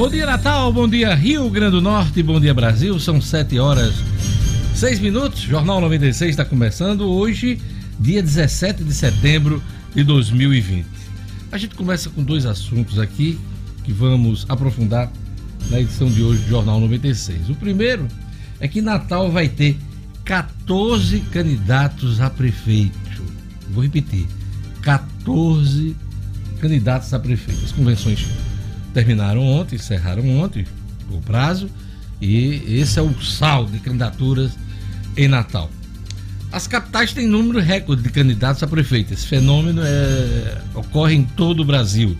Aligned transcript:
Bom 0.00 0.08
dia, 0.08 0.24
Natal. 0.24 0.72
Bom 0.72 0.88
dia, 0.88 1.14
Rio 1.14 1.50
Grande 1.50 1.72
do 1.72 1.82
Norte. 1.82 2.22
Bom 2.22 2.40
dia, 2.40 2.54
Brasil. 2.54 2.98
São 2.98 3.20
7 3.20 3.58
horas 3.58 3.96
6 4.74 4.98
minutos. 4.98 5.42
Jornal 5.42 5.78
96 5.78 6.30
está 6.30 6.42
começando 6.42 7.02
hoje, 7.02 7.60
dia 7.98 8.22
17 8.22 8.82
de 8.82 8.94
setembro 8.94 9.62
de 9.94 10.02
2020. 10.02 10.86
A 11.52 11.58
gente 11.58 11.74
começa 11.74 12.08
com 12.08 12.24
dois 12.24 12.46
assuntos 12.46 12.98
aqui 12.98 13.38
que 13.84 13.92
vamos 13.92 14.46
aprofundar 14.48 15.12
na 15.68 15.78
edição 15.78 16.10
de 16.10 16.22
hoje 16.22 16.44
do 16.44 16.48
Jornal 16.48 16.80
96. 16.80 17.50
O 17.50 17.54
primeiro 17.54 18.08
é 18.58 18.66
que 18.66 18.80
Natal 18.80 19.30
vai 19.30 19.50
ter 19.50 19.76
14 20.24 21.20
candidatos 21.30 22.22
a 22.22 22.30
prefeito. 22.30 23.22
Vou 23.68 23.82
repetir: 23.82 24.26
14 24.80 25.94
candidatos 26.58 27.12
a 27.12 27.18
prefeito. 27.18 27.66
As 27.66 27.72
convenções 27.72 28.26
terminaram 28.92 29.42
ontem, 29.42 29.76
encerraram 29.76 30.28
ontem 30.38 30.66
o 31.10 31.20
prazo, 31.20 31.68
e 32.20 32.62
esse 32.68 32.98
é 32.98 33.02
o 33.02 33.20
saldo 33.22 33.72
de 33.72 33.78
candidaturas 33.78 34.52
em 35.16 35.28
Natal. 35.28 35.70
As 36.52 36.66
capitais 36.66 37.12
têm 37.12 37.26
número 37.26 37.60
recorde 37.60 38.02
de 38.02 38.10
candidatos 38.10 38.62
a 38.62 38.66
prefeito. 38.66 39.14
Esse 39.14 39.26
fenômeno 39.26 39.82
é, 39.84 40.60
ocorre 40.74 41.14
em 41.14 41.22
todo 41.22 41.60
o 41.60 41.64
Brasil. 41.64 42.16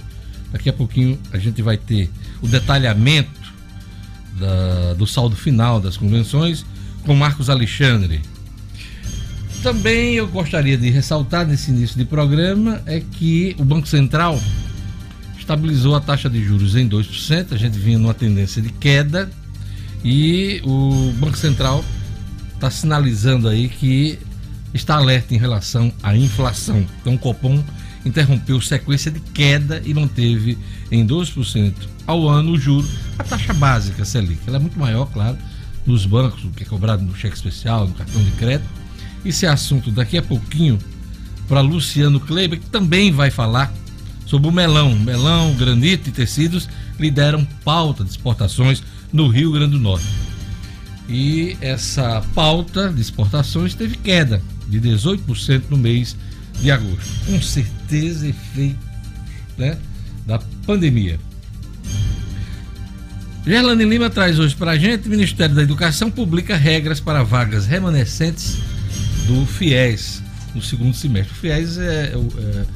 Daqui 0.52 0.68
a 0.68 0.72
pouquinho 0.72 1.18
a 1.32 1.38
gente 1.38 1.60
vai 1.62 1.76
ter 1.76 2.10
o 2.40 2.46
detalhamento 2.46 3.40
da, 4.38 4.94
do 4.94 5.06
saldo 5.06 5.34
final 5.34 5.80
das 5.80 5.96
convenções 5.96 6.64
com 7.04 7.14
Marcos 7.14 7.50
Alexandre. 7.50 8.20
Também 9.62 10.14
eu 10.14 10.26
gostaria 10.28 10.78
de 10.78 10.88
ressaltar 10.90 11.46
nesse 11.46 11.70
início 11.70 11.98
de 11.98 12.04
programa 12.04 12.80
é 12.86 13.00
que 13.00 13.54
o 13.58 13.64
Banco 13.64 13.86
Central 13.86 14.40
estabilizou 15.50 15.96
a 15.96 16.00
taxa 16.00 16.30
de 16.30 16.44
juros 16.44 16.76
em 16.76 16.88
2%, 16.88 17.52
a 17.52 17.56
gente 17.56 17.76
vinha 17.76 17.98
numa 17.98 18.14
tendência 18.14 18.62
de 18.62 18.70
queda 18.70 19.28
e 20.04 20.62
o 20.64 21.12
Banco 21.18 21.36
Central 21.36 21.84
está 22.54 22.70
sinalizando 22.70 23.48
aí 23.48 23.68
que 23.68 24.16
está 24.72 24.94
alerta 24.94 25.34
em 25.34 25.38
relação 25.38 25.92
à 26.04 26.16
inflação. 26.16 26.86
Então 27.00 27.14
o 27.14 27.18
Copom 27.18 27.64
interrompeu 28.04 28.60
sequência 28.60 29.10
de 29.10 29.18
queda 29.18 29.82
e 29.84 29.92
manteve 29.92 30.56
em 30.88 31.04
2% 31.04 31.74
ao 32.06 32.28
ano 32.28 32.52
o 32.52 32.58
juro, 32.58 32.88
a 33.18 33.24
taxa 33.24 33.52
básica 33.52 34.04
Selic. 34.04 34.40
Ela 34.46 34.58
é 34.58 34.60
muito 34.60 34.78
maior, 34.78 35.06
claro, 35.06 35.36
nos 35.84 36.06
bancos, 36.06 36.44
o 36.44 36.50
que 36.50 36.62
é 36.62 36.66
cobrado 36.66 37.02
no 37.02 37.16
cheque 37.16 37.34
especial, 37.34 37.88
no 37.88 37.94
cartão 37.94 38.22
de 38.22 38.30
crédito. 38.32 38.70
Esse 39.24 39.46
é 39.46 39.48
assunto 39.48 39.90
daqui 39.90 40.16
a 40.16 40.22
pouquinho 40.22 40.78
para 41.48 41.60
Luciano 41.60 42.20
Kleber, 42.20 42.60
que 42.60 42.70
também 42.70 43.10
vai 43.10 43.32
falar 43.32 43.72
sobre 44.30 44.48
o 44.48 44.52
melão. 44.52 44.94
Melão, 44.94 45.52
granito 45.54 46.08
e 46.08 46.12
tecidos 46.12 46.68
lideram 47.00 47.44
pauta 47.64 48.04
de 48.04 48.10
exportações 48.10 48.80
no 49.12 49.26
Rio 49.26 49.50
Grande 49.50 49.72
do 49.72 49.80
Norte. 49.80 50.06
E 51.08 51.56
essa 51.60 52.22
pauta 52.32 52.88
de 52.90 53.00
exportações 53.00 53.74
teve 53.74 53.96
queda 53.96 54.40
de 54.68 54.80
18% 54.80 55.64
no 55.68 55.76
mês 55.76 56.16
de 56.60 56.70
agosto. 56.70 57.26
Com 57.26 57.42
certeza 57.42 58.28
efeito 58.28 58.78
né, 59.58 59.76
da 60.24 60.38
pandemia. 60.64 61.18
Gerlane 63.44 63.84
Lima 63.84 64.08
traz 64.08 64.38
hoje 64.38 64.54
para 64.54 64.72
a 64.72 64.78
gente: 64.78 65.08
o 65.08 65.10
Ministério 65.10 65.56
da 65.56 65.62
Educação 65.62 66.08
publica 66.08 66.56
regras 66.56 67.00
para 67.00 67.24
vagas 67.24 67.66
remanescentes 67.66 68.58
do 69.26 69.44
FIES 69.44 70.22
no 70.54 70.62
segundo 70.62 70.94
semestre. 70.94 71.32
O 71.32 71.36
FIES 71.36 71.78
é, 71.78 71.82
é, 71.82 72.14
é, 72.14 72.66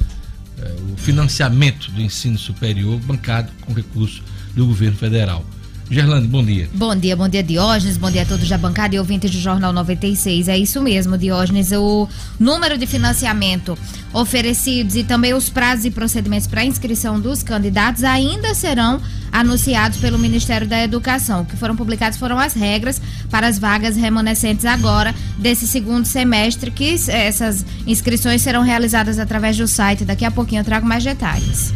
o 0.93 0.97
financiamento 0.97 1.91
do 1.91 2.01
ensino 2.01 2.37
superior 2.37 2.99
bancado 3.01 3.51
com 3.61 3.73
recursos 3.73 4.21
do 4.55 4.65
governo 4.65 4.97
federal. 4.97 5.45
Gerlane, 5.89 6.27
bom 6.27 6.43
dia. 6.43 6.67
Bom 6.73 6.95
dia, 6.95 7.15
bom 7.15 7.29
dia, 7.29 7.43
Diógenes. 7.43 7.95
Bom 7.95 8.09
dia 8.09 8.23
a 8.23 8.25
todos 8.25 8.49
da 8.49 8.57
bancada 8.57 8.95
e 8.95 8.99
ouvintes 8.99 9.29
do 9.29 9.37
Jornal 9.37 9.71
96. 9.71 10.47
É 10.47 10.57
isso 10.57 10.81
mesmo, 10.81 11.17
Diógenes. 11.17 11.71
O 11.71 12.07
número 12.39 12.77
de 12.77 12.87
financiamento 12.87 13.77
oferecidos 14.11 14.95
e 14.95 15.03
também 15.03 15.33
os 15.33 15.49
prazos 15.49 15.85
e 15.85 15.91
procedimentos 15.91 16.47
para 16.47 16.65
inscrição 16.65 17.19
dos 17.19 17.43
candidatos 17.43 18.03
ainda 18.03 18.53
serão 18.55 18.99
anunciados 19.31 19.99
pelo 19.99 20.17
Ministério 20.17 20.67
da 20.67 20.81
Educação. 20.81 21.41
O 21.41 21.45
que 21.45 21.55
foram 21.55 21.75
publicados 21.75 22.17
foram 22.17 22.39
as 22.39 22.53
regras 22.53 22.99
para 23.29 23.45
as 23.45 23.59
vagas 23.59 23.95
remanescentes 23.95 24.65
agora 24.65 25.13
desse 25.37 25.67
segundo 25.67 26.05
semestre, 26.05 26.71
que 26.71 26.95
essas 27.09 27.65
inscrições 27.85 28.41
serão 28.41 28.63
realizadas 28.63 29.19
através 29.19 29.57
do 29.57 29.67
site. 29.67 30.05
Daqui 30.05 30.25
a 30.25 30.31
pouquinho 30.31 30.61
eu 30.61 30.65
trago 30.65 30.87
mais 30.87 31.03
detalhes. 31.03 31.73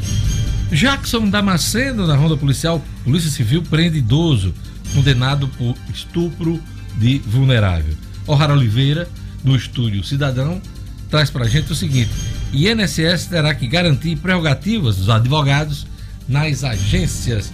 Jackson 0.71 1.29
Damasceno, 1.29 2.05
na 2.05 2.15
ronda 2.15 2.37
policial, 2.37 2.83
Polícia 3.03 3.29
Civil 3.29 3.63
prende 3.63 3.97
idoso 3.97 4.53
condenado 4.93 5.47
por 5.49 5.75
estupro 5.93 6.61
de 6.97 7.19
vulnerável. 7.19 7.95
O'Hara 8.27 8.53
Oliveira, 8.53 9.07
no 9.43 9.55
estúdio 9.55 10.03
Cidadão, 10.03 10.61
traz 11.09 11.31
pra 11.31 11.47
gente 11.47 11.71
o 11.71 11.75
seguinte: 11.75 12.11
INSS 12.53 13.25
terá 13.27 13.53
que 13.55 13.67
garantir 13.67 14.15
prerrogativas 14.17 14.97
dos 14.97 15.09
advogados 15.09 15.87
nas 16.27 16.63
agências 16.63 17.51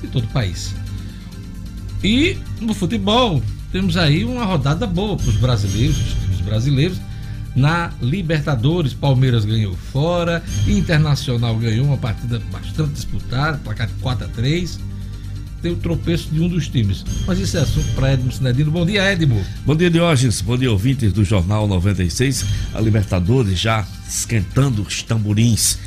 de 0.00 0.08
todo 0.08 0.24
o 0.24 0.28
país. 0.28 0.74
E 2.02 2.38
no 2.60 2.72
futebol, 2.72 3.42
temos 3.70 3.96
aí 3.96 4.24
uma 4.24 4.44
rodada 4.44 4.86
boa 4.86 5.16
para 5.16 5.28
os 5.28 5.36
brasileiros, 5.36 5.98
os 5.98 6.14
times 6.22 6.40
brasileiros 6.40 6.98
na 7.56 7.90
Libertadores. 8.00 8.92
Palmeiras 8.92 9.44
ganhou 9.44 9.74
fora, 9.74 10.44
Internacional 10.68 11.56
ganhou 11.56 11.86
uma 11.86 11.96
partida 11.96 12.40
bastante 12.52 12.92
disputada, 12.92 13.58
placar 13.58 13.88
de 13.88 13.94
4 13.94 14.26
a 14.26 14.28
3 14.28 14.78
tem 15.62 15.72
o 15.72 15.76
tropeço 15.76 16.28
de 16.30 16.40
um 16.40 16.48
dos 16.48 16.68
times. 16.68 17.04
Mas 17.26 17.40
isso 17.40 17.56
é 17.56 17.60
assunto 17.60 17.88
para 17.94 18.12
Edmo 18.12 18.30
Sinedino. 18.30 18.70
Bom 18.70 18.86
dia, 18.86 19.10
Edmo. 19.10 19.44
Bom 19.64 19.74
dia, 19.74 19.90
Diógenes. 19.90 20.40
Bom 20.40 20.56
dia, 20.56 20.70
ouvintes 20.70 21.12
do 21.12 21.24
Jornal 21.24 21.66
96. 21.66 22.44
A 22.72 22.80
Libertadores 22.80 23.58
já 23.58 23.84
esquentando 24.08 24.82
os 24.82 25.02
tamborins. 25.02 25.78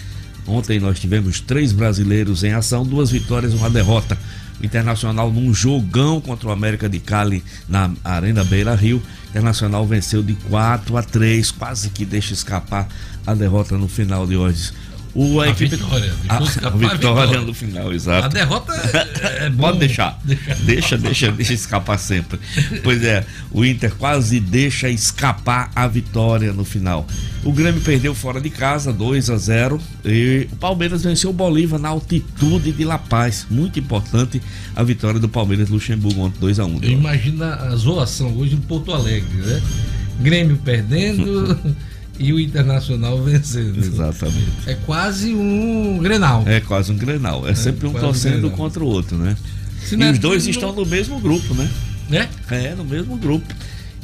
Ontem 0.45 0.79
nós 0.79 0.99
tivemos 0.99 1.39
três 1.39 1.71
brasileiros 1.71 2.43
em 2.43 2.51
ação, 2.51 2.83
duas 2.83 3.11
vitórias 3.11 3.53
e 3.53 3.55
uma 3.55 3.69
derrota. 3.69 4.17
Internacional 4.61 5.31
num 5.31 5.53
jogão 5.53 6.19
contra 6.19 6.49
o 6.49 6.51
América 6.51 6.89
de 6.89 6.99
Cali 6.99 7.43
na 7.67 7.91
Arena 8.03 8.43
Beira 8.43 8.75
Rio. 8.75 9.01
Internacional 9.29 9.85
venceu 9.85 10.21
de 10.21 10.33
4 10.35 10.97
a 10.97 11.03
3, 11.03 11.51
quase 11.51 11.89
que 11.89 12.05
deixa 12.05 12.33
escapar 12.33 12.87
a 13.25 13.33
derrota 13.33 13.77
no 13.77 13.87
final 13.87 14.25
de 14.25 14.35
hoje. 14.35 14.71
O, 15.19 15.41
a, 15.41 15.43
a 15.43 15.49
equipe, 15.49 15.75
vitória. 15.75 16.13
A, 16.29 16.37
a, 16.37 16.69
vitória, 16.69 17.41
no 17.41 17.53
final, 17.53 17.91
exato. 17.91 18.27
A 18.27 18.29
derrota 18.29 18.71
é, 18.71 19.47
é. 19.47 19.49
Pode 19.51 19.77
deixar. 19.77 20.17
Deixa, 20.23 20.55
deixa, 20.63 20.97
deixa, 20.97 21.31
deixa 21.33 21.53
escapar 21.53 21.99
sempre. 21.99 22.39
Pois 22.81 23.03
é, 23.03 23.25
o 23.51 23.65
Inter 23.65 23.93
quase 23.95 24.39
deixa 24.39 24.87
escapar 24.87 25.71
a 25.75 25.85
vitória 25.89 26.53
no 26.53 26.63
final. 26.63 27.05
O 27.43 27.51
Grêmio 27.51 27.81
perdeu 27.81 28.15
fora 28.15 28.39
de 28.39 28.49
casa, 28.49 28.93
2 28.93 29.29
a 29.29 29.35
0 29.35 29.81
e 30.05 30.47
o 30.53 30.55
Palmeiras 30.55 31.03
venceu 31.03 31.31
o 31.31 31.33
Bolívar 31.33 31.81
na 31.81 31.89
altitude 31.89 32.71
de 32.71 32.85
La 32.85 32.97
Paz. 32.97 33.45
Muito 33.49 33.77
importante 33.77 34.41
a 34.73 34.83
vitória 34.83 35.19
do 35.19 35.27
Palmeiras 35.27 35.67
Luxemburgo 35.67 36.21
ontem, 36.21 36.39
2 36.39 36.59
a 36.59 36.65
1 36.65 36.83
Imagina 36.85 37.55
a 37.55 37.75
zoação 37.75 38.37
hoje 38.37 38.55
em 38.55 38.61
Porto 38.61 38.93
Alegre, 38.93 39.35
né? 39.35 39.61
Grêmio 40.21 40.55
perdendo. 40.63 41.59
e 42.19 42.33
o 42.33 42.39
Internacional 42.39 43.23
vencendo. 43.23 43.79
Exatamente. 43.79 44.51
É 44.67 44.75
quase 44.75 45.33
um 45.33 45.97
Grenal. 45.99 46.43
É 46.45 46.59
quase 46.59 46.91
um 46.91 46.97
Grenal. 46.97 47.47
É, 47.47 47.51
é 47.51 47.55
sempre 47.55 47.87
um 47.87 47.93
torcendo 47.93 48.47
um 48.47 48.51
contra 48.51 48.83
o 48.83 48.87
outro, 48.87 49.17
né? 49.17 49.37
Se 49.81 49.95
e 49.95 50.11
os 50.11 50.19
dois 50.19 50.45
estão 50.45 50.73
no 50.73 50.85
mesmo 50.85 51.19
grupo, 51.19 51.53
né? 51.53 51.69
Né? 52.09 52.27
É, 52.51 52.75
no 52.75 52.83
mesmo 52.83 53.15
grupo. 53.15 53.53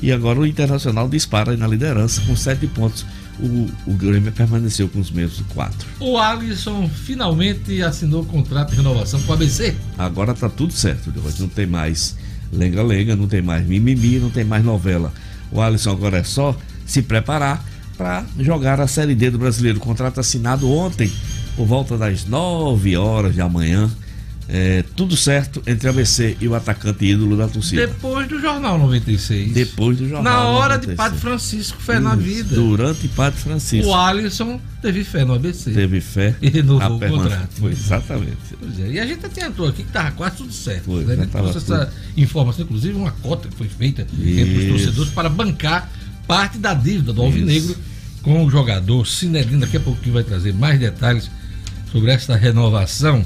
E 0.02 0.12
agora 0.12 0.40
o 0.40 0.46
Internacional 0.46 1.10
dispara 1.10 1.56
na 1.58 1.68
liderança 1.68 2.22
com 2.22 2.36
sete 2.36 2.66
pontos. 2.68 3.06
O, 3.38 3.70
o 3.86 3.94
Grêmio 3.94 4.32
permaneceu 4.32 4.88
com 4.88 5.00
os 5.00 5.12
mesmos 5.12 5.46
quatro. 5.50 5.86
O 6.00 6.18
Alisson 6.18 6.90
finalmente 6.90 7.82
assinou 7.82 8.22
o 8.22 8.26
contrato 8.26 8.70
de 8.70 8.78
renovação 8.78 9.22
com 9.24 9.32
o 9.32 9.36
ABC. 9.36 9.76
Agora 9.98 10.34
tá 10.34 10.48
tudo 10.48 10.72
certo, 10.72 11.12
não 11.40 11.50
tem 11.50 11.66
mais 11.66 12.16
lenga-lenga, 12.52 13.14
não 13.14 13.28
tem 13.28 13.42
mais 13.42 13.68
mimimi, 13.68 14.20
não 14.20 14.30
tem 14.30 14.46
mais 14.46 14.64
novela. 14.64 15.12
O 15.52 15.60
Alisson 15.62 15.92
agora 15.92 16.20
é 16.20 16.24
só 16.24 16.58
se 16.86 17.02
preparar 17.02 17.64
para 17.98 18.26
jogar 18.40 18.80
a 18.80 18.88
Série 18.88 19.16
D 19.16 19.32
do 19.32 19.40
Brasileiro. 19.40 19.80
Contrato 19.80 20.20
assinado 20.20 20.72
ontem, 20.72 21.12
por 21.56 21.66
volta 21.66 21.98
das 21.98 22.26
9 22.26 22.98
horas 22.98 23.36
da 23.36 23.48
manhã. 23.50 23.90
É, 24.48 24.84
tudo 24.96 25.18
certo 25.18 25.60
entre 25.66 25.88
a 25.88 25.92
ABC 25.92 26.38
e 26.40 26.48
o 26.48 26.54
atacante 26.54 27.04
ídolo 27.04 27.36
da 27.36 27.48
torcida. 27.48 27.88
Depois 27.88 28.28
do 28.28 28.40
Jornal 28.40 28.78
96. 28.78 29.52
Depois 29.52 29.98
do 29.98 30.08
Jornal 30.08 30.24
Na 30.24 30.44
hora 30.50 30.76
96. 30.76 30.92
de 30.92 30.96
Padre 30.96 31.20
Francisco, 31.20 31.82
fé 31.82 31.94
Isso, 31.94 32.02
na 32.04 32.16
vida. 32.16 32.56
Durante 32.56 33.08
Padre 33.08 33.40
Francisco. 33.40 33.90
O 33.90 33.96
Alisson 33.96 34.62
teve 34.84 35.04
fé 35.04 35.26
no 35.26 35.34
ABC. 35.34 35.72
Teve 35.72 36.00
fé. 36.00 36.36
E 36.46 36.50
renovou 36.50 36.98
o 36.98 37.00
contrato. 37.00 37.50
Foi, 37.60 37.72
exatamente. 37.72 38.38
É, 38.80 38.92
e 38.92 39.00
a 39.00 39.08
gente 39.08 39.28
tentou 39.30 39.68
aqui 39.68 39.82
que 39.82 39.90
estava 39.90 40.12
quase 40.12 40.38
tudo 40.38 40.54
certo. 40.54 40.84
Foi, 40.84 41.04
né? 41.04 41.14
A 41.14 41.18
gente 41.18 41.32
trouxe 41.32 41.58
essa 41.58 41.92
informação, 42.16 42.66
inclusive 42.66 42.94
uma 42.94 43.12
cota 43.12 43.48
que 43.48 43.56
foi 43.56 43.68
feita 43.68 44.06
Isso. 44.14 44.40
entre 44.42 44.58
os 44.58 44.68
torcedores 44.68 45.12
para 45.12 45.28
bancar 45.28 45.92
parte 46.28 46.58
da 46.58 46.74
dívida 46.74 47.14
do 47.14 47.22
Alvinegro. 47.22 47.72
Isso 47.72 47.96
com 48.26 48.44
o 48.44 48.50
jogador 48.50 49.06
Sinedino. 49.06 49.62
Daqui 49.62 49.78
a 49.78 49.80
pouquinho 49.80 50.16
vai 50.16 50.24
trazer 50.24 50.54
mais 50.54 50.80
detalhes 50.80 51.30
sobre 51.92 52.12
esta 52.12 52.36
renovação. 52.36 53.24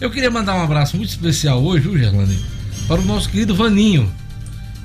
Eu 0.00 0.10
queria 0.10 0.30
mandar 0.30 0.56
um 0.56 0.62
abraço 0.62 0.96
muito 0.96 1.10
especial 1.10 1.62
hoje, 1.62 1.82
viu, 1.82 1.98
Gerlane? 1.98 2.38
Para 2.88 3.00
o 3.00 3.04
nosso 3.04 3.28
querido 3.28 3.54
Vaninho 3.54 4.10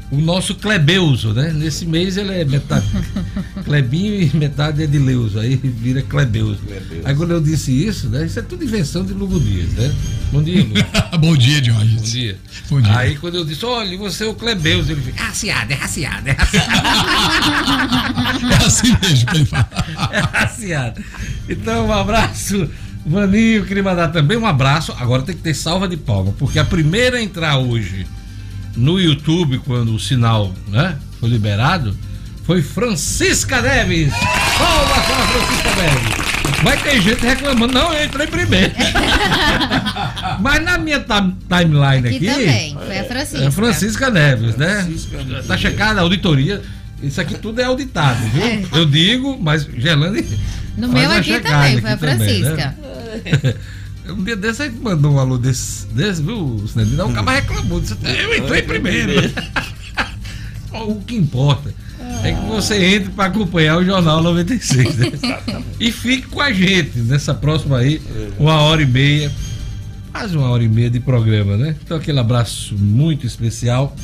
o 0.09 0.17
nosso 0.17 0.55
Clebeuso, 0.55 1.33
né? 1.33 1.51
Nesse 1.51 1.85
mês 1.85 2.15
ele 2.15 2.33
é 2.33 2.45
metade 2.45 2.85
Clebinho 3.65 4.21
e 4.21 4.37
metade 4.37 4.81
é 4.81 4.87
de 4.87 4.97
Leuso, 4.97 5.37
aí 5.39 5.55
vira 5.57 6.01
Clebeuso. 6.01 6.59
Clebeuso. 6.59 7.01
Aí 7.05 7.15
quando 7.15 7.31
eu 7.31 7.41
disse 7.41 7.71
isso, 7.71 8.09
né? 8.09 8.25
Isso 8.25 8.39
é 8.39 8.41
tudo 8.41 8.63
invenção 8.63 9.03
de 9.03 9.11
Lugo 9.13 9.37
Dias, 9.39 9.69
né? 9.73 9.93
Bom 10.31 10.41
dia, 10.41 10.61
Lugo. 10.61 10.75
Bom 11.19 11.35
dia, 11.35 11.63
Jorge. 11.63 11.95
Bom 11.95 12.01
dia. 12.01 12.39
Bom 12.69 12.81
dia. 12.81 12.97
Aí 12.97 13.17
quando 13.17 13.35
eu 13.35 13.43
disse, 13.43 13.65
olha, 13.65 13.97
você 13.97 14.23
é 14.23 14.27
o 14.27 14.33
Clebeuso, 14.33 14.91
ele 14.91 15.01
fica, 15.01 15.23
raciado, 15.23 15.73
é 15.73 15.75
raciado, 15.75 16.29
é 16.29 16.31
raciado. 16.31 16.71
é 18.53 18.65
assim 18.65 18.95
mesmo 19.01 19.25
que 19.25 19.35
ele 19.35 19.45
fala. 19.45 19.69
É 20.11 20.19
raciado. 20.19 21.03
Então, 21.49 21.87
um 21.87 21.93
abraço. 21.93 22.69
Vaninho, 23.05 23.65
queria 23.65 23.83
mandar 23.83 24.09
também 24.09 24.37
um 24.37 24.45
abraço. 24.45 24.93
Agora 24.97 25.23
tem 25.23 25.35
que 25.35 25.41
ter 25.41 25.53
salva 25.53 25.87
de 25.87 25.97
palma, 25.97 26.33
porque 26.37 26.59
a 26.59 26.65
primeira 26.65 27.17
a 27.17 27.21
entrar 27.21 27.57
hoje 27.57 28.05
no 28.77 28.99
YouTube, 28.99 29.59
quando 29.59 29.93
o 29.93 29.99
sinal 29.99 30.53
né, 30.67 30.97
foi 31.19 31.29
liberado, 31.29 31.97
foi 32.43 32.61
Francisca 32.61 33.61
Neves. 33.61 34.13
Palmas 34.57 35.05
para 35.05 35.27
Francisca 35.27 35.75
Neves. 35.81 36.27
Vai 36.63 36.77
ter 36.77 37.01
gente 37.01 37.25
reclamando, 37.25 37.73
não, 37.73 37.93
eu 37.93 38.05
entrei 38.05 38.27
primeiro. 38.27 38.73
Mas 40.39 40.63
na 40.63 40.77
minha 40.77 40.99
timeline 40.99 42.07
aqui. 42.07 42.15
aqui 42.15 42.25
também, 42.25 42.77
foi 42.85 42.99
a 42.99 43.03
Francisca. 43.03 43.45
É 43.45 43.51
Francisca 43.51 44.09
Neves, 44.09 44.55
né? 44.55 44.83
Francisca 44.83 45.23
Neves. 45.23 45.47
Tá 45.47 45.57
checada 45.57 45.99
a 45.99 46.03
auditoria. 46.03 46.61
Isso 47.01 47.19
aqui 47.19 47.35
tudo 47.35 47.59
é 47.59 47.65
auditado, 47.65 48.19
viu? 48.29 48.43
É. 48.43 48.63
Eu 48.71 48.85
digo, 48.85 49.37
mas 49.39 49.63
Gelane. 49.77 50.25
No 50.77 50.87
meu 50.87 51.11
aqui 51.11 51.39
também, 51.39 51.81
foi 51.81 51.91
a 51.91 51.97
Francisca. 51.97 52.75
Também, 52.75 53.33
né? 53.43 53.53
Um 54.09 54.23
dia 54.23 54.35
desse 54.35 54.63
aí 54.63 54.71
mandou 54.71 55.13
um 55.13 55.19
alô 55.19 55.37
desse, 55.37 55.85
desse 55.87 56.21
viu, 56.21 56.63
Não, 56.95 57.09
o 57.09 57.13
cara 57.13 57.31
reclamou. 57.31 57.79
Disse, 57.79 57.95
eu 58.03 58.37
entrei 58.37 58.61
primeiro. 58.61 59.13
o 60.73 60.95
que 61.01 61.15
importa 61.15 61.73
é 62.23 62.33
que 62.33 62.45
você 62.47 62.95
entre 62.95 63.09
para 63.11 63.25
acompanhar 63.25 63.77
o 63.77 63.85
Jornal 63.85 64.21
96. 64.21 64.95
Né? 64.97 65.11
E 65.79 65.91
fique 65.91 66.27
com 66.27 66.41
a 66.41 66.51
gente 66.51 66.99
nessa 66.99 67.33
próxima 67.33 67.77
aí, 67.77 68.01
uma 68.39 68.61
hora 68.61 68.81
e 68.81 68.85
meia. 68.85 69.31
Quase 70.11 70.35
uma 70.35 70.49
hora 70.49 70.63
e 70.63 70.67
meia 70.67 70.89
de 70.89 70.99
programa, 70.99 71.57
né? 71.57 71.75
Então, 71.83 71.97
aquele 71.97 72.19
abraço 72.19 72.75
muito 72.75 73.27
especial 73.27 73.95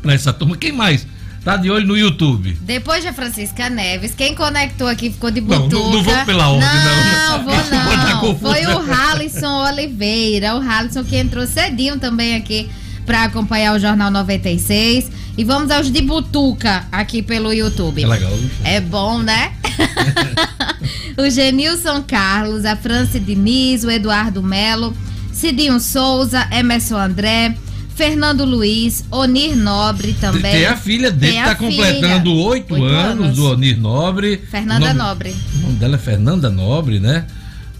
para 0.00 0.12
essa 0.12 0.32
turma. 0.32 0.56
Quem 0.56 0.70
mais? 0.70 1.06
Tá 1.44 1.58
de 1.58 1.70
olho 1.70 1.86
no 1.86 1.94
YouTube. 1.94 2.56
Depois 2.62 3.04
de 3.04 3.12
Francisca 3.12 3.68
Neves, 3.68 4.14
quem 4.14 4.34
conectou 4.34 4.86
aqui 4.88 5.10
ficou 5.10 5.30
de 5.30 5.42
butuca. 5.42 5.68
Não, 5.68 5.82
não, 5.82 5.92
não 5.92 6.02
vou 6.02 6.24
pela 6.24 6.48
ordem, 6.48 6.66
não. 6.66 7.38
Não, 7.38 7.44
vou 8.34 8.50
não. 8.50 8.54
Foi 8.54 8.64
o 8.64 8.92
Halisson 8.92 9.66
Oliveira. 9.68 10.56
O 10.56 10.60
Halisson 10.60 11.04
que 11.04 11.16
entrou 11.16 11.46
cedinho 11.46 11.98
também 11.98 12.34
aqui 12.34 12.70
para 13.04 13.24
acompanhar 13.24 13.74
o 13.74 13.78
Jornal 13.78 14.10
96. 14.10 15.10
E 15.36 15.44
vamos 15.44 15.70
aos 15.70 15.92
de 15.92 16.00
Butuca 16.00 16.86
aqui 16.90 17.20
pelo 17.20 17.52
YouTube. 17.52 18.02
É 18.02 18.06
legal. 18.06 18.32
É 18.64 18.80
bom, 18.80 19.18
né? 19.18 19.52
o 21.18 21.28
Genilson 21.28 22.02
Carlos, 22.02 22.64
a 22.64 22.74
Franci 22.74 23.20
Diniz, 23.20 23.84
o 23.84 23.90
Eduardo 23.90 24.42
Melo, 24.42 24.96
Cidinho 25.30 25.78
Souza, 25.78 26.48
Emerson 26.50 26.96
André, 26.96 27.54
Fernando 27.94 28.44
Luiz, 28.44 29.04
Onir 29.10 29.56
Nobre 29.56 30.14
também. 30.14 30.52
Tem 30.52 30.66
a 30.66 30.76
filha 30.76 31.10
dele 31.10 31.36
que 31.36 31.44
tá 31.44 31.54
completando 31.54 32.34
oito 32.34 32.74
anos, 32.82 33.24
anos, 33.24 33.36
do 33.36 33.52
Onir 33.52 33.78
Nobre. 33.78 34.38
Fernanda 34.50 34.92
nome, 34.92 34.98
Nobre. 34.98 35.36
O 35.54 35.58
nome 35.58 35.74
dela 35.74 35.94
é 35.94 35.98
Fernanda 35.98 36.50
Nobre, 36.50 36.98
né? 36.98 37.26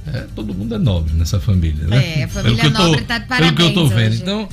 É, 0.06 0.26
todo 0.36 0.54
mundo 0.54 0.74
é 0.74 0.78
nobre 0.78 1.14
nessa 1.14 1.40
família, 1.40 1.86
né? 1.86 2.20
É, 2.20 2.24
a 2.24 2.28
família 2.28 2.68
Nobre 2.70 3.00
tô, 3.00 3.06
tá 3.06 3.18
de 3.18 3.26
parabéns 3.26 3.54
Pelo 3.54 3.72
que 3.72 3.78
eu 3.78 3.82
tô 3.82 3.88
vendo. 3.88 4.12
Hoje. 4.12 4.22
Então, 4.22 4.48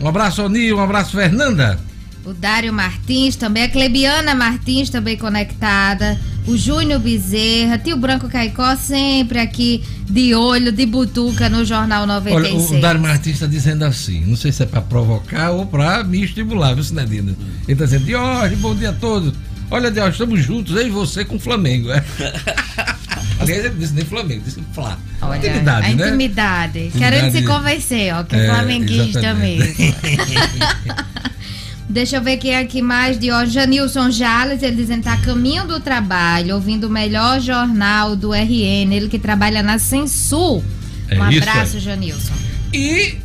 um 0.00 0.06
abraço, 0.06 0.42
Onir, 0.42 0.74
um 0.74 0.80
abraço, 0.80 1.12
Fernanda. 1.12 1.80
O 2.24 2.32
Dário 2.32 2.72
Martins 2.72 3.34
também, 3.34 3.64
a 3.64 3.68
Clebiana 3.68 4.34
Martins 4.34 4.90
também 4.90 5.16
conectada 5.16 6.20
o 6.46 6.56
Júnior 6.56 7.00
Bezerra, 7.00 7.78
tio 7.78 7.96
Branco 7.96 8.28
Caicó 8.28 8.74
sempre 8.76 9.38
aqui 9.38 9.84
de 10.08 10.34
olho, 10.34 10.72
de 10.72 10.84
butuca 10.86 11.48
no 11.48 11.64
Jornal 11.64 12.06
96. 12.06 12.70
Olha, 12.70 12.78
o 12.78 12.80
Dário 12.80 13.00
Martins 13.00 13.34
está 13.34 13.46
dizendo 13.46 13.84
assim, 13.84 14.24
não 14.26 14.36
sei 14.36 14.50
se 14.52 14.62
é 14.62 14.66
para 14.66 14.80
provocar 14.80 15.50
ou 15.50 15.66
para 15.66 16.02
me 16.04 16.24
estimular, 16.24 16.74
viu, 16.74 16.82
Sinedina? 16.82 17.36
Ele 17.64 17.72
está 17.72 17.84
dizendo, 17.84 18.04
Diógenes, 18.04 18.58
bom 18.58 18.74
dia 18.74 18.90
a 18.90 18.92
todos. 18.92 19.32
Olha, 19.70 19.90
Diógenes, 19.90 20.14
estamos 20.14 20.44
juntos, 20.44 20.74
eu 20.74 20.86
e 20.86 20.90
você 20.90 21.24
com 21.24 21.36
o 21.36 21.40
Flamengo. 21.40 21.90
É? 21.90 22.02
Aliás, 23.38 23.64
ele 23.64 23.74
disse 23.76 23.94
nem 23.94 24.04
Flamengo, 24.04 24.42
disse 24.44 24.62
Flá. 24.72 24.98
Olha, 25.20 25.38
intimidade, 25.38 25.86
a 25.86 25.96
né? 25.96 26.08
intimidade. 26.08 26.78
intimidade. 26.78 26.98
Querendo 26.98 27.32
se 27.32 27.42
convencer, 27.42 28.14
ó, 28.14 28.22
que 28.22 28.36
é, 28.36 28.46
flamenguista 28.46 29.34
mesmo. 29.34 29.74
Deixa 31.88 32.16
eu 32.16 32.22
ver 32.22 32.36
quem 32.38 32.52
é 32.52 32.60
aqui 32.60 32.80
mais 32.80 33.18
de 33.18 33.32
hoje. 33.32 33.52
Janilson 33.52 34.10
Jales, 34.10 34.62
ele 34.62 34.76
dizendo 34.76 34.98
que 34.98 35.04
tá 35.04 35.16
caminho 35.18 35.66
do 35.66 35.80
trabalho, 35.80 36.54
ouvindo 36.54 36.86
o 36.86 36.90
melhor 36.90 37.40
jornal 37.40 38.16
do 38.16 38.32
RN, 38.32 38.92
ele 38.92 39.08
que 39.08 39.18
trabalha 39.18 39.62
na 39.62 39.78
Sensul. 39.78 40.64
É 41.08 41.18
um 41.18 41.22
abraço, 41.22 41.76
é. 41.76 41.80
Janilson. 41.80 42.32
E 42.72 43.16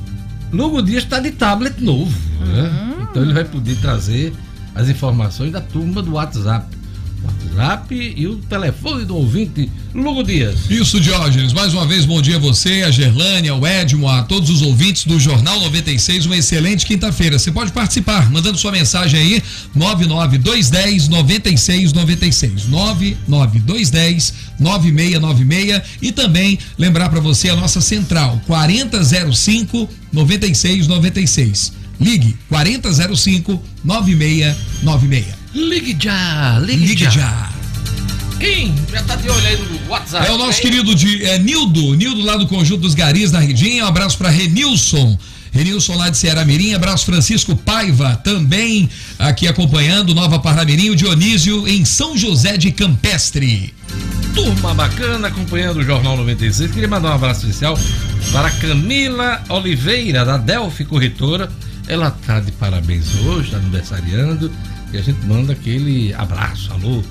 Lugo 0.52 0.82
Dias 0.82 1.04
está 1.04 1.20
de 1.20 1.32
tablet 1.32 1.82
novo, 1.82 2.14
né? 2.40 2.62
uhum. 2.62 3.08
Então 3.10 3.24
ele 3.24 3.34
vai 3.34 3.46
poder 3.46 3.76
trazer 3.78 4.34
as 4.76 4.90
informações 4.90 5.52
da 5.52 5.62
turma 5.62 6.02
do 6.02 6.14
WhatsApp. 6.14 6.77
WhatsApp 7.58 8.14
e 8.16 8.28
o 8.28 8.36
telefone 8.38 9.04
do 9.04 9.16
ouvinte 9.16 9.70
Lugo 9.94 10.24
Dias. 10.24 10.70
Isso, 10.70 11.00
Diógenes. 11.00 11.54
Mais 11.54 11.74
uma 11.74 11.86
vez, 11.86 12.06
bom 12.06 12.22
dia 12.22 12.36
a 12.36 12.40
você, 12.40 12.84
a 12.84 12.92
Gerlânia, 12.92 13.52
ao 13.52 13.66
Edmo, 13.66 14.08
a 14.08 14.22
todos 14.24 14.50
os 14.50 14.62
ouvintes 14.62 15.06
do 15.06 15.20
Jornal 15.20 15.60
96. 15.62 16.28
Uma 16.28 16.38
excelente 16.38 16.86
quinta-feira. 16.86 17.40
Você 17.40 17.52
pode 17.52 17.72
participar 17.72 18.30
mandando 18.32 18.58
sua 18.58 18.72
mensagem 18.72 19.20
aí, 19.20 19.44
99210 19.74 21.08
9696. 21.08 22.68
99210 22.68 24.34
9696. 24.60 25.82
E 26.02 26.12
também 26.12 26.60
lembrar 26.78 27.10
para 27.10 27.20
você 27.20 27.50
a 27.50 27.56
nossa 27.56 27.82
central, 27.82 28.40
4005 28.46 29.90
9696. 30.14 31.74
Ligue 32.00 32.38
4005 32.50 33.60
9696. 33.84 35.37
Ligue 35.58 35.98
já, 36.00 36.60
ligue, 36.60 36.86
ligue 36.86 37.04
já. 37.06 37.10
já. 37.10 37.50
Quem 38.40 38.76
já 38.92 39.02
tá 39.02 39.16
de 39.16 39.28
olho 39.28 39.48
aí 39.48 39.58
no 39.58 39.90
WhatsApp? 39.90 40.28
É 40.28 40.32
o 40.32 40.38
nosso 40.38 40.62
querido 40.62 40.94
de, 40.94 41.26
é, 41.26 41.40
Nildo, 41.40 41.96
Nildo 41.96 42.22
lá 42.22 42.38
do 42.38 42.46
Conjunto 42.46 42.82
dos 42.82 42.94
Garis, 42.94 43.32
na 43.32 43.40
Ridinha. 43.40 43.84
Um 43.84 43.88
abraço 43.88 44.16
para 44.20 44.30
Renilson. 44.30 45.18
Renilson 45.52 45.96
lá 45.96 46.10
de 46.10 46.18
Ceará 46.18 46.46
Mirim, 46.46 46.76
abraço 46.76 47.06
Francisco 47.06 47.56
Paiva, 47.56 48.16
também 48.24 48.88
aqui 49.18 49.48
acompanhando 49.48 50.14
Nova 50.14 50.38
Parnamirim, 50.38 50.92
o 50.92 50.96
Dionísio 50.96 51.68
em 51.68 51.84
São 51.84 52.16
José 52.16 52.58
de 52.58 52.72
Campestre. 52.72 53.74
Turma 54.36 54.76
bacana 54.76 55.30
acompanhando 55.30 55.78
o 55.78 55.84
Jornal 55.84 56.16
96. 56.18 56.70
Queria 56.70 56.88
mandar 56.88 57.10
um 57.10 57.16
abraço 57.16 57.48
especial 57.48 57.80
para 58.32 58.52
Camila 58.52 59.42
Oliveira, 59.50 60.24
da 60.24 60.38
Delphi 60.38 60.86
Corretora. 60.86 61.50
Ela 61.88 62.12
tá 62.12 62.40
de 62.40 62.52
parabéns 62.52 63.16
hoje, 63.26 63.50
tá 63.50 63.58
aniversariando. 63.58 64.52
E 64.94 64.98
a 64.98 65.02
gente 65.02 65.26
manda 65.26 65.54
aquele 65.54 66.14
abraço, 66.14 66.72
alô, 66.72 67.04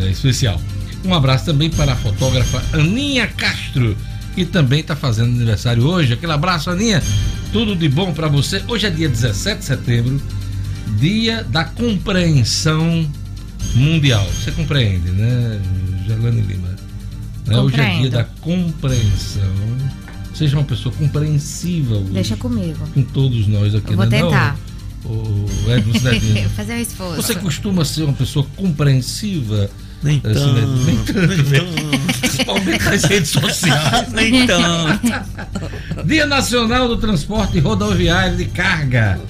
é, 0.00 0.10
especial. 0.10 0.60
Um 1.04 1.12
abraço 1.12 1.44
também 1.44 1.68
para 1.68 1.92
a 1.92 1.96
fotógrafa 1.96 2.62
Aninha 2.72 3.26
Castro, 3.26 3.96
que 4.34 4.44
também 4.44 4.80
está 4.80 4.96
fazendo 4.96 5.34
aniversário 5.34 5.84
hoje. 5.86 6.14
Aquele 6.14 6.32
abraço, 6.32 6.70
Aninha. 6.70 7.02
Tudo 7.52 7.76
de 7.76 7.88
bom 7.88 8.12
para 8.12 8.28
você. 8.28 8.62
Hoje 8.66 8.86
é 8.86 8.90
dia 8.90 9.08
17 9.08 9.58
de 9.58 9.64
setembro, 9.64 10.20
dia 10.98 11.44
da 11.44 11.64
compreensão 11.64 13.08
mundial. 13.74 14.26
Você 14.26 14.50
compreende, 14.52 15.10
né, 15.10 15.60
Jalane 16.06 16.40
Lima? 16.40 16.68
Né? 17.46 17.58
Hoje 17.58 17.80
é 17.80 17.98
dia 17.98 18.10
da 18.10 18.24
compreensão. 18.24 19.42
Seja 20.34 20.56
uma 20.56 20.64
pessoa 20.64 20.92
compreensiva 20.94 21.96
hoje. 21.96 22.12
Deixa 22.12 22.36
comigo. 22.36 22.78
Com 22.92 23.02
todos 23.02 23.46
nós 23.46 23.74
aqui. 23.74 23.92
Eu 23.92 23.96
vou 23.96 24.06
né? 24.06 24.20
tentar. 24.22 24.52
Não? 24.52 24.73
O 25.04 25.46
Edmo 25.70 25.92
Cidadino. 25.98 26.48
Fazer 26.56 26.74
um 26.74 26.78
esforço. 26.78 27.16
Você 27.16 27.34
costuma 27.34 27.84
ser 27.84 28.04
uma 28.04 28.12
pessoa 28.12 28.46
compreensiva? 28.56 29.70
Nem 30.02 30.20
tanto. 30.20 30.40
Nem 30.84 30.96
tanto. 31.04 32.18
Principalmente 32.20 32.84
nas 32.84 33.04
redes 33.04 33.30
sociais. 33.30 34.12
Nem 34.12 34.46
tanto. 34.46 36.04
Dia 36.04 36.26
Nacional 36.26 36.88
do 36.88 36.96
Transporte 36.98 37.58
Rodoviário 37.58 38.36
de 38.36 38.44
Carga. 38.46 39.20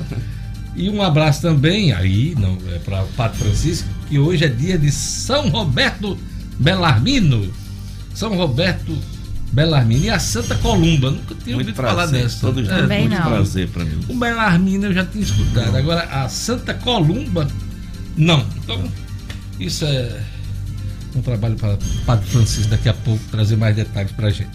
E 0.76 0.90
um 0.90 1.00
abraço 1.02 1.40
também 1.40 1.92
aí, 1.92 2.34
não, 2.36 2.58
é 2.74 2.78
para 2.80 3.04
o 3.04 3.08
Padre 3.08 3.38
Francisco, 3.38 3.88
que 4.08 4.18
hoje 4.18 4.44
é 4.44 4.48
dia 4.48 4.76
de 4.76 4.90
São 4.90 5.48
Roberto 5.48 6.18
Belarmino. 6.58 7.52
São 8.12 8.36
Roberto 8.36 8.96
Belarmina 9.54 10.06
e 10.06 10.10
a 10.10 10.18
Santa 10.18 10.56
Columba. 10.56 11.12
Nunca 11.12 11.34
tinha 11.36 11.56
ouvido 11.56 11.74
falar 11.74 12.06
dessa. 12.06 12.40
Todos 12.40 12.68
é, 12.68 12.82
muito 12.82 13.14
não. 13.14 13.22
prazer 13.22 13.68
para 13.68 13.84
mim. 13.84 14.00
O 14.08 14.14
Belarmina 14.18 14.88
eu 14.88 14.92
já 14.92 15.04
tinha 15.06 15.22
escutado. 15.22 15.70
Não. 15.70 15.78
Agora 15.78 16.02
a 16.02 16.28
Santa 16.28 16.74
Columba, 16.74 17.46
não. 18.16 18.44
Então, 18.56 18.82
isso 19.60 19.84
é 19.84 20.20
um 21.14 21.22
trabalho 21.22 21.54
para 21.54 21.74
o 21.74 21.78
Padre 22.04 22.26
Francisco 22.26 22.68
daqui 22.68 22.88
a 22.88 22.94
pouco 22.94 23.22
trazer 23.30 23.56
mais 23.56 23.76
detalhes 23.76 24.10
para 24.10 24.26
a 24.26 24.30
gente. 24.30 24.50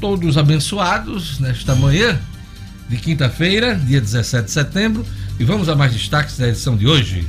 todos 0.00 0.36
abençoados 0.36 1.38
nesta 1.38 1.76
manhã 1.76 2.18
de 2.88 2.96
quinta-feira, 2.96 3.76
dia 3.76 4.00
17 4.00 4.46
de 4.46 4.50
setembro, 4.50 5.06
e 5.38 5.44
vamos 5.44 5.68
a 5.68 5.76
mais 5.76 5.92
destaques 5.92 6.36
da 6.36 6.48
edição 6.48 6.76
de 6.76 6.88
hoje. 6.88 7.24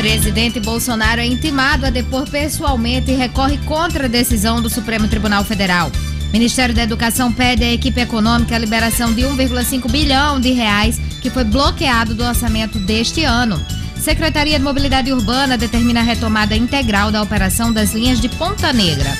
Presidente 0.00 0.58
Bolsonaro 0.58 1.20
é 1.20 1.26
intimado 1.26 1.84
a 1.84 1.90
depor 1.90 2.26
pessoalmente 2.26 3.10
e 3.10 3.14
recorre 3.14 3.58
contra 3.66 4.06
a 4.06 4.08
decisão 4.08 4.62
do 4.62 4.70
Supremo 4.70 5.06
Tribunal 5.06 5.44
Federal. 5.44 5.92
Ministério 6.32 6.74
da 6.74 6.84
Educação 6.84 7.30
pede 7.30 7.64
à 7.64 7.70
equipe 7.70 8.00
econômica 8.00 8.56
a 8.56 8.58
liberação 8.58 9.12
de 9.12 9.20
1,5 9.20 9.90
bilhão 9.90 10.40
de 10.40 10.52
reais 10.52 10.98
que 11.20 11.28
foi 11.28 11.44
bloqueado 11.44 12.14
do 12.14 12.24
orçamento 12.24 12.78
deste 12.78 13.24
ano. 13.24 13.62
Secretaria 13.94 14.58
de 14.58 14.64
Mobilidade 14.64 15.12
Urbana 15.12 15.58
determina 15.58 16.00
a 16.00 16.02
retomada 16.02 16.56
integral 16.56 17.10
da 17.10 17.20
operação 17.20 17.70
das 17.70 17.92
linhas 17.92 18.22
de 18.22 18.30
Ponta 18.30 18.72
Negra. 18.72 19.14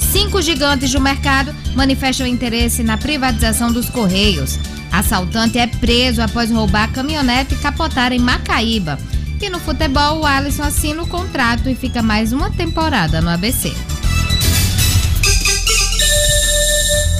Cinco 0.00 0.42
gigantes 0.42 0.90
do 0.90 1.00
mercado 1.00 1.54
manifestam 1.76 2.26
interesse 2.26 2.82
na 2.82 2.98
privatização 2.98 3.70
dos 3.70 3.88
Correios. 3.88 4.58
Assaltante 4.90 5.58
é 5.58 5.68
preso 5.68 6.20
após 6.20 6.50
roubar 6.50 6.90
caminhonete 6.90 7.54
e 7.54 7.58
capotar 7.58 8.12
em 8.12 8.18
Macaíba. 8.18 8.98
E 9.40 9.50
no 9.50 9.58
futebol, 9.60 10.20
o 10.20 10.26
Alisson 10.26 10.62
assina 10.62 11.02
o 11.02 11.06
contrato 11.06 11.68
e 11.68 11.74
fica 11.74 12.02
mais 12.02 12.32
uma 12.32 12.50
temporada 12.50 13.20
no 13.20 13.28
ABC. 13.30 13.74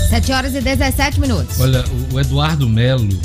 7 0.09 0.33
horas 0.33 0.55
e 0.55 0.61
17 0.61 1.21
minutos. 1.21 1.61
Olha, 1.61 1.85
o 2.13 2.21
Eduardo 2.21 2.69
Melo 2.69 3.21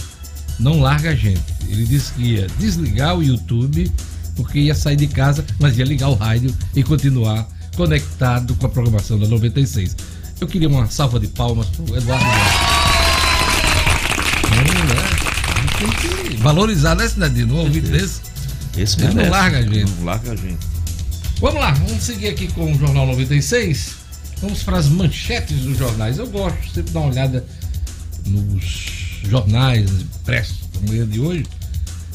não 0.59 0.81
larga 0.81 1.11
a 1.11 1.15
gente. 1.15 1.41
Ele 1.67 1.85
disse 1.85 2.11
que 2.13 2.33
ia 2.33 2.47
desligar 2.57 3.15
o 3.15 3.23
YouTube 3.23 3.91
porque 4.35 4.59
ia 4.59 4.73
sair 4.73 4.95
de 4.95 5.07
casa, 5.07 5.45
mas 5.59 5.77
ia 5.77 5.85
ligar 5.85 6.09
o 6.09 6.15
rádio 6.15 6.53
e 6.75 6.81
continuar 6.81 7.47
conectado 7.75 8.55
com 8.55 8.65
a 8.65 8.69
programação 8.69 9.19
da 9.19 9.27
96. 9.27 9.95
Eu 10.41 10.47
queria 10.47 10.67
uma 10.67 10.87
salva 10.89 11.19
de 11.19 11.27
palmas 11.27 11.67
pro 11.67 11.95
Eduardo 11.95 12.25
Melo. 12.25 12.79
Tem 15.77 15.89
que 15.89 16.35
valorizar, 16.37 16.95
né, 16.95 17.07
Cidadinho? 17.07 17.53
Um 17.53 17.59
ouvido 17.59 17.89
desse. 17.89 18.28
Esse 18.77 18.97
Ele 18.97 19.07
não 19.07 19.15
merece. 19.15 19.31
larga 19.31 19.57
a 19.57 19.61
gente. 19.61 19.91
Não 19.91 20.05
larga 20.05 20.31
a 20.31 20.35
gente. 20.35 20.67
Vamos 21.39 21.61
lá, 21.61 21.71
vamos 21.71 22.03
seguir 22.03 22.27
aqui 22.27 22.51
com 22.51 22.71
o 22.71 22.77
Jornal 22.77 23.07
96. 23.07 23.95
Vamos 24.41 24.63
para 24.63 24.77
as 24.77 24.87
manchetes 24.87 25.59
dos 25.61 25.77
jornais. 25.77 26.17
Eu 26.17 26.27
gosto 26.27 26.73
sempre 26.73 26.91
dar 26.91 26.99
uma 26.99 27.09
olhada 27.09 27.45
nos 28.25 29.21
jornais 29.23 29.89
impressos 29.89 30.57
da 30.73 30.91
manhã 30.91 31.07
de 31.07 31.19
hoje. 31.19 31.45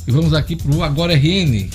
E 0.06 0.11
vamos 0.11 0.34
aqui 0.34 0.56
para 0.56 0.75
o 0.75 0.82
Agora 0.82 1.14
RN, 1.14 1.68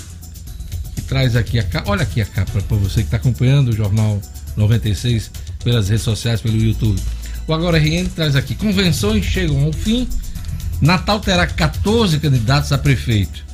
que 0.95 1.01
traz 1.07 1.35
aqui 1.35 1.57
a 1.59 1.63
capa. 1.63 1.89
Olha 1.89 2.03
aqui 2.03 2.21
a 2.21 2.25
capa 2.25 2.61
para 2.61 2.77
você 2.77 3.01
que 3.01 3.07
está 3.07 3.17
acompanhando 3.17 3.69
o 3.69 3.75
Jornal 3.75 4.21
96 4.55 5.31
pelas 5.63 5.89
redes 5.89 6.03
sociais, 6.03 6.41
pelo 6.41 6.57
YouTube. 6.57 7.01
O 7.47 7.53
Agora 7.53 7.79
RN 7.79 8.07
traz 8.15 8.35
aqui: 8.35 8.53
convenções 8.53 9.25
chegam 9.25 9.65
ao 9.65 9.73
fim. 9.73 10.07
Natal 10.81 11.19
terá 11.19 11.45
14 11.45 12.19
candidatos 12.19 12.71
a 12.71 12.77
prefeito 12.77 13.48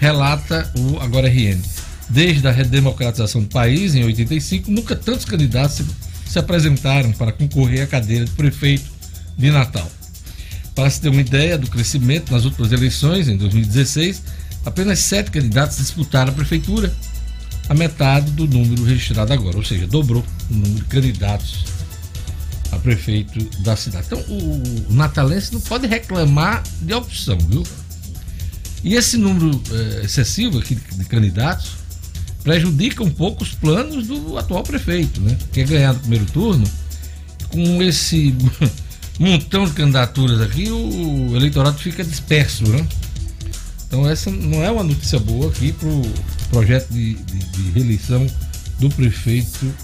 relata 0.00 0.72
o 0.76 0.98
Agora 0.98 1.28
RN. 1.28 1.60
Desde 2.08 2.48
a 2.48 2.50
redemocratização 2.50 3.42
do 3.42 3.48
país, 3.48 3.94
em 3.94 4.02
85, 4.02 4.70
nunca 4.70 4.96
tantos 4.96 5.24
candidatos 5.24 5.76
se, 5.76 5.86
se 6.26 6.38
apresentaram 6.38 7.12
para 7.12 7.30
concorrer 7.30 7.82
à 7.82 7.86
cadeira 7.86 8.24
de 8.24 8.32
prefeito 8.32 8.90
de 9.36 9.50
Natal. 9.50 9.88
Para 10.74 10.88
se 10.88 11.00
ter 11.00 11.10
uma 11.10 11.20
ideia 11.20 11.58
do 11.58 11.68
crescimento 11.68 12.32
nas 12.32 12.44
últimas 12.44 12.72
eleições, 12.72 13.28
em 13.28 13.36
2016, 13.36 14.22
apenas 14.64 14.98
sete 15.00 15.30
candidatos 15.30 15.76
disputaram 15.76 16.32
a 16.32 16.34
prefeitura, 16.34 16.92
a 17.68 17.74
metade 17.74 18.30
do 18.32 18.48
número 18.48 18.82
registrado 18.82 19.32
agora, 19.32 19.56
ou 19.56 19.64
seja, 19.64 19.86
dobrou 19.86 20.24
o 20.50 20.54
número 20.54 20.76
de 20.76 20.84
candidatos 20.84 21.64
a 22.72 22.78
prefeito 22.78 23.38
da 23.62 23.76
cidade. 23.76 24.06
Então, 24.06 24.20
o, 24.28 24.88
o 24.90 24.94
natalense 24.94 25.52
não 25.52 25.60
pode 25.60 25.86
reclamar 25.86 26.62
de 26.80 26.94
opção, 26.94 27.36
viu? 27.38 27.62
E 28.82 28.94
esse 28.94 29.16
número 29.16 29.60
eh, 29.70 30.02
excessivo 30.04 30.58
aqui 30.58 30.74
de, 30.74 31.04
candidatos 31.04 31.72
prejudica 32.42 33.02
um 33.02 33.10
pouco 33.10 33.42
os 33.42 33.50
planos 33.50 34.06
do 34.06 34.38
atual 34.38 34.62
prefeito, 34.62 35.20
né? 35.20 35.36
Quer 35.52 35.66
ganhar 35.66 35.92
no 35.92 36.00
primeiro 36.00 36.24
turno, 36.26 36.64
com 37.50 37.82
esse 37.82 38.34
montão 39.20 39.66
de 39.66 39.72
candidaturas 39.72 40.40
aqui, 40.40 40.70
o 40.70 41.36
eleitorado 41.36 41.78
fica 41.78 42.02
disperso, 42.02 42.66
né? 42.68 42.86
Então 43.86 44.08
essa 44.08 44.30
não 44.30 44.64
é 44.64 44.70
uma 44.70 44.84
notícia 44.84 45.18
boa 45.18 45.50
aqui 45.50 45.72
para 45.72 45.88
o 45.88 46.02
projeto 46.48 46.88
de, 46.90 47.14
de, 47.14 47.38
de 47.38 47.70
reeleição 47.72 48.26
do 48.78 48.88
prefeito 48.88 49.74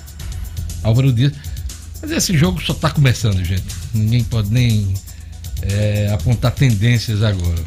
Álvaro 0.82 1.12
Dias. 1.12 1.32
Mas 2.00 2.10
esse 2.12 2.36
jogo 2.38 2.62
só 2.62 2.72
está 2.72 2.88
começando, 2.88 3.44
gente. 3.44 3.64
Ninguém 3.92 4.24
pode 4.24 4.50
nem 4.50 4.94
eh, 5.62 6.08
apontar 6.14 6.52
tendências 6.52 7.22
agora 7.22 7.62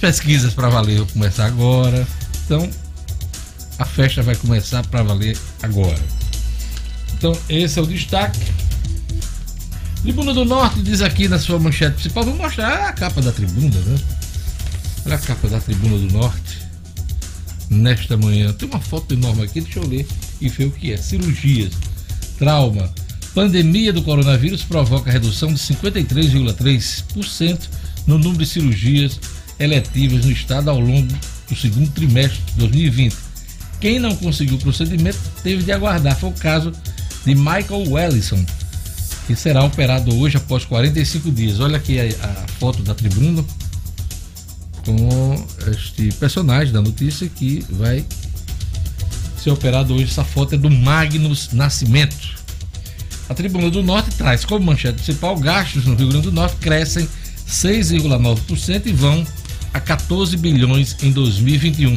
pesquisas 0.00 0.54
para 0.54 0.68
valer 0.68 0.98
vão 0.98 1.06
começar 1.06 1.46
agora. 1.46 2.06
Então, 2.44 2.68
a 3.78 3.84
festa 3.84 4.22
vai 4.22 4.34
começar 4.34 4.84
para 4.86 5.02
valer 5.02 5.36
agora. 5.62 6.00
Então, 7.14 7.36
esse 7.48 7.78
é 7.78 7.82
o 7.82 7.86
destaque. 7.86 8.40
Tribuna 10.02 10.32
do 10.32 10.46
Norte 10.46 10.80
diz 10.80 11.02
aqui 11.02 11.28
na 11.28 11.38
sua 11.38 11.58
manchete 11.58 11.92
principal. 11.92 12.24
Vou 12.24 12.34
mostrar 12.34 12.88
a 12.88 12.92
capa 12.92 13.20
da 13.20 13.30
tribuna, 13.30 13.78
né? 13.80 13.98
Olha 15.04 15.16
a 15.16 15.18
capa 15.18 15.48
da 15.48 15.60
Tribuna 15.60 15.98
do 15.98 16.10
Norte. 16.12 16.58
Nesta 17.68 18.16
manhã. 18.16 18.52
Tem 18.52 18.68
uma 18.68 18.80
foto 18.80 19.14
enorme 19.14 19.44
aqui, 19.44 19.60
deixa 19.60 19.78
eu 19.78 19.86
ler 19.86 20.06
e 20.40 20.48
ver 20.48 20.64
o 20.64 20.70
que 20.70 20.92
é. 20.92 20.96
Cirurgias, 20.96 21.74
trauma, 22.38 22.90
pandemia 23.34 23.92
do 23.92 24.02
coronavírus 24.02 24.62
provoca 24.62 25.10
redução 25.10 25.52
de 25.52 25.60
53,3% 25.60 27.60
no 28.06 28.18
número 28.18 28.38
de 28.38 28.46
cirurgias 28.46 29.20
eletivas 29.60 30.24
no 30.24 30.32
estado 30.32 30.70
ao 30.70 30.80
longo 30.80 31.12
do 31.48 31.54
segundo 31.54 31.90
trimestre 31.90 32.40
de 32.46 32.52
2020. 32.54 33.16
Quem 33.78 33.98
não 33.98 34.16
conseguiu 34.16 34.56
o 34.56 34.58
procedimento 34.58 35.18
teve 35.42 35.62
de 35.62 35.70
aguardar. 35.70 36.18
Foi 36.18 36.30
o 36.30 36.32
caso 36.32 36.72
de 37.24 37.34
Michael 37.34 37.90
Wellison, 37.90 38.44
que 39.26 39.36
será 39.36 39.62
operado 39.62 40.14
hoje 40.16 40.36
após 40.36 40.64
45 40.64 41.30
dias. 41.30 41.60
Olha 41.60 41.76
aqui 41.76 41.98
a, 42.00 42.04
a 42.04 42.48
foto 42.58 42.82
da 42.82 42.94
tribuna 42.94 43.44
com 44.84 45.46
este 45.70 46.12
personagem 46.14 46.72
da 46.72 46.80
notícia 46.80 47.28
que 47.28 47.64
vai 47.70 48.04
ser 49.42 49.50
operado 49.50 49.94
hoje. 49.94 50.04
Essa 50.04 50.24
foto 50.24 50.54
é 50.54 50.58
do 50.58 50.70
Magnus 50.70 51.52
Nascimento. 51.52 52.40
A 53.28 53.34
Tribuna 53.34 53.70
do 53.70 53.82
Norte 53.82 54.10
traz 54.16 54.44
como 54.44 54.66
manchete 54.66 55.02
principal 55.02 55.38
gastos 55.38 55.86
no 55.86 55.94
Rio 55.94 56.08
Grande 56.08 56.26
do 56.26 56.32
Norte 56.32 56.56
crescem 56.56 57.08
6,9% 57.48 58.86
e 58.86 58.92
vão 58.92 59.24
a 59.72 59.80
14 59.80 60.36
bilhões 60.36 60.96
em 61.02 61.12
2021. 61.12 61.96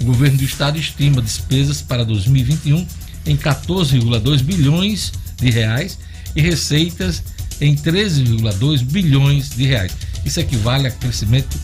O 0.00 0.04
governo 0.04 0.38
do 0.38 0.44
estado 0.44 0.78
estima 0.78 1.22
despesas 1.22 1.80
para 1.80 2.04
2021 2.04 2.86
em 3.26 3.36
14,2 3.36 4.42
bilhões 4.42 5.12
de 5.36 5.50
reais 5.50 5.98
e 6.34 6.40
receitas 6.40 7.22
em 7.60 7.76
13,2 7.76 8.82
bilhões 8.82 9.50
de 9.50 9.64
reais. 9.64 9.92
Isso 10.24 10.40
equivale 10.40 10.88
a 10.88 10.90
crescimento 10.90 11.56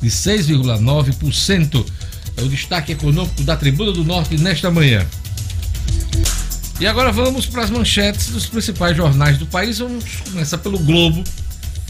de 0.00 0.08
6,9%. 0.08 1.84
É 2.36 2.42
o 2.42 2.48
destaque 2.48 2.92
econômico 2.92 3.42
da 3.42 3.56
Tribuna 3.56 3.92
do 3.92 4.04
Norte 4.04 4.36
nesta 4.36 4.70
manhã. 4.70 5.06
E 6.80 6.86
agora 6.86 7.10
vamos 7.10 7.46
para 7.46 7.64
as 7.64 7.70
manchetes 7.70 8.28
dos 8.28 8.46
principais 8.46 8.96
jornais 8.96 9.36
do 9.38 9.46
país. 9.46 9.78
Vamos 9.78 10.04
começar 10.30 10.58
pelo 10.58 10.78
Globo. 10.78 11.24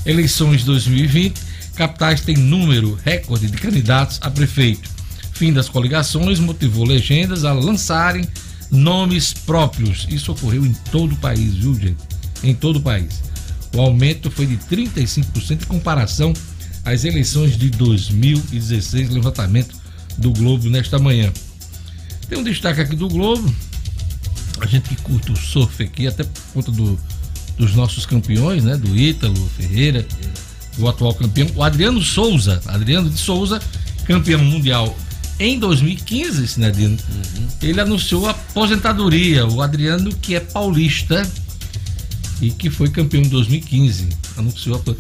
Eleições 0.07 0.65
2020. 0.65 1.48
Capitais 1.79 2.21
têm 2.23 2.37
número 2.37 2.99
recorde 3.05 3.47
de 3.47 3.57
candidatos 3.57 4.19
a 4.21 4.29
prefeito. 4.29 4.91
Fim 5.33 5.53
das 5.53 5.69
coligações 5.69 6.41
motivou 6.41 6.85
legendas 6.85 7.45
a 7.45 7.53
lançarem 7.53 8.27
nomes 8.69 9.33
próprios. 9.33 10.05
Isso 10.11 10.33
ocorreu 10.33 10.67
em 10.67 10.73
todo 10.91 11.13
o 11.13 11.17
país, 11.19 11.55
viu, 11.55 11.73
gente? 11.79 12.03
Em 12.43 12.53
todo 12.53 12.81
o 12.81 12.83
país. 12.83 13.23
O 13.73 13.81
aumento 13.81 14.29
foi 14.29 14.47
de 14.47 14.57
35% 14.57 15.63
em 15.63 15.67
comparação 15.67 16.35
às 16.85 17.05
eleições 17.05 17.57
de 17.57 17.71
2016, 17.71 19.11
levantamento 19.11 19.77
do 20.17 20.33
Globo 20.33 20.69
nesta 20.69 20.99
manhã. 20.99 21.33
Tem 22.29 22.39
um 22.39 22.43
destaque 22.43 22.81
aqui 22.81 22.97
do 22.97 23.09
Globo. 23.09 23.55
A 24.61 24.67
gente 24.67 24.89
que 24.89 24.97
curte 24.97 25.31
o 25.31 25.37
surf 25.37 25.81
aqui, 25.81 26.09
até 26.09 26.25
por 26.25 26.43
conta 26.55 26.73
do, 26.73 26.99
dos 27.57 27.77
nossos 27.77 28.05
campeões, 28.05 28.65
né? 28.65 28.77
Do 28.77 28.99
Ítalo 28.99 29.49
Ferreira, 29.57 30.05
o 30.79 30.89
atual 30.89 31.15
campeão, 31.15 31.49
o 31.55 31.63
Adriano 31.63 32.03
Souza. 32.03 32.61
Adriano 32.67 33.11
de 33.11 33.19
Souza, 33.19 33.61
campeão 34.07 34.43
mundial 34.43 34.97
em 35.39 35.59
2015, 35.59 36.49
Sinedino. 36.49 36.97
Uhum. 37.09 37.49
Ele 37.63 37.81
anunciou 37.81 38.27
a 38.27 38.31
aposentadoria. 38.31 39.47
O 39.47 39.63
Adriano, 39.63 40.11
que 40.17 40.35
é 40.35 40.41
paulista 40.41 41.29
e 42.41 42.51
que 42.51 42.71
foi 42.71 42.89
campeão 42.89 43.23
em 43.23 43.29
2015, 43.29 44.09
anunciou 44.37 44.83
a 44.87 44.95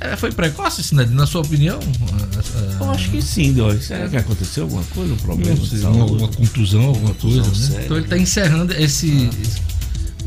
É, 0.00 0.16
foi 0.16 0.30
precoce, 0.30 0.82
Sined, 0.82 1.10
na 1.12 1.26
sua 1.26 1.40
opinião? 1.40 1.80
Eu 2.80 2.90
acho 2.90 3.10
que 3.10 3.20
sim, 3.20 3.52
Deus. 3.52 3.84
Será 3.84 4.08
que 4.08 4.16
aconteceu 4.16 4.64
alguma 4.64 4.84
coisa, 4.84 5.12
um 5.12 5.16
problema? 5.16 5.66
Sei, 5.66 5.80
uma, 5.80 6.04
uma, 6.04 6.28
contusão, 6.28 6.84
alguma 6.84 7.14
coisa, 7.14 7.42
né? 7.42 7.82
Então 7.84 7.96
ele 7.96 8.06
está 8.06 8.16
encerrando 8.16 8.72
esse. 8.74 9.28
Ah. 9.32 9.68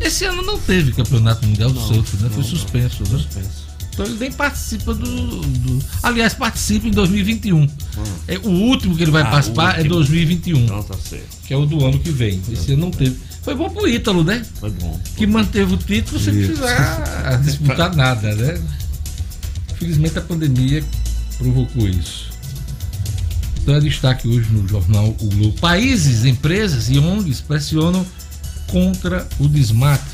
Esse 0.05 0.25
ano 0.25 0.41
não 0.41 0.57
teve 0.57 0.91
campeonato 0.91 1.47
mundial 1.47 1.69
do 1.69 1.79
surf, 1.79 2.17
né? 2.17 2.23
Não, 2.23 2.31
foi 2.31 2.43
suspenso, 2.43 3.03
não. 3.03 3.11
né? 3.11 3.17
Suspenso. 3.19 3.70
Então 3.93 4.05
ele 4.05 4.17
nem 4.17 4.31
participa 4.31 4.93
do. 4.93 5.41
do... 5.41 5.86
Aliás, 6.01 6.33
participa 6.33 6.88
em 6.88 6.91
2021. 6.91 7.62
Hum. 7.62 7.67
É, 8.27 8.38
o 8.38 8.50
último 8.50 8.95
que 8.95 9.03
ele 9.03 9.12
vai 9.12 9.24
ah, 9.24 9.25
participar 9.25 9.79
é 9.79 9.83
2021. 9.83 10.65
Não, 10.65 10.81
tá 10.81 10.95
certo. 10.98 11.38
Que 11.45 11.53
é 11.53 11.57
o 11.57 11.65
do 11.65 11.86
ano 11.86 12.00
que 12.00 12.10
vem. 12.10 12.41
Esse 12.51 12.74
ano 12.74 12.83
não 12.83 12.91
teve. 12.91 13.17
Foi 13.41 13.55
bom 13.55 13.69
pro 13.69 13.88
Ítalo, 13.88 14.24
né? 14.24 14.45
Foi 14.60 14.69
bom. 14.71 15.00
Que 15.17 15.25
manteve 15.27 15.74
o 15.74 15.77
título 15.77 16.19
sem 16.19 16.33
precisar 16.33 17.38
disputar 17.43 17.95
nada, 17.95 18.33
né? 18.36 18.62
Infelizmente 19.74 20.17
a 20.17 20.21
pandemia 20.21 20.83
provocou 21.38 21.88
isso. 21.88 22.31
Então 23.62 23.75
é 23.75 23.79
destaque 23.79 24.27
hoje 24.27 24.50
no 24.51 24.67
jornal 24.67 25.15
O 25.19 25.25
Globo. 25.27 25.60
Países, 25.60 26.24
empresas 26.25 26.89
e 26.89 26.98
ONGs 26.98 27.41
pressionam 27.41 28.05
contra 28.67 29.27
o 29.39 29.48
desmate. 29.48 30.10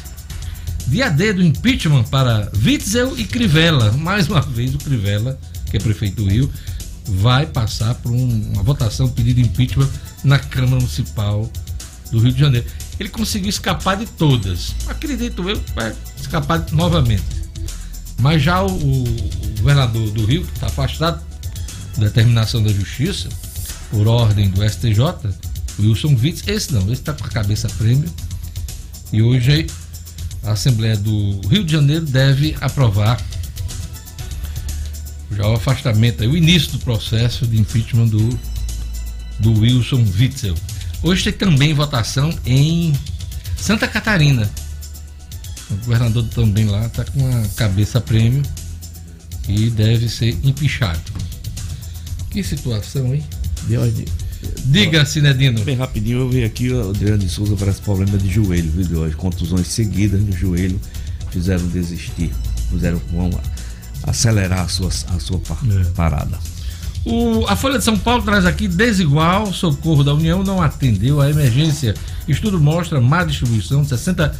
Dia 0.87 1.09
D 1.09 1.33
do 1.33 1.43
impeachment 1.43 2.05
para 2.05 2.49
Witzel 2.63 3.17
e 3.19 3.25
Crivella. 3.25 3.91
Mais 3.91 4.29
uma 4.29 4.41
vez 4.41 4.73
o 4.73 4.77
Crivella, 4.77 5.37
que 5.69 5.75
é 5.75 5.79
prefeito 5.79 6.23
do 6.23 6.29
Rio, 6.29 6.49
vai 7.05 7.45
passar 7.45 7.93
por 7.95 8.11
um, 8.11 8.51
uma 8.53 8.63
votação 8.63 9.09
pedido 9.09 9.41
de 9.41 9.47
impeachment 9.49 9.89
na 10.23 10.39
Câmara 10.39 10.77
Municipal 10.77 11.51
do 12.09 12.19
Rio 12.19 12.31
de 12.31 12.39
Janeiro. 12.39 12.65
Ele 12.97 13.09
conseguiu 13.09 13.49
escapar 13.49 13.97
de 13.97 14.05
todas. 14.05 14.73
Acredito 14.87 15.47
eu, 15.49 15.61
vai 15.75 15.93
escapar 16.17 16.65
novamente. 16.71 17.23
Mas 18.19 18.41
já 18.41 18.63
o, 18.63 18.71
o 18.71 19.59
governador 19.59 20.09
do 20.11 20.25
Rio, 20.25 20.45
que 20.45 20.53
está 20.53 20.67
afastado 20.67 21.21
da 21.97 22.05
determinação 22.05 22.63
da 22.63 22.71
Justiça, 22.71 23.27
por 23.91 24.07
ordem 24.07 24.49
do 24.49 24.67
STJ, 24.67 24.99
Wilson 25.79 26.17
Witz, 26.19 26.47
esse 26.47 26.73
não, 26.73 26.81
esse 26.83 26.93
está 26.93 27.11
com 27.11 27.25
a 27.25 27.29
cabeça 27.29 27.67
prêmio. 27.77 28.09
E 29.11 29.21
hoje 29.21 29.67
a 30.47 30.53
Assembleia 30.53 30.95
do 30.95 31.41
Rio 31.49 31.63
de 31.63 31.73
Janeiro 31.73 32.05
deve 32.05 32.55
aprovar 32.61 33.21
já 35.31 35.45
o 35.45 35.55
afastamento, 35.55 36.23
o 36.23 36.37
início 36.37 36.71
do 36.71 36.79
processo 36.79 37.45
de 37.45 37.59
impeachment 37.59 38.07
do, 38.07 38.39
do 39.39 39.59
Wilson 39.59 40.05
Witzel. 40.17 40.55
Hoje 41.03 41.25
tem 41.25 41.33
também 41.33 41.73
votação 41.73 42.33
em 42.45 42.93
Santa 43.57 43.87
Catarina. 43.87 44.49
O 45.69 45.75
governador 45.75 46.23
também 46.29 46.65
lá 46.65 46.85
está 46.85 47.03
com 47.03 47.27
a 47.27 47.47
cabeça 47.57 47.99
prêmio 47.99 48.41
e 49.49 49.69
deve 49.69 50.07
ser 50.07 50.37
empichado. 50.43 51.11
Que 52.31 52.41
situação, 52.41 53.13
hein? 53.13 53.23
Diga, 54.65 55.05
Cinedino. 55.05 55.63
Bem 55.63 55.75
rapidinho, 55.75 56.19
eu 56.19 56.29
vi 56.29 56.43
aqui 56.43 56.71
o 56.71 56.89
Adriano 56.89 57.19
de 57.19 57.29
Souza 57.29 57.55
parece 57.57 57.81
problema 57.81 58.17
de 58.17 58.29
joelho, 58.29 58.69
viu? 58.71 58.99
Hoje, 58.99 59.15
contusões 59.15 59.67
seguidas 59.67 60.21
no 60.21 60.31
joelho 60.31 60.79
fizeram 61.31 61.65
desistir, 61.67 62.31
fizeram 62.69 63.01
vão 63.11 63.29
acelerar 64.03 64.61
a 64.61 64.67
sua, 64.67 64.89
a 64.89 65.19
sua 65.19 65.37
é. 65.37 65.83
parada. 65.95 66.37
O, 67.05 67.45
a 67.47 67.55
Folha 67.55 67.77
de 67.77 67.83
São 67.85 67.97
Paulo 67.97 68.23
traz 68.23 68.45
aqui 68.45 68.67
desigual, 68.67 69.53
socorro 69.53 70.03
da 70.03 70.13
União 70.13 70.43
não 70.43 70.61
atendeu 70.61 71.21
a 71.21 71.29
emergência. 71.29 71.93
Estudo 72.27 72.59
mostra 72.59 72.99
má 72.99 73.23
distribuição 73.23 73.81
de 73.81 73.89
60 73.89 74.35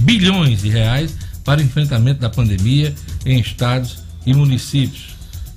bilhões 0.00 0.60
de 0.60 0.68
reais 0.68 1.14
para 1.44 1.62
enfrentamento 1.62 2.20
da 2.20 2.28
pandemia 2.28 2.94
em 3.24 3.40
estados 3.40 3.98
e 4.26 4.34
municípios. 4.34 5.14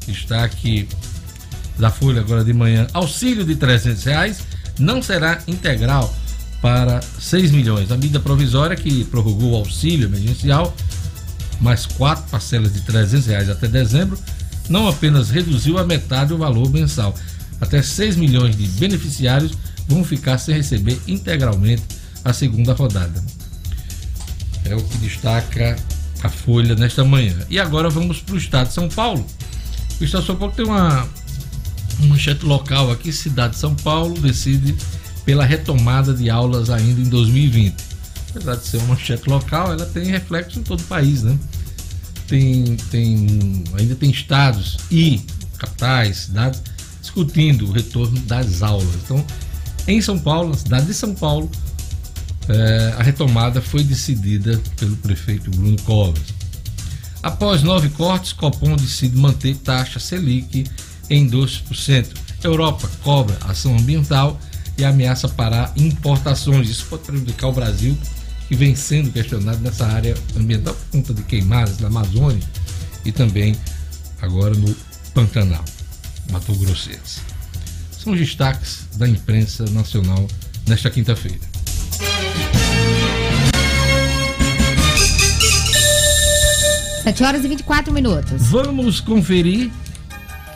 Destaque 0.07 0.87
da 1.77 1.89
Folha 1.89 2.21
agora 2.21 2.43
de 2.43 2.53
manhã. 2.53 2.87
Auxílio 2.93 3.45
de 3.45 3.55
300 3.55 4.03
reais 4.03 4.39
não 4.79 5.01
será 5.01 5.39
integral 5.47 6.13
para 6.61 7.01
6 7.19 7.51
milhões. 7.51 7.91
A 7.91 7.95
medida 7.95 8.19
provisória 8.19 8.75
que 8.75 9.03
prorrogou 9.05 9.51
o 9.51 9.55
auxílio 9.55 10.07
emergencial, 10.07 10.75
mais 11.59 11.85
quatro 11.85 12.23
parcelas 12.29 12.73
de 12.73 12.81
300 12.81 13.25
reais 13.27 13.49
até 13.49 13.67
dezembro, 13.67 14.17
não 14.69 14.87
apenas 14.87 15.29
reduziu 15.29 15.77
a 15.77 15.83
metade 15.83 16.33
o 16.33 16.37
valor 16.37 16.69
mensal. 16.71 17.13
Até 17.59 17.81
6 17.81 18.15
milhões 18.15 18.55
de 18.55 18.67
beneficiários 18.79 19.51
vão 19.87 20.03
ficar 20.03 20.37
sem 20.37 20.55
receber 20.55 20.99
integralmente 21.07 21.83
a 22.23 22.31
segunda 22.31 22.73
rodada. 22.73 23.21
É 24.65 24.75
o 24.75 24.81
que 24.81 24.97
destaca 24.99 25.75
a 26.23 26.29
Folha 26.29 26.75
nesta 26.75 27.03
manhã. 27.03 27.35
E 27.49 27.59
agora 27.59 27.89
vamos 27.89 28.21
para 28.21 28.35
o 28.35 28.37
estado 28.37 28.67
de 28.67 28.73
São 28.73 28.87
Paulo. 28.87 29.25
O 29.99 30.03
estado 30.03 30.21
de 30.21 30.27
São 30.27 30.35
Paulo 30.37 30.53
tem 30.55 30.65
uma, 30.65 31.07
manchete 31.99 32.45
local 32.45 32.91
aqui: 32.91 33.11
cidade 33.11 33.53
de 33.53 33.59
São 33.59 33.75
Paulo 33.75 34.19
decide 34.19 34.75
pela 35.25 35.45
retomada 35.45 36.13
de 36.13 36.29
aulas 36.29 36.69
ainda 36.69 37.01
em 37.01 37.05
2020. 37.05 37.75
Apesar 38.29 38.55
de 38.55 38.65
ser 38.65 38.77
uma 38.77 38.87
manchete 38.87 39.29
local, 39.29 39.71
ela 39.71 39.85
tem 39.85 40.05
reflexo 40.05 40.59
em 40.59 40.63
todo 40.63 40.79
o 40.79 40.83
país, 40.83 41.23
né? 41.23 41.37
Tem, 42.27 42.75
tem, 42.89 43.63
ainda 43.77 43.95
tem 43.95 44.09
estados 44.09 44.77
e 44.89 45.21
capitais, 45.57 46.17
cidades 46.17 46.61
discutindo 47.01 47.67
o 47.67 47.71
retorno 47.71 48.19
das 48.21 48.63
aulas. 48.63 48.95
Então, 49.03 49.23
em 49.87 50.01
São 50.01 50.17
Paulo, 50.17 50.49
na 50.49 50.57
cidade 50.57 50.85
de 50.87 50.93
São 50.93 51.13
Paulo, 51.13 51.49
é, 52.49 52.95
a 52.97 53.03
retomada 53.03 53.61
foi 53.61 53.83
decidida 53.83 54.59
pelo 54.77 54.95
prefeito 54.97 55.51
Bruno 55.51 55.79
Covas. 55.83 56.23
Após 57.21 57.63
nove 57.63 57.89
cortes, 57.89 58.33
Copom 58.33 58.75
decide 58.75 59.15
manter 59.15 59.55
taxa 59.57 59.99
Selic 59.99 60.65
em 61.13 61.29
12%. 61.29 62.07
Europa 62.43 62.89
cobra 63.03 63.37
ação 63.41 63.77
ambiental 63.77 64.39
e 64.77 64.83
ameaça 64.83 65.29
parar 65.29 65.71
importações. 65.77 66.67
Isso 66.67 66.87
pode 66.87 67.03
prejudicar 67.03 67.49
o 67.49 67.53
Brasil, 67.53 67.95
que 68.47 68.55
vem 68.55 68.75
sendo 68.75 69.11
questionado 69.11 69.59
nessa 69.59 69.85
área 69.85 70.15
ambiental 70.35 70.73
por 70.73 70.97
conta 70.97 71.13
de 71.13 71.21
queimadas 71.23 71.77
na 71.77 71.87
Amazônia 71.87 72.41
e 73.05 73.11
também 73.11 73.55
agora 74.21 74.55
no 74.55 74.75
Pantanal, 75.13 75.63
Mato 76.31 76.53
Grossense. 76.55 77.21
São 77.91 78.13
os 78.13 78.19
destaques 78.19 78.87
da 78.95 79.07
imprensa 79.07 79.65
nacional 79.69 80.27
nesta 80.67 80.89
quinta-feira. 80.89 81.53
7 87.03 87.23
horas 87.23 87.45
e 87.45 87.47
24 87.49 87.93
minutos. 87.93 88.41
Vamos 88.47 88.99
conferir 88.99 89.69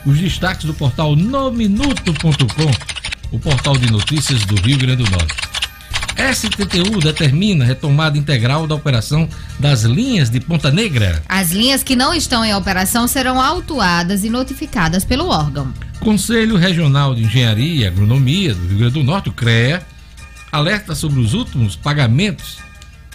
os 0.08 0.18
destaques 0.18 0.64
do 0.64 0.72
portal 0.72 1.14
nominuto.com, 1.14 2.70
o 3.30 3.38
portal 3.38 3.76
de 3.76 3.92
notícias 3.92 4.42
do 4.46 4.54
Rio 4.62 4.78
Grande 4.78 5.04
do 5.04 5.10
Norte. 5.10 5.36
STTU 6.32 6.98
determina 6.98 7.64
retomada 7.64 8.16
integral 8.16 8.66
da 8.66 8.74
operação 8.74 9.28
das 9.58 9.82
linhas 9.82 10.30
de 10.30 10.40
Ponta 10.40 10.70
Negra. 10.70 11.22
As 11.28 11.50
linhas 11.50 11.82
que 11.82 11.94
não 11.94 12.14
estão 12.14 12.42
em 12.42 12.54
operação 12.54 13.06
serão 13.06 13.40
autuadas 13.40 14.24
e 14.24 14.30
notificadas 14.30 15.04
pelo 15.04 15.28
órgão. 15.28 15.72
Conselho 16.00 16.56
Regional 16.56 17.14
de 17.14 17.24
Engenharia 17.24 17.84
e 17.84 17.86
Agronomia 17.86 18.54
do 18.54 18.66
Rio 18.66 18.78
Grande 18.78 18.94
do 18.94 19.04
Norte, 19.04 19.28
o 19.28 19.32
CREA, 19.32 19.86
alerta 20.50 20.94
sobre 20.94 21.20
os 21.20 21.34
últimos 21.34 21.76
pagamentos 21.76 22.58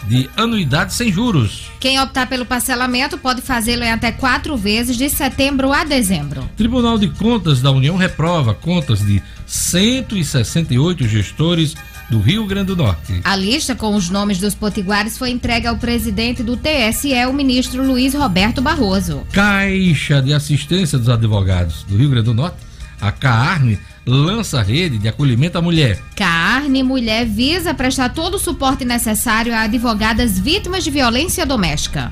de 0.07 0.29
anuidade 0.35 0.93
sem 0.93 1.11
juros. 1.11 1.71
Quem 1.79 1.99
optar 1.99 2.27
pelo 2.27 2.45
parcelamento 2.45 3.17
pode 3.17 3.41
fazê-lo 3.41 3.83
em 3.83 3.91
até 3.91 4.11
quatro 4.11 4.55
vezes 4.57 4.97
de 4.97 5.09
setembro 5.09 5.71
a 5.71 5.83
dezembro. 5.83 6.49
Tribunal 6.55 6.97
de 6.97 7.09
Contas 7.09 7.61
da 7.61 7.71
União 7.71 7.95
reprova 7.95 8.53
contas 8.53 9.05
de 9.05 9.21
168 9.45 11.07
gestores 11.07 11.75
do 12.09 12.19
Rio 12.19 12.45
Grande 12.45 12.67
do 12.67 12.75
Norte. 12.75 13.21
A 13.23 13.35
lista 13.35 13.75
com 13.75 13.95
os 13.95 14.09
nomes 14.09 14.39
dos 14.39 14.53
potiguares 14.53 15.17
foi 15.17 15.31
entregue 15.31 15.67
ao 15.67 15.77
presidente 15.77 16.43
do 16.43 16.57
TSE, 16.57 17.13
o 17.27 17.33
ministro 17.33 17.83
Luiz 17.85 18.13
Roberto 18.13 18.61
Barroso. 18.61 19.23
Caixa 19.31 20.21
de 20.21 20.33
Assistência 20.33 20.97
dos 20.97 21.09
Advogados 21.09 21.83
do 21.83 21.97
Rio 21.97 22.09
Grande 22.09 22.25
do 22.25 22.33
Norte, 22.33 22.57
a 23.01 23.11
CARNE, 23.11 23.79
lança 24.05 24.61
rede 24.61 24.97
de 24.97 25.07
acolhimento 25.07 25.57
à 25.57 25.61
mulher. 25.61 25.97
Carne 26.15 26.83
Mulher 26.83 27.25
visa 27.25 27.73
prestar 27.73 28.09
todo 28.09 28.35
o 28.35 28.39
suporte 28.39 28.83
necessário 28.85 29.53
a 29.53 29.61
advogadas 29.61 30.37
vítimas 30.39 30.83
de 30.83 30.91
violência 30.91 31.45
doméstica. 31.45 32.11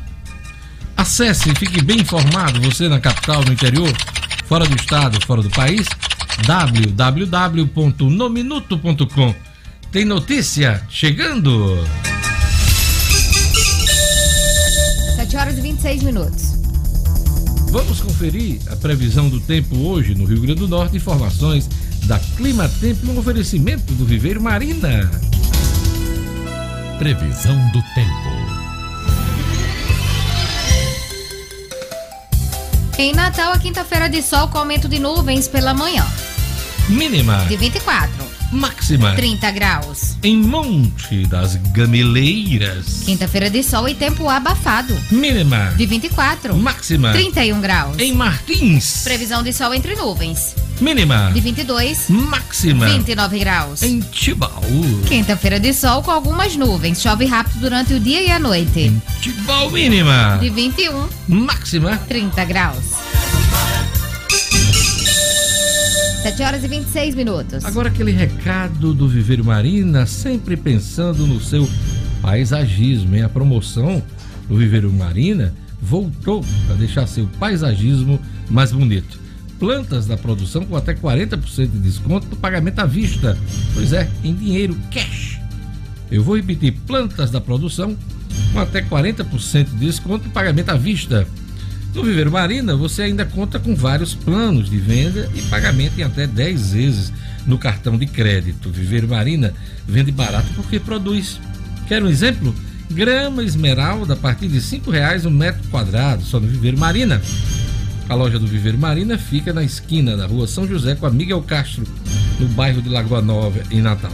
Acesse 0.96 1.52
e 1.52 1.56
fique 1.56 1.84
bem 1.84 2.00
informado, 2.02 2.62
você 2.62 2.88
na 2.88 3.00
capital, 3.00 3.44
no 3.44 3.52
interior, 3.52 3.92
fora 4.46 4.66
do 4.66 4.76
estado, 4.76 5.20
fora 5.26 5.42
do 5.42 5.50
país, 5.50 5.88
www.nominuto.com. 6.46 9.34
Tem 9.92 10.06
notícia 10.06 10.86
chegando. 10.90 11.84
7 15.16 15.38
horas 15.38 15.58
e 15.58 15.62
26 15.62 16.04
minutos. 16.04 16.62
Vamos 17.72 18.02
conferir 18.02 18.60
a 18.70 18.76
previsão 18.76 19.30
do 19.30 19.40
tempo 19.40 19.78
hoje 19.78 20.14
no 20.14 20.26
Rio 20.26 20.42
Grande 20.42 20.60
do 20.60 20.68
Norte. 20.68 20.98
Informações 20.98 21.70
da 22.06 22.20
Clima 22.38 22.70
Tempo 22.80 23.06
no 23.06 23.20
oferecimento 23.20 23.94
do 23.94 24.06
Viveiro 24.06 24.42
Marina. 24.42 25.10
Previsão 26.98 27.58
do 27.72 27.82
tempo. 27.94 28.32
Em 32.98 33.14
Natal, 33.14 33.54
a 33.54 33.58
quinta-feira 33.58 34.08
de 34.08 34.22
sol 34.22 34.48
com 34.50 34.60
aumento 34.60 34.88
de 34.88 35.00
nuvens 35.00 35.48
pela 35.48 35.74
manhã. 35.74 36.06
Mínima. 36.88 37.46
De 37.48 37.56
24. 37.58 38.32
Máxima. 38.52 39.16
30 39.16 39.50
graus. 39.52 40.18
Em 40.22 40.38
Monte 40.38 41.26
das 41.26 41.56
Gameleiras. 41.56 43.04
Quinta-feira 43.06 43.50
de 43.50 43.64
sol 43.64 43.88
e 43.88 43.96
tempo 43.96 44.30
abafado. 44.30 44.94
Mínima. 45.10 45.74
De 45.78 45.86
24. 45.86 46.56
Máxima. 46.58 47.14
31 47.14 47.62
graus. 47.62 47.98
Em 47.98 48.14
Martins. 48.14 49.04
Previsão 49.04 49.42
de 49.42 49.54
sol 49.54 49.74
entre 49.74 49.96
nuvens. 49.96 50.54
Mínima. 50.82 51.30
De 51.32 51.40
22. 51.40 52.10
Máxima. 52.10 52.88
29 52.88 53.38
graus. 53.38 53.84
Em 53.84 54.00
Tibau. 54.00 54.64
Quinta-feira 55.08 55.60
de 55.60 55.72
sol 55.76 56.02
com 56.02 56.10
algumas 56.10 56.56
nuvens. 56.56 57.00
Chove 57.00 57.26
rápido 57.26 57.60
durante 57.60 57.94
o 57.94 58.00
dia 58.00 58.20
e 58.24 58.32
a 58.32 58.40
noite. 58.40 58.80
Em 58.80 59.02
Tibau, 59.22 59.70
mínima. 59.70 60.40
De 60.42 60.50
21. 60.50 61.08
Máxima. 61.28 61.98
30 62.08 62.46
graus. 62.46 62.96
7 66.24 66.42
horas 66.42 66.64
e 66.64 66.68
26 66.68 67.14
minutos. 67.14 67.64
Agora 67.64 67.90
aquele 67.90 68.12
recado 68.12 68.92
do 68.92 69.08
Viveiro 69.08 69.46
Marina, 69.46 70.08
sempre 70.08 70.58
pensando 70.58 71.28
no 71.28 71.40
seu 71.40 71.70
paisagismo, 72.24 73.16
hein? 73.16 73.22
A 73.22 73.30
promoção 73.30 74.02
do 74.50 74.58
Viveiro 74.58 74.92
Marina 74.92 75.54
voltou 75.80 76.44
para 76.66 76.76
deixar 76.76 77.08
seu 77.08 77.28
paisagismo 77.40 78.20
mais 78.50 78.72
bonito. 78.72 79.20
Plantas 79.62 80.08
da 80.08 80.18
produção 80.18 80.66
com 80.66 80.76
até 80.76 80.96
40% 80.96 81.70
de 81.70 81.78
desconto 81.78 82.26
no 82.28 82.36
pagamento 82.36 82.80
à 82.80 82.86
vista. 82.88 83.38
Pois 83.76 83.94
é, 83.94 84.10
em 84.24 84.34
dinheiro 84.34 84.76
cash. 84.90 85.40
Eu 86.10 86.24
vou 86.24 86.36
repetir, 86.36 86.74
plantas 86.88 87.30
da 87.30 87.40
produção 87.40 87.96
com 88.52 88.60
até 88.60 88.82
40% 88.82 89.66
de 89.66 89.86
desconto 89.86 90.26
no 90.26 90.32
pagamento 90.32 90.70
à 90.70 90.76
vista. 90.76 91.28
No 91.94 92.04
Viveiro 92.04 92.32
Marina, 92.32 92.76
você 92.76 93.04
ainda 93.04 93.24
conta 93.24 93.60
com 93.60 93.76
vários 93.76 94.16
planos 94.16 94.68
de 94.68 94.78
venda 94.78 95.30
e 95.36 95.44
pagamento 95.44 96.00
em 96.00 96.04
até 96.04 96.26
10 96.26 96.74
vezes 96.74 97.14
no 97.46 97.60
cartão 97.60 98.00
de 98.00 98.08
crédito. 98.08 98.72
Viveiro 98.72 99.08
Marina 99.08 99.54
vende 99.88 100.12
barato 100.12 100.52
porque 100.56 100.80
produz. 100.80 101.40
Quer 101.88 102.02
um 102.02 102.08
exemplo? 102.08 102.56
Grama 102.90 103.44
esmeralda 103.44 104.16
a 104.16 104.18
partir 104.18 104.48
de 104.48 104.58
R$ 104.58 104.82
reais 104.92 105.24
um 105.24 105.30
metro 105.30 105.62
quadrado, 105.70 106.24
só 106.24 106.40
no 106.40 106.48
Viveiro 106.48 106.80
Marina. 106.80 107.22
A 108.12 108.14
loja 108.14 108.38
do 108.38 108.46
Viveiro 108.46 108.78
Marina 108.78 109.18
fica 109.18 109.54
na 109.54 109.64
esquina 109.64 110.18
da 110.18 110.26
rua 110.28 110.46
São 110.46 110.68
José 110.68 110.96
com 110.96 111.06
a 111.06 111.10
Miguel 111.10 111.42
Castro, 111.44 111.86
no 112.42 112.48
bairro 112.50 112.82
de 112.82 112.90
Lagoa 112.90 113.22
Nova, 113.22 113.64
em 113.72 113.80
Natal. 113.80 114.12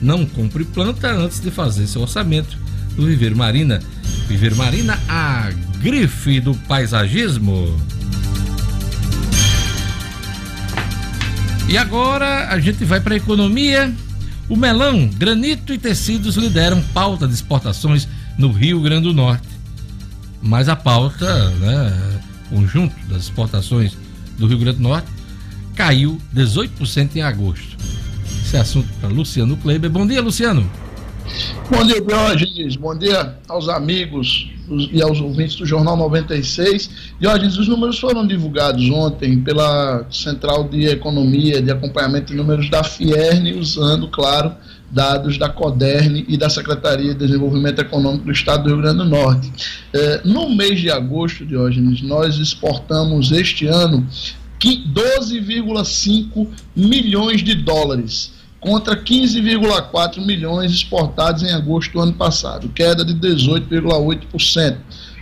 Não 0.00 0.24
compre 0.24 0.64
planta 0.64 1.10
antes 1.10 1.40
de 1.40 1.50
fazer 1.50 1.88
seu 1.88 2.02
orçamento 2.02 2.56
do 2.94 3.04
Viveiro 3.04 3.36
Marina. 3.36 3.80
Viveiro 4.28 4.54
Marina, 4.54 4.96
a 5.08 5.50
grife 5.80 6.38
do 6.38 6.54
paisagismo. 6.54 7.76
E 11.68 11.76
agora 11.76 12.50
a 12.50 12.60
gente 12.60 12.84
vai 12.84 13.00
para 13.00 13.14
a 13.14 13.16
economia. 13.16 13.92
O 14.48 14.54
melão, 14.54 15.08
granito 15.08 15.74
e 15.74 15.78
tecidos 15.78 16.36
lideram 16.36 16.80
pauta 16.94 17.26
de 17.26 17.34
exportações 17.34 18.06
no 18.38 18.52
Rio 18.52 18.80
Grande 18.80 19.08
do 19.08 19.12
Norte. 19.12 19.48
Mas 20.40 20.68
a 20.68 20.76
pauta, 20.76 21.50
né, 21.56 22.20
conjunto 22.50 22.94
das 23.08 23.22
exportações 23.22 23.96
do 24.36 24.46
Rio 24.46 24.58
Grande 24.58 24.78
do 24.78 24.82
Norte, 24.82 25.08
caiu 25.74 26.18
18% 26.34 27.16
em 27.16 27.22
agosto. 27.22 27.76
Esse 28.44 28.56
é 28.56 28.60
assunto 28.60 28.88
para 29.00 29.08
Luciano 29.08 29.56
Kleiber. 29.56 29.88
Bom 29.88 30.06
dia, 30.06 30.20
Luciano. 30.20 30.68
Bom 31.70 31.84
dia, 31.84 32.00
Diógenes. 32.00 32.76
Bom 32.76 32.96
dia 32.98 33.36
aos 33.48 33.68
amigos 33.68 34.50
e 34.92 35.00
aos 35.02 35.20
ouvintes 35.20 35.56
do 35.56 35.66
Jornal 35.66 35.96
96. 35.96 36.90
Diógenes, 37.20 37.56
os 37.56 37.68
números 37.68 37.98
foram 37.98 38.26
divulgados 38.26 38.88
ontem 38.90 39.40
pela 39.40 40.04
Central 40.10 40.64
de 40.68 40.86
Economia 40.86 41.62
de 41.62 41.70
Acompanhamento 41.70 42.26
de 42.26 42.34
Números 42.34 42.68
da 42.68 42.82
Fierne, 42.82 43.54
usando, 43.54 44.08
claro, 44.08 44.54
dados 44.90 45.38
da 45.38 45.48
CODERN 45.48 46.24
e 46.26 46.36
da 46.36 46.50
Secretaria 46.50 47.12
de 47.12 47.26
Desenvolvimento 47.26 47.80
Econômico 47.80 48.24
do 48.24 48.32
Estado 48.32 48.64
do 48.64 48.70
Rio 48.70 48.78
Grande 48.78 48.98
do 48.98 49.04
Norte. 49.04 49.52
Eh, 49.92 50.20
no 50.24 50.54
mês 50.54 50.80
de 50.80 50.90
agosto, 50.90 51.46
Diógenes, 51.46 52.02
nós 52.02 52.36
exportamos 52.36 53.30
este 53.30 53.66
ano 53.66 54.06
12,5 54.60 56.48
milhões 56.76 57.42
de 57.42 57.54
dólares 57.54 58.32
contra 58.60 58.94
15,4 58.94 60.24
milhões 60.24 60.72
exportados 60.72 61.42
em 61.42 61.52
agosto 61.52 61.92
do 61.92 62.00
ano 62.00 62.12
passado, 62.12 62.68
queda 62.68 63.04
de 63.04 63.14
18,8%. 63.14 64.76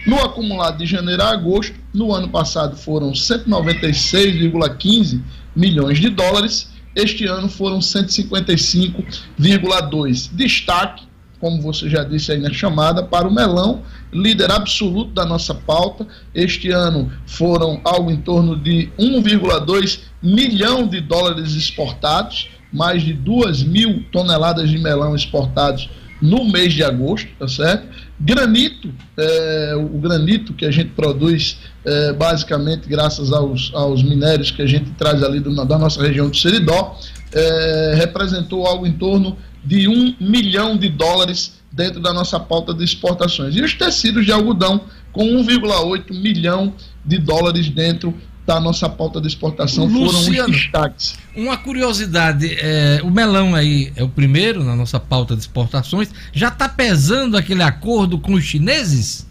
No 0.06 0.16
acumulado 0.16 0.78
de 0.78 0.86
janeiro 0.86 1.22
a 1.22 1.30
agosto, 1.30 1.74
no 1.94 2.12
ano 2.12 2.28
passado 2.28 2.76
foram 2.76 3.12
196,15 3.12 5.20
milhões 5.54 5.98
de 5.98 6.08
dólares, 6.08 6.70
este 6.94 7.24
ano 7.26 7.48
foram 7.48 7.78
155,2. 7.78 10.30
Destaque, 10.32 11.08
como 11.40 11.62
você 11.62 11.88
já 11.88 12.04
disse 12.04 12.32
aí 12.32 12.40
na 12.40 12.52
chamada, 12.52 13.02
para 13.02 13.26
o 13.28 13.32
melão, 13.32 13.82
líder 14.12 14.50
absoluto 14.50 15.12
da 15.12 15.24
nossa 15.24 15.54
pauta. 15.54 16.06
Este 16.34 16.70
ano 16.70 17.10
foram 17.26 17.80
algo 17.84 18.10
em 18.10 18.20
torno 18.20 18.56
de 18.56 18.90
1,2 18.98 20.00
milhão 20.22 20.88
de 20.88 21.00
dólares 21.00 21.54
exportados 21.54 22.50
mais 22.72 23.02
de 23.02 23.12
2 23.12 23.62
mil 23.62 24.04
toneladas 24.12 24.68
de 24.68 24.78
melão 24.78 25.14
exportados 25.14 25.88
no 26.20 26.44
mês 26.44 26.74
de 26.74 26.82
agosto, 26.82 27.28
tá 27.38 27.48
certo? 27.48 27.88
Granito, 28.20 28.92
é, 29.16 29.74
o 29.76 29.98
granito 29.98 30.52
que 30.52 30.66
a 30.66 30.70
gente 30.72 30.90
produz 30.90 31.58
é, 31.84 32.12
basicamente 32.12 32.88
graças 32.88 33.32
aos, 33.32 33.70
aos 33.72 34.02
minérios 34.02 34.50
que 34.50 34.60
a 34.60 34.66
gente 34.66 34.90
traz 34.92 35.22
ali 35.22 35.38
do, 35.38 35.54
da 35.64 35.78
nossa 35.78 36.02
região 36.02 36.28
do 36.28 36.36
Seridó, 36.36 36.98
é, 37.32 37.94
representou 37.96 38.66
algo 38.66 38.86
em 38.86 38.92
torno 38.92 39.36
de 39.64 39.86
um 39.86 40.14
milhão 40.20 40.76
de 40.76 40.88
dólares 40.88 41.58
dentro 41.70 42.00
da 42.00 42.12
nossa 42.12 42.40
pauta 42.40 42.74
de 42.74 42.82
exportações. 42.82 43.54
E 43.54 43.62
os 43.62 43.74
tecidos 43.74 44.26
de 44.26 44.32
algodão 44.32 44.80
com 45.12 45.24
1,8 45.24 46.12
milhão 46.20 46.74
de 47.04 47.18
dólares 47.18 47.70
dentro 47.70 48.12
da 48.48 48.58
nossa 48.58 48.88
pauta 48.88 49.20
de 49.20 49.28
exportação 49.28 49.84
Luciano, 49.84 50.10
foram 50.10 50.46
os 50.46 50.56
destaques. 50.56 51.18
Uma 51.36 51.58
curiosidade, 51.58 52.56
é, 52.58 52.98
o 53.04 53.10
melão 53.10 53.54
aí 53.54 53.92
é 53.94 54.02
o 54.02 54.08
primeiro 54.08 54.64
na 54.64 54.74
nossa 54.74 54.98
pauta 54.98 55.34
de 55.34 55.42
exportações. 55.42 56.10
Já 56.32 56.48
está 56.48 56.66
pesando 56.66 57.36
aquele 57.36 57.62
acordo 57.62 58.18
com 58.18 58.32
os 58.32 58.42
chineses? 58.42 59.28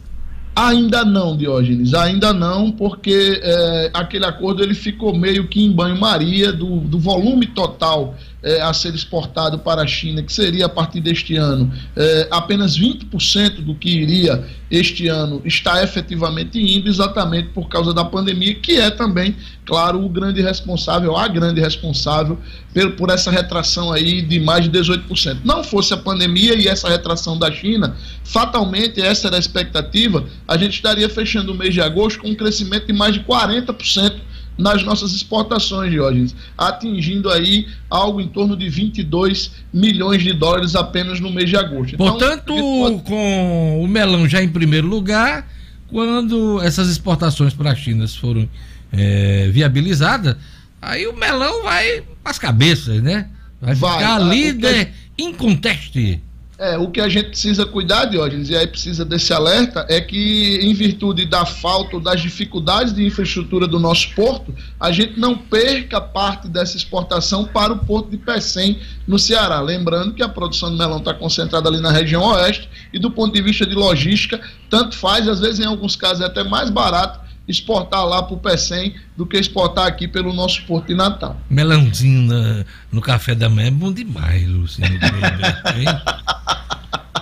Ainda 0.55 1.03
não, 1.03 1.35
Diógenes, 1.35 1.95
ainda 1.95 2.31
não, 2.31 2.71
porque 2.71 3.41
é, 3.41 3.89
aquele 3.91 4.25
acordo 4.25 4.61
ele 4.61 4.75
ficou 4.75 5.17
meio 5.17 5.47
que 5.47 5.63
em 5.63 5.71
banho-maria 5.71 6.53
do, 6.53 6.81
do 6.81 6.99
volume 6.99 7.47
total 7.47 8.15
é, 8.43 8.61
a 8.61 8.71
ser 8.71 8.93
exportado 8.93 9.57
para 9.59 9.81
a 9.81 9.87
China, 9.87 10.21
que 10.21 10.31
seria 10.31 10.67
a 10.67 10.69
partir 10.69 11.01
deste 11.01 11.35
ano, 11.35 11.71
é, 11.95 12.27
apenas 12.29 12.77
20% 12.77 13.63
do 13.63 13.73
que 13.73 13.89
iria 13.89 14.45
este 14.69 15.07
ano 15.07 15.41
está 15.45 15.81
efetivamente 15.81 16.59
indo, 16.59 16.87
exatamente 16.87 17.49
por 17.49 17.67
causa 17.67 17.93
da 17.93 18.03
pandemia, 18.05 18.53
que 18.55 18.77
é 18.77 18.91
também, 18.91 19.35
claro, 19.65 20.03
o 20.03 20.09
grande 20.09 20.41
responsável, 20.41 21.15
a 21.17 21.27
grande 21.27 21.61
responsável 21.61 22.37
por, 22.73 22.91
por 22.91 23.09
essa 23.09 23.31
retração 23.31 23.91
aí 23.91 24.21
de 24.21 24.39
mais 24.39 24.69
de 24.69 24.77
18%. 24.77 25.39
Não 25.43 25.63
fosse 25.63 25.93
a 25.93 25.97
pandemia 25.97 26.53
e 26.53 26.67
essa 26.67 26.89
retração 26.89 27.39
da 27.39 27.51
China, 27.51 27.95
fatalmente, 28.23 29.01
essa 29.01 29.27
era 29.27 29.37
a 29.37 29.39
expectativa, 29.39 30.25
a 30.47 30.57
gente 30.57 30.73
estaria 30.73 31.09
fechando 31.09 31.53
o 31.53 31.55
mês 31.55 31.73
de 31.73 31.81
agosto 31.81 32.19
com 32.19 32.29
um 32.29 32.35
crescimento 32.35 32.87
de 32.87 32.93
mais 32.93 33.13
de 33.13 33.21
40% 33.21 34.27
nas 34.57 34.83
nossas 34.83 35.13
exportações, 35.13 35.91
Diógenes, 35.91 36.35
atingindo 36.57 37.29
aí 37.29 37.67
algo 37.89 38.19
em 38.19 38.27
torno 38.27 38.55
de 38.55 38.69
22 38.69 39.51
milhões 39.73 40.23
de 40.23 40.33
dólares 40.33 40.75
apenas 40.75 41.19
no 41.19 41.31
mês 41.31 41.49
de 41.49 41.55
agosto. 41.55 41.95
Então, 41.95 42.07
Portanto, 42.07 42.53
pode... 42.55 43.01
com 43.03 43.83
o 43.83 43.87
melão 43.87 44.27
já 44.27 44.41
em 44.41 44.49
primeiro 44.49 44.87
lugar, 44.87 45.47
quando 45.87 46.61
essas 46.61 46.89
exportações 46.89 47.53
para 47.53 47.71
a 47.71 47.75
China 47.75 48.07
foram 48.07 48.49
é, 48.91 49.49
viabilizadas, 49.51 50.35
aí 50.81 51.07
o 51.07 51.15
melão 51.15 51.63
vai 51.63 52.01
para 52.23 52.31
as 52.31 52.39
cabeças, 52.39 53.01
né? 53.01 53.29
Vai, 53.61 53.75
vai 53.75 53.93
ficar 53.93 54.19
líder 54.19 54.91
inconteste. 55.17 56.21
É, 56.59 56.75
o 56.75 56.89
que 56.89 56.99
a 56.99 57.07
gente 57.07 57.29
precisa 57.29 57.67
cuidar, 57.67 58.05
Diógenes, 58.05 58.49
e 58.49 58.55
aí 58.55 58.65
precisa 58.65 59.05
desse 59.05 59.31
alerta, 59.31 59.85
é 59.87 60.01
que, 60.01 60.57
em 60.59 60.73
virtude 60.73 61.23
da 61.23 61.45
falta, 61.45 61.99
das 61.99 62.19
dificuldades 62.19 62.95
de 62.95 63.05
infraestrutura 63.05 63.67
do 63.67 63.79
nosso 63.79 64.09
porto, 64.15 64.51
a 64.79 64.91
gente 64.91 65.19
não 65.19 65.37
perca 65.37 66.01
parte 66.01 66.47
dessa 66.47 66.75
exportação 66.75 67.45
para 67.45 67.73
o 67.73 67.77
porto 67.77 68.09
de 68.09 68.17
Pecém, 68.17 68.79
no 69.07 69.19
Ceará. 69.19 69.61
Lembrando 69.61 70.15
que 70.15 70.23
a 70.23 70.29
produção 70.29 70.71
de 70.71 70.77
melão 70.77 70.97
está 70.97 71.13
concentrada 71.13 71.69
ali 71.69 71.79
na 71.79 71.91
região 71.91 72.23
oeste, 72.23 72.67
e 72.91 72.97
do 72.97 73.11
ponto 73.11 73.35
de 73.35 73.41
vista 73.41 73.63
de 73.63 73.75
logística, 73.75 74.41
tanto 74.67 74.97
faz, 74.97 75.27
às 75.27 75.39
vezes, 75.39 75.59
em 75.59 75.65
alguns 75.65 75.95
casos, 75.95 76.21
é 76.21 76.25
até 76.25 76.43
mais 76.43 76.71
barato 76.71 77.26
exportar 77.47 78.05
lá 78.05 78.21
para 78.23 78.35
o 78.35 78.39
Pecém 78.39 78.95
do 79.15 79.25
que 79.25 79.37
exportar 79.37 79.87
aqui 79.87 80.07
pelo 80.07 80.33
nosso 80.33 80.63
porto 80.63 80.87
de 80.87 80.95
Natal. 80.95 81.39
Melãozinho 81.49 82.65
no 82.91 83.01
café 83.01 83.33
da 83.33 83.49
manhã 83.49 83.67
é 83.67 83.71
bom 83.71 83.91
demais, 83.91 84.47
Luciano. 84.47 84.97